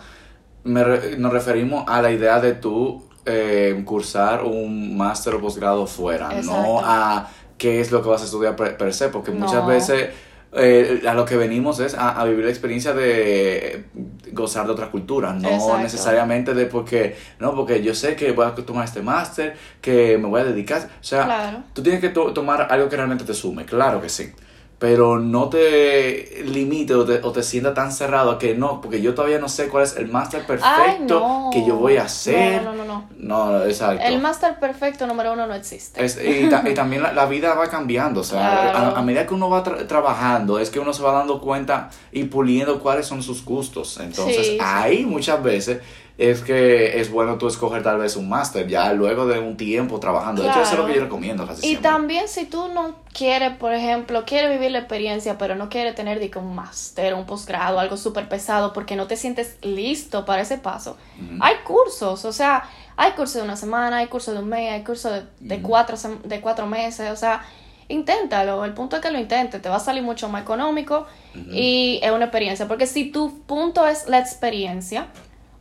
Me 0.63 0.85
re- 0.85 1.17
nos 1.19 1.33
referimos 1.33 1.85
a 1.89 2.01
la 2.03 2.13
idea 2.13 2.39
de 2.41 2.55
tú 2.55 3.03
eh, 3.27 3.83
cursar 3.85 4.45
un 4.45 4.97
máster 4.97 5.35
o 5.35 5.41
posgrado 5.41 5.87
fuera, 5.87 6.29
no 6.45 6.81
a 6.85 7.29
qué 7.59 7.81
es 7.81 7.91
lo 7.91 8.01
que 8.03 8.09
vas 8.09 8.23
a 8.23 8.27
estudiar 8.27 8.55
per, 8.57 8.77
per 8.77 8.95
se, 8.95 9.09
porque 9.09 9.33
muchas 9.33 9.67
veces 9.67 10.11
eh, 10.53 11.03
a 11.07 11.15
lo 11.15 11.25
que 11.25 11.37
venimos 11.37 11.79
es 11.81 11.95
a, 11.95 12.21
a 12.21 12.25
vivir 12.25 12.45
la 12.45 12.51
experiencia 12.51 12.93
de 12.93 13.85
gozar 14.33 14.67
de 14.67 14.73
otra 14.73 14.91
cultura, 14.91 15.33
no 15.33 15.49
Exacto. 15.49 15.79
necesariamente 15.79 16.55
de 16.55 16.67
porque, 16.67 17.17
no, 17.39 17.55
porque 17.55 17.83
yo 17.83 17.95
sé 17.95 18.17
que 18.17 18.33
voy 18.33 18.47
a 18.47 18.55
tomar 18.55 18.85
este 18.85 19.03
máster, 19.03 19.57
que 19.81 20.19
me 20.19 20.27
voy 20.29 20.41
a 20.41 20.45
dedicar, 20.45 20.89
o 21.01 21.05
sea, 21.05 21.25
Claro. 21.25 21.63
Tú 21.73 21.83
tienes 21.83 22.01
que 22.01 22.09
to- 22.11 22.33
tomar 22.33 22.67
algo 22.71 22.89
que 22.89 22.97
realmente 22.97 23.25
te 23.25 23.35
sume, 23.35 23.65
claro 23.65 24.01
que 24.01 24.09
sí. 24.09 24.33
Pero 24.81 25.19
no 25.19 25.51
te 25.51 26.43
limite 26.47 26.95
o 26.95 27.05
te, 27.05 27.21
o 27.23 27.31
te 27.33 27.43
sienta 27.43 27.75
tan 27.75 27.93
cerrado 27.93 28.39
que 28.39 28.55
no, 28.55 28.81
porque 28.81 29.03
yo 29.03 29.15
todavía 29.15 29.39
no 29.39 29.49
sé 29.51 29.69
cuál 29.69 29.85
es 29.85 29.95
el 29.99 30.09
máster 30.09 30.47
perfecto 30.47 31.21
no. 31.21 31.51
que 31.53 31.67
yo 31.67 31.77
voy 31.77 31.99
a 31.99 32.05
hacer. 32.05 32.63
No, 32.63 32.73
no, 32.73 32.85
no, 32.87 33.07
no. 33.19 33.51
No, 33.51 33.65
exacto. 33.67 34.03
El 34.03 34.21
máster 34.23 34.59
perfecto 34.59 35.07
número 35.07 35.35
uno 35.35 35.47
no 35.47 35.53
existe. 35.55 36.03
Es- 36.03 36.19
y, 36.25 36.49
ta- 36.49 36.65
y 36.67 36.73
también 36.73 37.03
la, 37.03 37.13
la 37.13 37.27
vida 37.27 37.53
va 37.55 37.69
cambiando, 37.69 38.21
o 38.23 38.25
sea, 38.25 38.71
Claro. 38.73 38.97
a, 38.97 38.99
a 38.99 39.03
medida 39.03 39.27
que 39.27 39.35
uno 39.35 39.51
va 39.51 39.63
tra- 39.63 39.87
trabajando, 39.87 40.59
es 40.59 40.71
que 40.71 40.81
uno 40.81 40.95
se 40.95 41.03
va 41.03 41.13
dando 41.13 41.43
cuenta 41.43 41.91
y 42.11 42.25
puliendo 42.25 42.81
cuáles 42.81 43.05
son 43.07 43.23
sus 43.23 43.45
gustos. 43.45 44.01
Entonces, 44.01 44.37
Sí, 44.47 44.53
sí. 44.53 44.59
ahí 44.63 45.05
muchas 45.05 45.43
veces 45.43 45.81
es 46.21 46.43
que 46.43 47.01
es 47.01 47.11
bueno 47.11 47.39
tú 47.39 47.49
escoger 47.49 47.83
tal 47.83 47.97
vez 47.97 48.15
un 48.15 48.29
máster 48.29 48.69
ya 48.69 48.93
luego 48.93 49.27
de 49.27 49.39
un 49.39 49.57
tiempo 49.57 49.99
trabajando. 50.01 50.43
De 50.43 50.51
hecho, 50.51 50.61
eso 50.61 50.73
es 50.73 50.79
lo 50.79 50.87
que 50.87 50.95
yo 50.95 51.01
recomiendo 51.01 51.47
casi 51.47 51.61
Y 51.61 51.71
siempre. 51.71 51.91
también 51.91 52.29
si 52.29 52.45
tú 52.45 52.69
no 52.69 52.97
quieres, 53.15 53.57
por 53.57 53.73
ejemplo, 53.73 54.27
quieres 54.27 54.51
vivir 54.51 54.71
la 54.71 54.81
experiencia, 54.81 55.39
pero 55.39 55.55
no 55.55 55.71
quieres 55.71 55.95
tener 55.95 56.21
que 56.31 56.39
un 56.39 56.55
máster, 56.55 57.15
un 57.15 57.25
posgrado, 57.25 57.81
algo 57.81 57.97
súper 57.97 58.29
pesado, 58.29 58.75
porque 58.75 58.97
no 58.97 59.07
te 59.07 59.17
sientes 59.17 59.57
listo 59.63 60.27
para 60.27 60.43
ese 60.43 60.59
paso, 60.59 60.99
hay 61.41 61.55
cursos, 61.65 62.27
o 62.27 62.33
sea, 62.35 62.69
hay 62.99 63.13
cursos 63.13 63.37
de 63.37 63.43
una 63.43 63.57
semana, 63.57 63.97
hay 63.97 64.09
cursos 64.09 64.35
de 64.35 64.41
un 64.41 64.49
mes, 64.51 64.71
hay 64.73 64.85
cursos 64.85 65.23
de, 65.41 65.63
cuatro, 65.63 65.97
de 66.23 66.41
cuatro 66.43 66.67
meses, 66.67 67.11
o 67.11 67.17
sea, 67.17 67.47
inténtalo, 67.89 68.63
el 68.67 68.75
punto 68.75 68.97
es 68.97 69.03
que 69.03 69.11
lo 69.11 69.19
intentes, 69.19 69.63
te 69.63 69.71
va 69.71 69.77
a 69.77 69.81
salir 69.81 70.03
mucho 70.03 70.29
más 70.29 70.43
económico 70.43 71.07
y 71.51 71.99
es 72.03 72.13
una 72.13 72.27
experiencia, 72.27 72.69
porque 72.69 72.87
si 72.87 73.11
tu 73.11 73.41
punto 73.45 73.87
es 73.87 74.07
la 74.07 74.19
experiencia, 74.19 75.07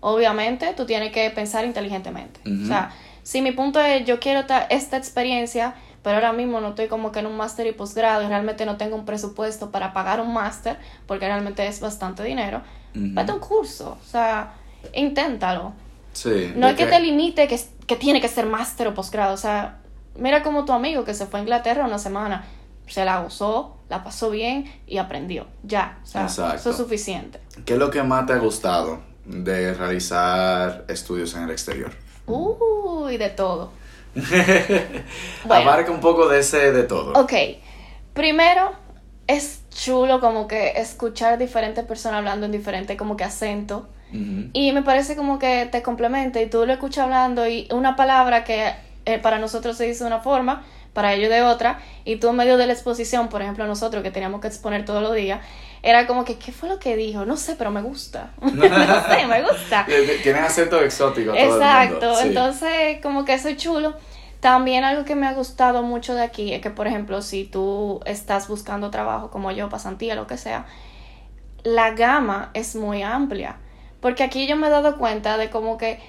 obviamente 0.01 0.73
tú 0.75 0.85
tienes 0.85 1.11
que 1.11 1.29
pensar 1.31 1.65
inteligentemente, 1.65 2.39
o 2.45 2.65
sea, 2.67 2.91
si 3.23 3.41
mi 3.41 3.51
punto 3.51 3.79
es 3.81 4.05
yo 4.05 4.19
quiero 4.19 4.45
ta- 4.45 4.63
esta 4.69 4.97
experiencia, 4.97 5.75
pero 6.03 6.15
ahora 6.15 6.31
mismo 6.33 6.61
no 6.61 6.69
estoy 6.69 6.87
como 6.87 7.11
que 7.11 7.19
en 7.19 7.25
un 7.27 7.35
máster 7.37 7.67
y 7.67 7.73
posgrado 7.73 8.23
y 8.23 8.27
realmente 8.27 8.65
no 8.65 8.77
tengo 8.77 8.95
un 8.95 9.05
presupuesto 9.05 9.69
para 9.71 9.91
pagar 9.93 10.21
un 10.21 10.33
máster, 10.33 10.77
porque 11.05 11.25
realmente 11.27 11.67
es 11.67 11.79
bastante 11.81 12.23
dinero, 12.23 12.61
Ujú. 12.95 13.07
vete 13.11 13.31
a 13.31 13.33
un 13.35 13.39
curso, 13.41 13.97
o 14.01 14.05
sea, 14.05 14.53
inténtalo. 14.93 15.73
Sí, 16.13 16.51
No 16.55 16.67
es 16.67 16.75
que 16.75 16.85
te 16.85 16.99
limite 16.99 17.47
que, 17.47 17.59
que 17.85 17.95
tiene 17.95 18.19
que 18.21 18.27
ser 18.27 18.45
máster 18.45 18.87
o 18.87 18.93
posgrado. 18.93 19.33
O 19.33 19.37
sea, 19.37 19.77
mira 20.15 20.41
como 20.41 20.65
tu 20.65 20.71
amigo 20.73 21.03
que 21.03 21.13
se 21.13 21.25
fue 21.27 21.39
a 21.39 21.43
Inglaterra 21.43 21.85
una 21.85 21.99
semana. 21.99 22.45
se 22.87 23.05
la 23.05 23.21
gozó, 23.21 23.77
la 23.89 24.03
pasó 24.03 24.31
bien 24.31 24.65
y 24.87 24.97
aprendió. 24.97 25.45
Ya, 25.63 25.99
o 26.01 26.05
sea, 26.07 26.23
Exacto. 26.23 26.55
eso 26.55 26.69
es 26.71 26.77
suficiente. 26.77 27.39
¿Qué 27.65 27.73
es 27.73 27.79
lo 27.79 27.91
que 27.91 28.01
más 28.01 28.25
te 28.25 28.33
ha 28.33 28.37
gustado 28.37 29.01
de 29.25 29.73
realizar 29.73 30.85
estudios 30.87 31.35
en 31.35 31.43
el 31.43 31.51
exterior? 31.51 31.91
Uy, 32.27 33.17
de 33.17 33.29
todo. 33.29 33.71
Bueno. 35.45 35.69
Abarca 35.69 35.91
un 35.91 36.01
poco 36.01 36.27
de 36.27 36.39
ese 36.39 36.71
de 36.71 36.83
todo. 36.83 37.13
Ok, 37.13 37.33
primero 38.13 38.71
es 39.27 39.61
chulo 39.69 40.19
como 40.19 40.47
que 40.47 40.73
escuchar 40.77 41.37
diferentes 41.37 41.85
personas 41.85 42.17
hablando 42.17 42.45
en 42.45 42.51
diferente 42.51 42.97
como 42.97 43.15
que 43.15 43.23
acento. 43.23 43.87
Y 44.53 44.71
me 44.71 44.81
parece 44.81 45.15
como 45.15 45.37
que 45.37 45.69
te 45.71 45.83
complementa 45.83 46.41
y 46.41 46.49
tú 46.49 46.65
lo 46.65 46.73
escuchas 46.73 47.03
hablando 47.03 47.47
y 47.47 47.67
una 47.71 47.95
palabra 47.95 48.43
que 48.43 48.73
eh, 49.05 49.19
para 49.19 49.37
nosotros 49.37 49.77
se 49.77 49.85
dice 49.85 50.03
de 50.03 50.07
una 50.07 50.19
forma, 50.19 50.65
para 50.93 51.13
ellos 51.13 51.29
de 51.29 51.43
otra, 51.43 51.79
y 52.05 52.15
tú 52.15 52.29
en 52.29 52.35
medio 52.35 52.57
de 52.57 52.65
la 52.65 52.73
exposición, 52.73 53.29
por 53.29 53.43
ejemplo 53.43 53.67
nosotros 53.67 54.01
que 54.01 54.09
teníamos 54.09 54.41
que 54.41 54.47
exponer 54.47 54.83
todos 54.83 55.03
los 55.03 55.13
días, 55.13 55.41
era 55.81 56.07
como 56.07 56.25
que, 56.25 56.37
¿qué 56.37 56.51
fue 56.51 56.69
lo 56.69 56.79
que 56.79 56.95
dijo? 56.95 57.25
No 57.25 57.37
sé, 57.37 57.55
pero 57.55 57.71
me 57.71 57.81
gusta. 57.81 58.31
no 58.41 58.51
sé, 58.51 59.27
me 59.27 59.41
gusta. 59.41 59.85
Tienen 60.23 60.43
acento 60.43 60.81
exótico 60.81 61.31
todo 61.31 61.55
Exacto, 61.55 61.95
el 61.95 62.01
mundo. 62.01 62.15
sí. 62.21 62.27
entonces 62.27 63.01
como 63.01 63.25
que 63.25 63.33
eso 63.33 63.49
es 63.49 63.57
chulo. 63.57 63.95
También 64.39 64.83
algo 64.85 65.03
que 65.03 65.15
me 65.15 65.27
ha 65.27 65.33
gustado 65.33 65.83
mucho 65.83 66.15
de 66.15 66.21
aquí 66.23 66.53
es 66.53 66.61
que, 66.61 66.69
por 66.69 66.87
ejemplo, 66.87 67.21
si 67.21 67.43
tú 67.43 67.99
estás 68.05 68.47
buscando 68.47 68.89
trabajo 68.89 69.29
como 69.31 69.51
yo, 69.51 69.67
pasantía, 69.67 70.15
lo 70.15 70.27
que 70.27 70.37
sea, 70.37 70.65
la 71.63 71.91
gama 71.91 72.49
es 72.53 72.75
muy 72.75 73.03
amplia. 73.03 73.57
Porque 73.99 74.23
aquí 74.23 74.47
yo 74.47 74.55
me 74.55 74.67
he 74.67 74.69
dado 74.69 74.97
cuenta 74.97 75.37
de 75.37 75.49
como 75.49 75.77
que 75.77 75.99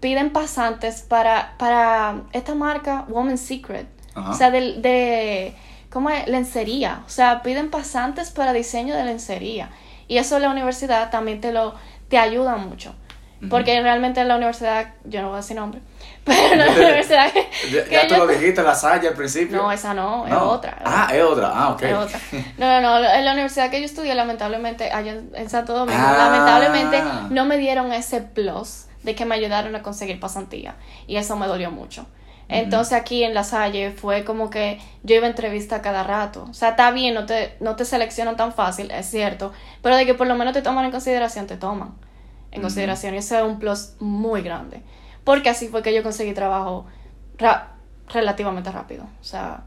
piden 0.00 0.30
pasantes 0.30 1.00
para, 1.00 1.54
para 1.58 2.22
esta 2.32 2.54
marca 2.54 3.06
Woman's 3.08 3.40
Secret. 3.40 3.86
Ajá. 4.14 4.30
O 4.30 4.34
sea, 4.34 4.50
de, 4.50 4.74
de 4.80 5.54
¿cómo 5.90 6.10
es? 6.10 6.26
Lencería. 6.28 7.02
O 7.06 7.10
sea, 7.10 7.42
piden 7.42 7.70
pasantes 7.70 8.30
para 8.30 8.52
diseño 8.52 8.94
de 8.96 9.04
lencería. 9.04 9.70
Y 10.06 10.18
eso 10.18 10.38
la 10.38 10.50
universidad 10.50 11.10
también 11.10 11.40
te 11.40 11.52
lo 11.52 11.74
te 12.08 12.18
ayuda 12.18 12.56
mucho. 12.56 12.94
Porque 13.50 13.80
realmente 13.80 14.20
en 14.20 14.26
la 14.26 14.34
universidad, 14.34 14.94
yo 15.04 15.20
no 15.22 15.28
voy 15.28 15.34
a 15.34 15.40
decir 15.42 15.54
nombre, 15.54 15.80
pero 16.24 16.54
en 16.54 16.58
la 16.58 16.66
universidad 16.72 17.30
que, 17.32 17.48
Ya, 17.70 17.84
que 17.84 17.90
ya 17.92 18.08
tú 18.08 18.14
yo- 18.16 18.26
lo 18.26 18.32
dijiste, 18.32 18.62
la 18.64 18.74
Salle 18.74 19.06
al 19.06 19.14
principio. 19.14 19.58
No, 19.58 19.70
esa 19.70 19.94
no, 19.94 20.24
es 20.26 20.32
No. 20.32 20.42
otra. 20.50 20.76
Ah, 20.84 21.08
es 21.14 21.22
otra. 21.22 21.52
Ah, 21.54 21.68
ok. 21.70 21.82
Es 21.82 21.94
otra. 21.94 22.18
No, 22.58 22.80
no, 22.80 22.98
no. 23.00 23.08
En 23.08 23.24
la 23.24 23.32
universidad 23.34 23.70
que 23.70 23.78
yo 23.78 23.84
estudié, 23.86 24.16
lamentablemente, 24.16 24.90
allá 24.90 25.12
en, 25.12 25.30
en 25.36 25.48
Santo 25.50 25.72
Domingo, 25.72 26.00
Ah. 26.02 26.16
lamentablemente 26.32 27.00
no 27.32 27.44
me 27.44 27.58
dieron 27.58 27.92
ese 27.92 28.22
plus 28.22 28.86
de 29.04 29.14
que 29.14 29.24
me 29.24 29.36
ayudaron 29.36 29.76
a 29.76 29.82
conseguir 29.82 30.18
pasantía. 30.18 30.74
Y 31.06 31.14
eso 31.14 31.36
me 31.36 31.46
dolió 31.46 31.70
mucho. 31.70 32.06
Entonces 32.48 32.94
aquí 32.94 33.24
en 33.24 33.34
La 33.34 33.44
Salle 33.44 33.90
fue 33.92 34.24
como 34.24 34.48
que 34.50 34.78
yo 35.02 35.16
iba 35.16 35.26
a 35.26 35.30
entrevista 35.30 35.82
cada 35.82 36.02
rato. 36.02 36.46
O 36.50 36.54
sea, 36.54 36.70
está 36.70 36.90
bien, 36.90 37.14
no 37.14 37.26
te, 37.26 37.54
no 37.60 37.76
te 37.76 37.84
seleccionan 37.84 38.36
tan 38.36 38.52
fácil, 38.54 38.90
es 38.90 39.06
cierto. 39.06 39.52
Pero 39.82 39.96
de 39.96 40.06
que 40.06 40.14
por 40.14 40.26
lo 40.26 40.34
menos 40.34 40.54
te 40.54 40.62
toman 40.62 40.84
en 40.86 40.90
consideración, 40.90 41.46
te 41.46 41.56
toman 41.56 41.94
en 42.50 42.62
consideración. 42.62 43.14
Y 43.14 43.18
eso 43.18 43.36
es 43.36 43.44
un 43.44 43.58
plus 43.58 43.92
muy 44.00 44.42
grande. 44.42 44.82
Porque 45.24 45.50
así 45.50 45.68
fue 45.68 45.82
que 45.82 45.94
yo 45.94 46.02
conseguí 46.02 46.32
trabajo 46.32 46.86
ra- 47.36 47.74
relativamente 48.08 48.72
rápido. 48.72 49.04
O 49.20 49.24
sea, 49.24 49.64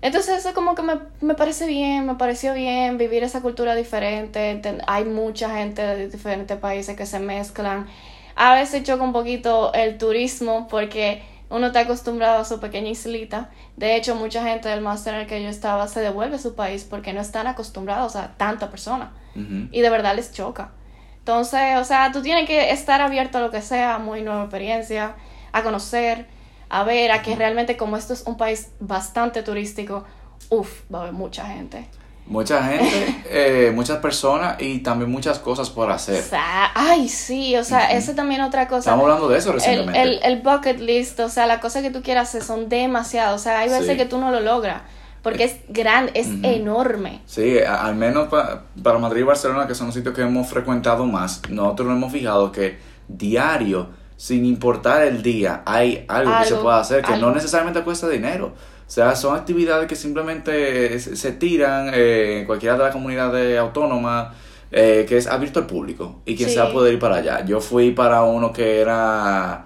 entonces 0.00 0.38
eso 0.44 0.52
como 0.52 0.74
que 0.74 0.82
me, 0.82 0.94
me 1.20 1.34
parece 1.34 1.66
bien, 1.66 2.06
me 2.06 2.16
pareció 2.16 2.54
bien 2.54 2.98
vivir 2.98 3.22
esa 3.22 3.40
cultura 3.40 3.74
diferente. 3.76 4.60
Hay 4.88 5.04
mucha 5.04 5.50
gente 5.56 5.82
de 5.82 6.08
diferentes 6.08 6.56
países 6.58 6.96
que 6.96 7.06
se 7.06 7.20
mezclan. 7.20 7.86
A 8.34 8.54
veces 8.54 8.82
choca 8.82 9.02
un 9.04 9.12
poquito 9.12 9.72
el 9.74 9.98
turismo 9.98 10.66
porque 10.68 11.22
uno 11.52 11.66
está 11.66 11.80
acostumbrado 11.80 12.40
a 12.40 12.44
su 12.44 12.60
pequeña 12.60 12.88
islita. 12.88 13.50
De 13.76 13.94
hecho, 13.94 14.16
mucha 14.16 14.42
gente 14.42 14.70
del 14.70 14.80
máster 14.80 15.14
en 15.14 15.20
el 15.20 15.26
que 15.26 15.42
yo 15.42 15.50
estaba 15.50 15.86
se 15.86 16.00
devuelve 16.00 16.36
a 16.36 16.38
su 16.38 16.54
país 16.54 16.84
porque 16.88 17.12
no 17.12 17.20
están 17.20 17.46
acostumbrados 17.46 18.16
a 18.16 18.36
tanta 18.38 18.70
persona 18.70 19.12
y 19.34 19.80
de 19.80 19.90
verdad 19.90 20.16
les 20.16 20.32
choca. 20.32 20.72
Entonces, 21.18 21.76
o 21.78 21.84
sea, 21.84 22.10
tú 22.10 22.22
tienes 22.22 22.46
que 22.46 22.70
estar 22.70 23.00
abierto 23.00 23.38
a 23.38 23.42
lo 23.42 23.50
que 23.50 23.62
sea, 23.62 23.98
muy 23.98 24.22
nueva 24.22 24.42
experiencia, 24.42 25.14
a 25.52 25.62
conocer, 25.62 26.26
a 26.68 26.84
ver, 26.84 27.12
a 27.12 27.22
que 27.22 27.36
realmente 27.36 27.76
como 27.76 27.96
esto 27.96 28.14
es 28.14 28.26
un 28.26 28.36
país 28.36 28.72
bastante 28.80 29.42
turístico, 29.42 30.04
uff, 30.48 30.82
va 30.92 31.00
a 31.00 31.02
haber 31.02 31.14
mucha 31.14 31.46
gente. 31.46 31.86
Mucha 32.26 32.62
gente, 32.62 33.22
eh, 33.30 33.72
muchas 33.74 33.98
personas 33.98 34.56
y 34.60 34.78
también 34.78 35.10
muchas 35.10 35.38
cosas 35.38 35.68
por 35.70 35.90
O 35.90 35.92
hacer. 35.92 36.22
sea, 36.22 36.70
ay, 36.74 37.08
sí, 37.08 37.56
o 37.56 37.64
sea, 37.64 37.88
Ujú. 37.88 37.96
esa 37.98 38.14
también 38.14 38.40
otra 38.42 38.68
cosa. 38.68 38.78
Estamos 38.90 39.02
hablando 39.04 39.28
de 39.28 39.38
eso 39.38 39.52
recientemente. 39.52 40.00
el, 40.02 40.20
el 40.22 40.40
bucket 40.40 40.78
list, 40.80 41.18
o 41.20 41.28
sea, 41.28 41.46
las 41.46 41.58
cosas 41.58 41.82
que 41.82 41.90
tú 41.90 42.00
quieras 42.02 42.28
hacer 42.28 42.42
son 42.42 42.68
demasiadas. 42.68 43.34
O 43.34 43.38
sea, 43.42 43.58
hay 43.58 43.68
veces 43.68 43.86
Sí. 43.88 43.96
que 43.96 44.04
tú 44.06 44.18
no 44.18 44.30
lo 44.30 44.40
logras 44.40 44.82
porque 45.22 45.44
es 45.44 45.56
grande, 45.68 46.12
es 46.14 46.28
enorme. 46.42 47.20
Sí, 47.26 47.58
al 47.60 47.94
menos 47.96 48.28
pa- 48.28 48.64
para 48.82 48.98
Madrid 48.98 49.20
y 49.20 49.24
Barcelona, 49.24 49.66
que 49.66 49.74
son 49.74 49.86
los 49.88 49.94
sitios 49.94 50.14
que 50.14 50.22
hemos 50.22 50.48
frecuentado 50.48 51.04
más, 51.06 51.42
nosotros 51.48 51.86
nos 51.88 51.96
hemos 51.96 52.12
fijado 52.12 52.50
que 52.50 52.78
diario, 53.08 53.88
sin 54.16 54.44
importar 54.44 55.02
el 55.02 55.22
día, 55.22 55.62
hay 55.66 56.04
algo, 56.08 56.32
que 56.38 56.44
se 56.46 56.54
puede 56.56 56.76
hacer 56.76 57.02
que 57.04 57.12
algo. 57.14 57.26
no 57.28 57.34
necesariamente 57.34 57.82
cuesta 57.82 58.08
dinero. 58.08 58.54
O 58.92 58.94
sea, 58.94 59.16
son 59.16 59.34
actividades 59.34 59.88
que 59.88 59.96
simplemente 59.96 60.98
se, 61.00 61.32
tiran 61.32 61.92
eh, 61.94 62.40
en 62.40 62.44
cualquiera 62.44 62.76
de 62.76 62.82
las 62.84 62.92
comunidades 62.92 63.58
autónomas, 63.58 64.34
eh, 64.70 65.06
que 65.08 65.16
es 65.16 65.26
abierto 65.28 65.60
al 65.60 65.66
público 65.66 66.20
y 66.26 66.36
quien 66.36 66.50
Sí. 66.50 66.56
sea 66.56 66.70
puede 66.70 66.92
ir 66.92 66.98
para 66.98 67.16
allá. 67.16 67.42
Yo 67.42 67.62
fui 67.62 67.92
para 67.92 68.22
uno 68.24 68.52
que 68.52 68.82
era 68.82 69.64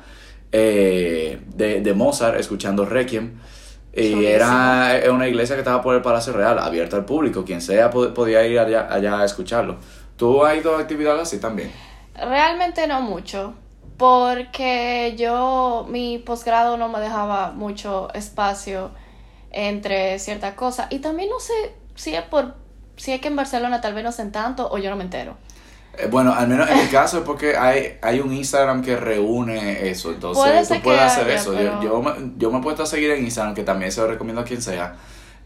eh, 0.53 1.41
de, 1.57 1.81
de 1.81 1.93
Mozart, 1.93 2.39
escuchando 2.39 2.85
Requiem. 2.85 3.33
Y 3.93 4.27
era 4.27 4.97
eh, 4.97 5.11
una 5.11 5.27
iglesia 5.27 5.57
que 5.57 5.63
estaba 5.63 5.83
por 5.83 5.97
el 5.97 6.03
Palacio 6.03 6.33
Real, 6.33 6.61
abierta 6.61 6.95
al 6.97 7.05
público. 7.05 7.45
Quien 7.45 7.61
sea 7.61 7.91
pod- 7.91 8.13
podía 8.13 8.47
ir 8.47 8.61
allá, 8.61 8.87
allá 8.89 9.19
a 9.23 9.25
escucharlo. 9.25 9.75
¿Tú 10.17 10.45
has 10.45 10.57
ido 10.57 10.77
a 10.77 10.81
actividades 10.81 11.23
así 11.23 11.41
también? 11.41 11.73
Realmente 12.15 12.87
no 12.87 13.01
mucho, 13.03 13.55
porque 13.97 15.17
yo, 15.19 15.85
mi 15.91 16.19
posgrado 16.19 16.77
no 16.77 16.89
me 16.89 17.01
dejaba 17.01 17.51
mucho 17.51 18.09
espacio 18.15 18.93
entre 19.57 20.19
ciertas 20.19 20.55
cosas. 20.55 20.87
Y 20.91 20.99
también 21.01 21.31
no 21.31 21.41
sé 21.41 21.55
si 21.95 22.15
es 22.15 22.23
por, 22.23 22.55
si 22.97 23.13
es 23.13 23.21
que 23.21 23.29
en 23.29 23.37
Barcelona 23.37 23.81
tal 23.81 23.95
vez 23.95 24.03
no 24.05 24.11
hacen 24.11 24.31
tanto 24.33 24.69
o 24.71 24.79
yo 24.79 24.91
no 24.91 24.97
me 24.97 25.05
entero. 25.05 25.37
Eh, 25.99 26.09
bueno, 26.11 26.35
al 26.35 26.47
menos 26.47 26.69
en 26.71 26.77
mi 26.79 26.87
caso 26.89 27.19
es 27.19 27.25
porque 27.25 27.57
hay, 27.57 27.97
hay 28.03 28.21
un 28.21 28.33
Instagram 28.35 28.83
que 28.83 28.97
reúne 28.97 29.89
eso. 29.89 30.11
Entonces 30.11 30.45
Puede 30.45 30.67
tú 30.79 30.83
puedes 30.85 31.01
hacer 31.01 31.25
haya, 31.27 31.35
eso. 31.37 31.55
pero- 31.57 31.83
Yo, 31.83 31.89
yo, 31.89 32.03
me, 32.03 32.33
yo 32.37 32.51
me 32.51 32.59
he 32.59 32.63
puesto 32.63 32.83
a 32.83 32.87
seguir 32.87 33.11
en 33.13 33.25
Instagram, 33.25 33.55
que 33.55 33.63
también 33.65 33.91
se 33.91 34.01
lo 34.03 34.09
recomiendo 34.09 34.43
a 34.43 34.45
quien 34.45 34.61
sea. 34.61 34.95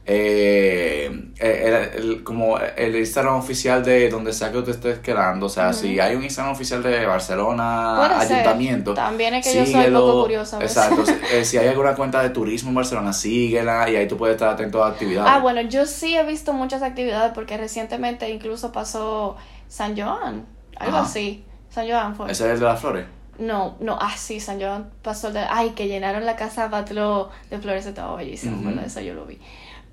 Eh, 0.07 1.31
eh, 1.39 1.93
el- 1.97 2.03
el- 2.11 2.25
como 2.25 2.59
el 2.59 2.97
Instagram 2.97 3.37
oficial 3.37 3.85
de 3.85 4.09
donde 4.09 4.33
sea 4.33 4.51
que 4.51 4.61
tú 4.63 4.71
estés 4.71 4.99
quedando. 4.99 5.47
O 5.47 5.49
sea, 5.49 5.73
si 5.73 6.01
hay 6.01 6.17
un 6.17 6.25
Instagram 6.25 6.53
oficial 6.55 6.83
de 6.83 7.07
Barcelona, 7.07 8.19
ayuntamiento. 8.19 8.95
También 8.95 9.35
es 9.35 9.47
que 9.47 9.55
yo 9.55 9.65
soy 9.65 9.75
síguelo. 9.75 10.01
poco 10.01 10.23
curiosa. 10.23 10.59
Exacto. 10.61 11.07
si- 11.07 11.13
eh, 11.33 11.45
si 11.45 11.59
hay 11.59 11.69
alguna 11.69 11.95
cuenta 11.95 12.23
de 12.23 12.31
turismo 12.31 12.71
en 12.71 12.75
Barcelona, 12.77 13.13
síguela 13.13 13.89
y 13.89 13.97
ahí 13.97 14.09
tú 14.09 14.17
puedes 14.17 14.35
estar 14.35 14.49
atento 14.49 14.83
a 14.83 14.89
actividades. 14.89 15.31
Ah, 15.33 15.39
bueno, 15.39 15.61
yo 15.63 15.87
sí 15.87 16.17
he 16.17 16.25
visto 16.25 16.53
muchas 16.53 16.83
actividades 16.83 17.33
porque 17.35 17.57
recientemente 17.57 18.29
incluso 18.31 18.73
pasó 18.73 19.37
San 19.69 19.97
Joan, 19.97 20.47
algo 20.77 20.97
Ajá. 20.97 21.07
así. 21.07 21.45
San 21.71 21.89
Joan 21.89 22.17
fue. 22.17 22.31
¿Ese 22.33 22.47
es 22.47 22.55
el 22.55 22.59
de 22.61 22.65
las 22.67 22.81
flores? 22.81 23.07
No, 23.39 23.77
no, 23.81 23.97
ah, 24.01 24.13
sí, 24.19 24.39
San 24.41 24.61
Joan 24.61 24.91
pasó 25.03 25.29
el 25.29 25.35
de. 25.35 25.41
Ay, 25.49 25.71
que 25.71 25.87
llenaron 25.89 26.27
la 26.27 26.37
casa 26.37 26.69
Batlo 26.69 27.31
de 27.49 27.59
flores, 27.59 27.87
estaba 27.87 28.17
bellísimo. 28.17 28.61
¿verdad? 28.63 28.85
Eso 28.85 29.01
yo 29.01 29.15
lo 29.15 29.25
vi. 29.25 29.39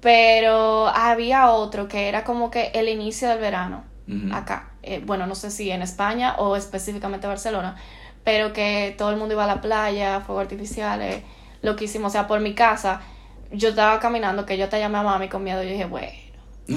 Pero 0.02 0.88
había 0.88 1.52
otro 1.52 1.88
que 1.88 2.08
era 2.08 2.24
como 2.24 2.52
que 2.52 2.72
el 2.74 2.88
inicio 2.88 3.30
del 3.30 3.40
verano, 3.40 3.84
acá. 4.32 4.72
Eh, 4.84 5.02
bueno, 5.06 5.26
no 5.28 5.36
sé 5.36 5.52
si 5.52 5.70
en 5.72 5.82
España 5.82 6.36
o 6.38 6.56
específicamente 6.56 7.28
Barcelona, 7.28 7.76
pero 8.24 8.54
que 8.54 8.96
todo 8.98 9.10
el 9.10 9.18
mundo 9.18 9.34
iba 9.34 9.44
a 9.44 9.48
la 9.48 9.62
playa, 9.62 10.22
fuegos 10.22 10.44
artificiales, 10.44 11.24
loquísimo. 11.62 12.08
O 12.08 12.10
sea, 12.10 12.28
por 12.28 12.40
mi 12.40 12.54
casa, 12.54 13.02
yo 13.52 13.70
estaba 13.70 14.00
caminando, 14.00 14.46
que 14.46 14.58
yo 14.58 14.70
te 14.70 14.80
llamé 14.80 15.00
a 15.00 15.04
mami 15.04 15.30
con 15.30 15.44
miedo, 15.44 15.64
yo 15.64 15.70
dije, 15.70 15.86
bueno. 15.86 16.27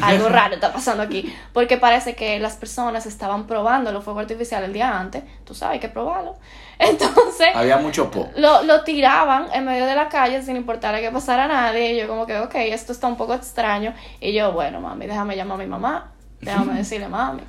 Algo 0.03 0.29
raro 0.31 0.55
está 0.55 0.73
pasando 0.73 1.03
aquí. 1.03 1.35
Porque 1.53 1.77
parece 1.77 2.15
que 2.15 2.39
las 2.39 2.57
personas 2.57 3.07
estaban 3.07 3.47
probando 3.47 3.91
los 3.93 4.05
fuegos 4.05 4.23
artificiales 4.23 4.69
el 4.69 4.73
día 4.73 4.99
antes. 4.99 5.25
Tú 5.45 5.55
sabes, 5.55 5.75
hay 5.75 5.81
que 5.81 5.89
probarlo. 5.89 6.37
Entonces, 6.79 7.49
Había 7.55 7.77
mucho 7.77 8.11
pop. 8.11 8.29
lo, 8.37 8.63
lo 8.63 8.83
tiraban 8.85 9.47
en 9.53 9.65
medio 9.67 9.85
de 9.87 9.95
la 9.95 10.09
calle 10.09 10.43
sin 10.43 10.57
importar 10.57 10.99
que 11.01 11.11
pasara 11.11 11.47
nadie. 11.47 11.95
Y 11.95 12.01
yo 12.01 12.09
como 12.09 12.27
que, 12.27 12.39
ok, 12.39 12.55
esto 12.57 12.93
está 12.93 13.07
un 13.07 13.17
poco 13.17 13.35
extraño. 13.35 13.93
Y 14.21 14.33
yo, 14.33 14.53
bueno, 14.53 14.81
mami, 14.81 15.07
déjame 15.07 15.37
llamar 15.37 15.57
a 15.57 15.63
mi 15.63 15.67
mamá. 15.67 16.13
Déjame 16.41 16.75
decirle, 16.79 17.09
mami. 17.09 17.43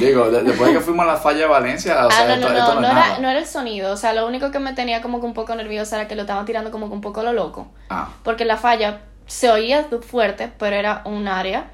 Digo, 0.00 0.30
de- 0.30 0.42
después 0.42 0.68
de 0.72 0.78
que 0.78 0.80
fuimos 0.84 1.04
a 1.04 1.12
la 1.12 1.16
falla 1.16 1.40
de 1.40 1.46
Valencia, 1.46 2.06
o 2.06 2.10
sea, 2.10 2.22
ah, 2.22 2.26
no, 2.26 2.34
esto, 2.34 2.48
no, 2.50 2.58
esto 2.58 2.74
no, 2.74 2.80
no, 2.80 2.86
era, 2.88 3.18
no 3.18 3.28
era 3.28 3.38
el 3.38 3.46
sonido. 3.46 3.92
O 3.92 3.96
sea, 3.96 4.12
lo 4.12 4.26
único 4.26 4.50
que 4.50 4.58
me 4.58 4.72
tenía 4.72 5.00
como 5.02 5.20
que 5.20 5.26
un 5.26 5.34
poco 5.34 5.54
nerviosa 5.54 5.96
era 6.00 6.08
que 6.08 6.16
lo 6.16 6.22
estaban 6.22 6.44
tirando 6.44 6.70
como 6.70 6.88
que 6.88 6.94
un 6.94 7.00
poco 7.00 7.20
a 7.20 7.24
lo 7.24 7.32
loco. 7.32 7.68
Ah, 7.90 8.08
Porque 8.24 8.44
la 8.44 8.56
falla 8.56 9.00
se 9.26 9.50
oía 9.50 9.86
fuerte, 10.06 10.50
pero 10.58 10.76
era 10.76 11.02
un 11.04 11.26
área. 11.28 11.70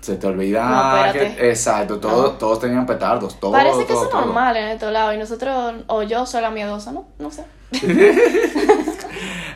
se 0.00 0.16
te 0.16 0.26
olvida 0.26 0.64
No, 0.68 1.04
espérate. 1.06 1.36
que... 1.36 1.48
Exacto, 1.50 1.98
todos, 2.00 2.32
No. 2.32 2.38
todos 2.38 2.60
tenían 2.60 2.86
petardos, 2.86 3.38
todo, 3.38 3.52
Parece 3.52 3.86
que 3.86 3.92
eso 3.92 4.06
es 4.08 4.12
normal 4.14 4.56
en 4.56 4.68
estos 4.68 4.92
lados. 4.92 5.14
Y 5.14 5.18
nosotros, 5.18 5.74
o 5.86 6.02
yo 6.02 6.26
soy 6.26 6.42
la 6.42 6.50
miedosa, 6.50 6.90
¿no? 6.92 7.06
No 7.18 7.30
sé. 7.30 7.44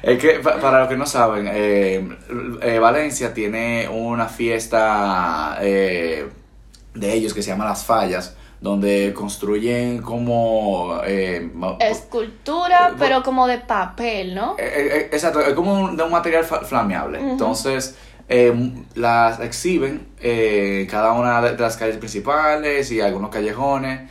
Es 0.02 0.18
que, 0.20 0.38
pa- 0.40 0.60
para 0.60 0.80
los 0.80 0.88
que 0.88 0.96
no 0.96 1.06
saben, 1.06 1.48
eh, 1.50 2.16
eh, 2.62 2.78
Valencia 2.78 3.34
tiene 3.34 3.88
una 3.88 4.26
fiesta 4.28 5.58
eh, 5.60 6.28
de 6.94 7.12
ellos 7.12 7.34
que 7.34 7.42
se 7.42 7.50
llama 7.50 7.64
Las 7.64 7.84
Fallas, 7.84 8.36
donde 8.60 9.12
construyen 9.14 10.00
como... 10.02 11.00
eh, 11.04 11.50
Escultura, 11.80 12.88
Eh, 12.92 12.96
pero 12.98 13.22
como 13.22 13.46
de 13.46 13.58
papel, 13.58 14.34
¿no? 14.34 14.54
Eh, 14.58 14.88
eh, 14.92 15.08
exacto, 15.12 15.40
es 15.40 15.54
como 15.54 15.74
un- 15.74 15.96
de 15.96 16.02
un 16.02 16.10
material 16.10 16.44
flameable. 16.44 17.18
Entonces, 17.20 17.96
las 18.94 19.40
exhiben 19.40 20.08
cada 20.90 21.12
una 21.12 21.40
de 21.42 21.52
de 21.56 21.62
las 21.62 21.76
calles 21.76 21.96
principales 21.98 22.90
y 22.90 23.00
algunos 23.00 23.30
callejones. 23.30 24.10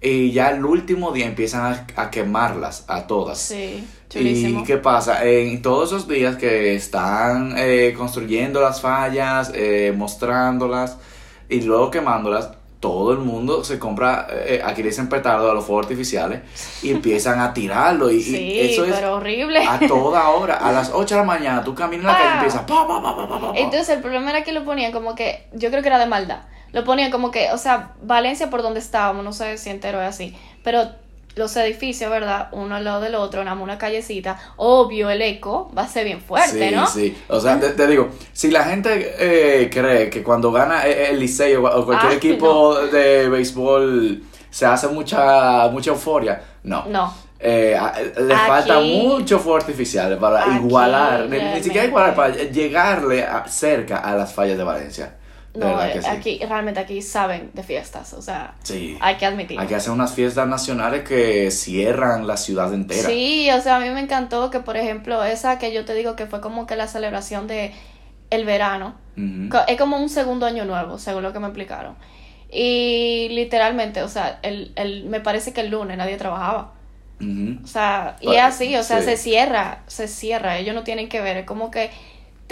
Y 0.00 0.30
ya 0.30 0.50
el 0.50 0.64
último 0.64 1.10
día 1.10 1.26
empiezan 1.26 1.62
a, 1.72 1.86
a 2.02 2.10
quemarlas 2.10 2.84
a 2.86 3.06
todas. 3.06 3.38
Sí, 3.38 3.84
chulísimo. 4.10 4.60
¿Y 4.60 4.64
qué 4.64 4.76
pasa? 4.76 5.24
En 5.24 5.62
todos 5.62 5.88
esos 5.90 6.06
días 6.06 6.36
que 6.36 6.74
están 6.76 7.54
eh, 7.56 7.94
construyendo 7.96 8.60
las 8.60 8.80
fallas, 8.82 9.50
eh, 9.54 9.92
mostrándolas 9.96 10.98
y 11.48 11.62
luego 11.62 11.90
quemándolas, 11.90 12.50
todo 12.80 13.12
el 13.12 13.18
mundo 13.18 13.64
se 13.64 13.78
compra, 13.78 14.26
eh, 14.30 14.60
aquí 14.64 14.82
le 14.82 14.90
dicen 14.90 15.08
petardo 15.08 15.50
a 15.50 15.54
los 15.54 15.64
fuegos 15.64 15.86
artificiales 15.86 16.42
y 16.82 16.90
empiezan 16.90 17.40
a 17.40 17.54
tirarlo. 17.54 18.10
Y, 18.10 18.16
y 18.16 18.22
Sí, 18.22 18.60
eso 18.60 18.84
es 18.84 18.94
pero 18.94 19.14
horrible. 19.14 19.64
a 19.66 19.78
toda 19.86 20.28
hora. 20.30 20.56
A 20.56 20.72
las 20.72 20.90
8 20.92 21.14
de 21.14 21.20
la 21.20 21.26
mañana 21.26 21.64
tú 21.64 21.74
caminas 21.74 22.00
en 22.04 22.06
la 22.06 22.12
calle 22.18 22.28
y 22.28 22.34
empiezas 22.34 22.62
pa, 22.62 22.86
pa. 22.86 23.52
Entonces 23.56 23.88
el 23.88 24.00
problema 24.02 24.30
era 24.30 24.44
que 24.44 24.52
lo 24.52 24.64
ponían 24.64 24.92
como 24.92 25.14
que, 25.14 25.46
yo 25.52 25.70
creo 25.70 25.82
que 25.82 25.88
era 25.88 25.98
de 25.98 26.06
maldad. 26.06 26.40
Lo 26.72 26.84
ponían 26.84 27.10
como 27.10 27.30
que, 27.30 27.50
o 27.52 27.58
sea, 27.58 27.94
Valencia 28.02 28.50
por 28.50 28.62
donde 28.62 28.80
estábamos, 28.80 29.24
no 29.24 29.32
sé 29.32 29.56
si 29.56 29.70
entero 29.70 30.02
es 30.02 30.08
así, 30.08 30.36
pero 30.62 30.86
los 31.36 31.54
edificios, 31.58 32.10
¿verdad? 32.10 32.48
Uno 32.52 32.76
al 32.76 32.84
lado 32.84 33.02
del 33.02 33.14
otro, 33.14 33.44
nada 33.44 33.60
una 33.60 33.76
callecita, 33.76 34.38
obvio 34.56 35.10
el 35.10 35.20
eco 35.20 35.70
va 35.76 35.82
a 35.82 35.88
ser 35.88 36.06
bien 36.06 36.18
fuerte, 36.22 36.70
sí, 36.70 36.74
¿no? 36.74 36.86
sí. 36.86 37.16
O 37.28 37.38
sea, 37.38 37.60
te, 37.60 37.68
te 37.70 37.86
digo, 37.86 38.08
si 38.32 38.50
la 38.50 38.64
gente 38.64 39.14
eh, 39.18 39.68
cree 39.70 40.08
que 40.08 40.22
cuando 40.22 40.50
gana 40.50 40.86
el 40.86 40.96
el 40.96 41.20
Liceo 41.20 41.62
o 41.64 41.84
cualquier 41.84 42.12
equipo 42.12 42.74
de 42.86 43.28
béisbol 43.28 44.22
se 44.50 44.64
hace 44.64 44.88
mucha 44.88 45.68
mucha 45.68 45.90
euforia, 45.90 46.40
no. 46.62 46.86
No. 46.86 47.12
Eh, 47.38 47.76
a- 47.78 47.92
le 48.18 48.34
Aquí- 48.34 48.46
falta 48.46 48.80
mucho 48.80 49.38
fuego 49.38 49.58
artificial 49.58 50.16
para 50.18 50.42
Aquí, 50.42 50.56
igualar, 50.56 51.28
ni, 51.28 51.38
ni 51.38 51.62
siquiera 51.62 51.86
igualar, 51.86 52.14
para 52.14 52.34
llegarle 52.34 53.22
a- 53.24 53.46
cerca 53.46 53.98
a 53.98 54.14
las 54.16 54.32
fallas 54.32 54.56
de 54.56 54.64
Valencia. 54.64 55.16
No, 55.58 55.80
sí. 55.80 55.98
aquí, 56.08 56.40
realmente 56.46 56.80
aquí 56.80 57.02
saben 57.02 57.50
de 57.54 57.62
fiestas, 57.62 58.12
o 58.12 58.22
sea, 58.22 58.54
Sí. 58.62 58.96
hay 59.00 59.16
que 59.16 59.26
admitirlo. 59.26 59.62
Hay 59.62 59.68
que 59.68 59.74
hacer 59.74 59.92
unas 59.92 60.12
fiestas 60.14 60.46
nacionales 60.48 61.02
que 61.08 61.50
cierran 61.50 62.26
la 62.26 62.36
ciudad 62.36 62.72
entera. 62.74 63.08
Sí, 63.08 63.48
o 63.50 63.60
sea, 63.60 63.76
a 63.76 63.80
mí 63.80 63.88
me 63.90 64.00
encantó 64.00 64.50
que, 64.50 64.60
por 64.60 64.76
ejemplo, 64.76 65.22
esa 65.24 65.58
que 65.58 65.72
yo 65.72 65.84
te 65.84 65.94
digo 65.94 66.16
que 66.16 66.26
fue 66.26 66.40
como 66.40 66.66
que 66.66 66.76
la 66.76 66.86
celebración 66.88 67.46
de 67.46 67.72
el 68.30 68.44
verano, 68.44 68.94
Es 69.68 69.78
como 69.78 69.96
un 69.96 70.08
segundo 70.08 70.46
año 70.46 70.64
nuevo, 70.64 70.98
según 70.98 71.22
lo 71.22 71.32
que 71.32 71.38
me 71.38 71.46
explicaron. 71.46 71.96
Y 72.52 73.28
literalmente, 73.30 74.02
o 74.02 74.08
sea, 74.08 74.38
el, 74.42 74.72
el, 74.76 75.04
me 75.06 75.20
parece 75.20 75.52
que 75.52 75.60
el 75.62 75.70
lunes 75.70 75.96
nadie 75.96 76.16
trabajaba. 76.16 76.72
O 77.20 77.66
sea, 77.66 78.16
y 78.20 78.26
Pues, 78.26 78.36
es 78.38 78.42
así, 78.44 78.76
o 78.76 78.82
sea, 78.82 78.98
sí. 79.00 79.06
se 79.06 79.16
cierra, 79.16 79.82
se 79.86 80.06
cierra, 80.06 80.58
ellos 80.58 80.74
no 80.74 80.82
tienen 80.84 81.08
que 81.08 81.20
ver, 81.22 81.38
es 81.38 81.46
como 81.46 81.70
que 81.70 81.90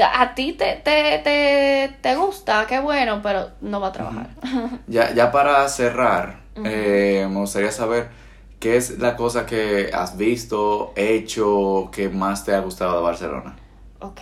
a 0.02 0.34
ti 0.34 0.52
te, 0.54 0.80
te, 0.84 1.18
te, 1.22 1.96
te 2.00 2.16
gusta, 2.16 2.66
qué 2.66 2.80
bueno, 2.80 3.20
pero 3.22 3.50
no 3.60 3.80
va 3.80 3.88
a 3.88 3.92
trabajar. 3.92 4.28
Ya, 4.86 5.12
ya 5.14 5.30
para 5.30 5.68
cerrar, 5.68 6.40
eh, 6.64 7.26
me 7.30 7.40
gustaría 7.40 7.70
saber 7.70 8.08
qué 8.58 8.76
es 8.76 8.98
la 8.98 9.14
cosa 9.16 9.46
que 9.46 9.90
has 9.92 10.16
visto, 10.16 10.92
hecho, 10.96 11.90
que 11.92 12.08
más 12.08 12.44
te 12.44 12.54
ha 12.54 12.60
gustado 12.60 12.96
de 12.96 13.02
Barcelona. 13.02 13.56
ok. 14.00 14.20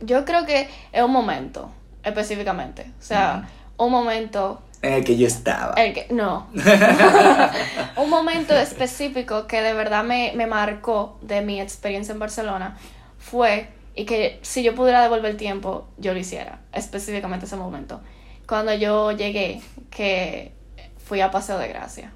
Yo 0.00 0.24
creo 0.26 0.44
que 0.44 0.68
es 0.92 1.02
un 1.02 1.10
momento, 1.10 1.70
específicamente. 2.02 2.82
O 2.98 3.02
sea, 3.02 3.48
un 3.78 3.90
momento 3.90 4.60
En 4.82 4.92
el 4.92 5.04
que 5.04 5.16
yo 5.16 5.26
estaba. 5.26 5.72
El 5.74 5.94
que, 5.94 6.06
no. 6.10 6.48
un 7.96 8.10
momento 8.10 8.54
específico 8.54 9.46
que 9.46 9.62
de 9.62 9.72
verdad 9.72 10.04
me, 10.04 10.32
me 10.36 10.46
marcó 10.46 11.18
de 11.22 11.40
mi 11.40 11.60
experiencia 11.62 12.12
en 12.12 12.18
Barcelona 12.18 12.76
fue, 13.18 13.68
y 13.96 14.04
que 14.04 14.38
si 14.42 14.62
yo 14.62 14.74
pudiera 14.74 15.02
devolver 15.02 15.32
el 15.32 15.36
tiempo, 15.38 15.88
yo 15.96 16.12
lo 16.12 16.20
hiciera, 16.20 16.60
específicamente 16.72 17.46
ese 17.46 17.56
momento. 17.56 18.02
Cuando 18.46 18.74
yo 18.74 19.10
llegué, 19.10 19.62
que 19.90 20.52
fui 20.98 21.20
a 21.22 21.30
Paseo 21.30 21.58
de 21.58 21.68
Gracia. 21.68 22.12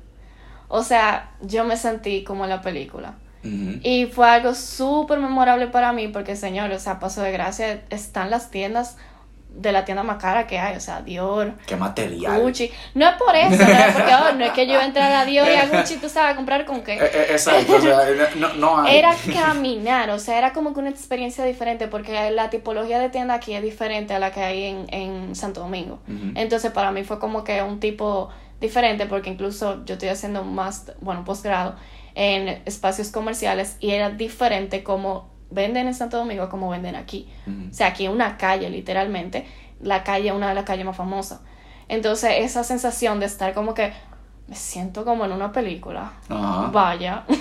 O 0.68 0.84
sea, 0.84 1.32
yo 1.40 1.64
me 1.64 1.76
sentí 1.76 2.22
como 2.22 2.44
en 2.44 2.50
la 2.50 2.60
película. 2.60 3.14
Y 3.42 4.04
fue 4.04 4.28
algo 4.28 4.54
súper 4.54 5.18
memorable 5.18 5.68
para 5.68 5.94
mí 5.94 6.08
porque, 6.08 6.36
señor, 6.36 6.70
o 6.72 6.78
sea, 6.78 7.00
Paso 7.00 7.22
de 7.22 7.32
Gracia 7.32 7.82
están 7.88 8.28
las 8.28 8.50
tiendas 8.50 8.98
de 9.54 9.72
la 9.72 9.84
tienda 9.84 10.02
más 10.02 10.16
cara 10.16 10.46
que 10.46 10.58
hay, 10.58 10.76
o 10.76 10.80
sea, 10.80 11.02
Dior, 11.02 11.54
Qué 11.66 11.76
material. 11.76 12.40
Gucci. 12.40 12.70
No 12.94 13.08
es 13.08 13.14
por 13.16 13.34
eso, 13.36 13.50
no 13.50 13.78
es 13.78 13.92
porque 13.92 14.12
oh, 14.14 14.32
no 14.36 14.44
es 14.44 14.52
que 14.52 14.66
yo 14.66 14.80
entrar 14.80 15.12
a 15.12 15.24
Dior 15.24 15.46
y 15.48 15.54
a 15.54 15.66
Gucci, 15.66 15.96
tú 15.96 16.08
sabes, 16.08 16.32
a 16.32 16.36
comprar 16.36 16.64
con 16.64 16.78
Eh, 16.78 16.82
qué. 16.84 16.92
eh, 16.94 17.26
exacto, 17.30 17.76
o 17.76 17.80
sea, 17.80 17.98
no, 18.36 18.54
no 18.54 18.80
hay. 18.82 18.96
Era 18.98 19.14
caminar, 19.32 20.10
o 20.10 20.18
sea, 20.18 20.38
era 20.38 20.52
como 20.52 20.72
que 20.72 20.80
una 20.80 20.90
experiencia 20.90 21.44
diferente 21.44 21.88
porque 21.88 22.30
la 22.30 22.48
tipología 22.50 22.98
de 22.98 23.08
tienda 23.10 23.34
aquí 23.34 23.54
es 23.54 23.62
diferente 23.62 24.14
a 24.14 24.18
la 24.18 24.30
que 24.30 24.40
hay 24.42 24.64
en, 24.64 24.86
en 24.90 25.34
Santo 25.34 25.60
Domingo. 25.60 26.00
Entonces 26.34 26.70
para 26.72 26.90
mí 26.92 27.04
fue 27.04 27.18
como 27.18 27.44
que 27.44 27.62
un 27.62 27.80
tipo 27.80 28.30
diferente 28.60 29.06
porque 29.06 29.30
incluso 29.30 29.84
yo 29.84 29.94
estoy 29.94 30.08
haciendo 30.10 30.42
un 30.42 30.54
más, 30.54 30.92
bueno, 31.00 31.24
posgrado 31.24 31.76
en 32.14 32.62
espacios 32.66 33.10
comerciales 33.10 33.76
y 33.80 33.90
era 33.90 34.10
diferente 34.10 34.82
como 34.82 35.30
venden 35.50 35.86
en 35.88 35.94
Santo 35.94 36.16
Domingo 36.18 36.48
como 36.48 36.70
venden 36.70 36.96
aquí. 36.96 37.28
O 37.70 37.74
sea, 37.74 37.88
aquí 37.88 38.08
una 38.08 38.36
calle, 38.36 38.68
literalmente, 38.70 39.46
la 39.82 40.02
calle, 40.04 40.32
una 40.32 40.48
de 40.48 40.54
las 40.54 40.64
calles 40.64 40.84
más 40.86 40.96
famosas. 40.96 41.40
Entonces, 41.88 42.30
esa 42.38 42.62
sensación 42.64 43.18
de 43.20 43.26
estar 43.26 43.52
como 43.54 43.74
que 43.74 43.92
me 44.46 44.56
siento 44.56 45.04
como 45.04 45.24
en 45.24 45.32
una 45.32 45.52
película. 45.52 46.12
Ajá. 46.28 46.68
Vaya. 46.72 47.24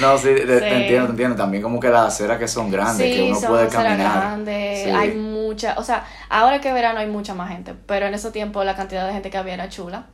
No, 0.00 0.16
sí, 0.16 0.28
te, 0.34 0.40
entiendo, 0.76 1.06
te 1.06 1.10
entiendo. 1.10 1.36
También 1.36 1.62
como 1.62 1.80
que 1.80 1.88
las 1.88 2.14
aceras 2.14 2.38
que 2.38 2.48
son 2.48 2.70
grandes, 2.70 3.14
que 3.14 3.22
uno 3.24 3.38
son 3.38 3.50
puede 3.50 3.68
caminar. 3.68 4.16
grandes, 4.16 4.84
Sí. 4.84 4.90
hay 4.90 5.14
mucha, 5.14 5.74
o 5.78 5.82
sea, 5.82 6.04
ahora 6.28 6.60
que 6.60 6.72
verano 6.72 7.00
hay 7.00 7.06
mucha 7.08 7.34
más 7.34 7.50
gente, 7.50 7.74
pero 7.86 8.06
en 8.06 8.14
ese 8.14 8.30
tiempo 8.30 8.62
la 8.64 8.76
cantidad 8.76 9.06
de 9.06 9.12
gente 9.12 9.30
que 9.30 9.36
había 9.38 9.54
era 9.54 9.68
chula. 9.68 10.06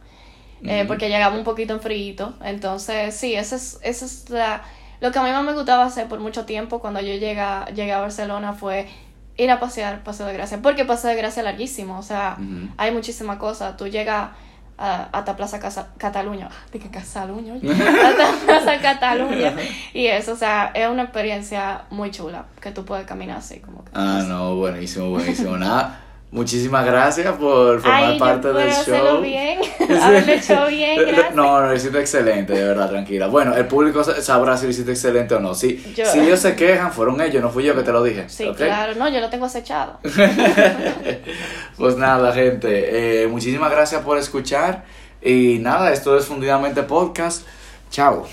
eh, 0.65 0.85
porque 0.89 1.09
llegaba 1.09 1.37
un 1.37 1.45
poquito 1.45 1.75
en 1.75 1.81
frío, 1.81 2.33
entonces 2.43 3.15
sí, 3.15 3.35
esa 3.35 3.57
es, 3.57 3.79
esa 3.83 4.05
es 4.07 4.31
la, 4.31 4.63
lo 5.05 5.13
que 5.13 5.19
a 5.19 5.23
mí 5.23 5.31
más 5.31 5.45
me 5.45 5.53
gustaba 5.53 5.85
hacer 5.85 6.09
por 6.09 6.19
mucho 6.19 6.47
tiempo 6.47 6.79
cuando 6.81 6.99
yo 7.01 7.15
llega, 7.15 7.67
llegué 7.67 7.93
a 7.93 8.01
Barcelona 8.01 8.55
fue 8.55 8.89
ir 9.37 9.51
a 9.51 9.61
pasear 9.61 10.03
Paseo 10.03 10.25
de 10.27 10.33
Gracia, 10.33 10.61
porque 10.63 10.85
Paseo 10.87 11.11
de 11.11 11.17
Gracia 11.17 11.41
es 11.41 11.45
larguísimo, 11.45 11.99
o 11.99 12.03
sea, 12.03 12.37
hay 12.79 12.91
muchísimas 12.93 13.37
cosas, 13.37 13.77
tú 13.77 13.87
llegas 13.87 14.31
a- 14.79 15.09
hasta 15.13 15.37
Plaza 15.37 15.61
Casa, 15.61 15.89
Cataluña, 15.99 16.49
dije 16.73 16.89
Casaluña, 16.91 17.53
oye, 17.55 17.71
hasta 17.71 18.47
Plaza 18.47 18.81
Cataluña, 18.81 19.53
y 19.93 20.07
eso, 20.07 20.33
o 20.33 20.37
sea, 20.37 20.71
es 20.75 20.89
una 20.89 21.03
experiencia 21.03 21.83
muy 21.91 22.11
chula, 22.11 22.47
que 22.61 22.71
tú 22.71 22.85
puedes 22.85 23.07
caminar 23.07 23.39
así 23.39 23.61
como 23.61 23.85
que... 23.85 23.91
Ah, 23.95 24.23
no, 24.27 24.57
buenísimo, 24.57 25.11
buenísimo. 25.11 25.57
Nada, 25.59 26.01
muchísimas 26.35 26.85
gracias 26.85 27.35
por 27.37 27.81
formar 27.81 28.05
Ay, 28.13 28.19
parte 28.19 28.49
yo 28.49 28.55
del 28.55 28.71
show. 28.71 29.21
bien, 29.23 29.59
haberlo 30.03 30.33
hecho 30.33 30.67
bien, 30.67 31.01
gracias. 31.07 31.35
No, 31.35 31.61
no, 31.61 31.67
lo 31.69 31.75
hiciste 31.75 31.99
excelente, 32.01 32.53
de 32.53 32.65
verdad, 32.65 32.91
tranquila. 32.91 33.29
Bueno, 33.29 33.55
el 33.57 33.67
público 33.67 34.05
sa- 34.05 34.21
sabrá 34.21 34.57
si 34.59 34.65
lo 34.67 34.71
hiciste 34.73 34.91
excelente 34.93 35.35
o 35.35 35.41
no. 35.41 35.55
Si, 35.55 35.83
Yo- 35.97 36.05
si 36.05 36.19
ellos 36.21 36.41
se 36.41 36.55
quejan, 36.55 36.93
fueron 36.93 37.21
ellos, 37.23 37.43
no 37.43 37.49
fui 37.51 37.65
yo 37.65 37.75
que 37.75 37.83
te 37.83 37.93
lo 37.93 38.03
dije. 38.03 38.29
Sí, 38.29 38.47
claro, 38.57 38.95
no, 38.97 39.09
yo 39.09 39.21
lo 39.21 39.31
tengo 39.31 39.47
acechado. 39.47 39.99
Pues 41.77 41.97
nada, 41.97 42.33
gente, 42.33 43.23
eh, 43.23 43.27
muchísimas 43.29 43.71
gracias 43.71 44.03
por 44.03 44.19
escuchar. 44.19 44.85
Y 45.23 45.59
nada, 45.61 45.93
esto 45.93 46.17
es 46.19 46.27
Fundidamente 46.27 46.83
Podcast. 46.83 47.47
Chao. 47.91 48.27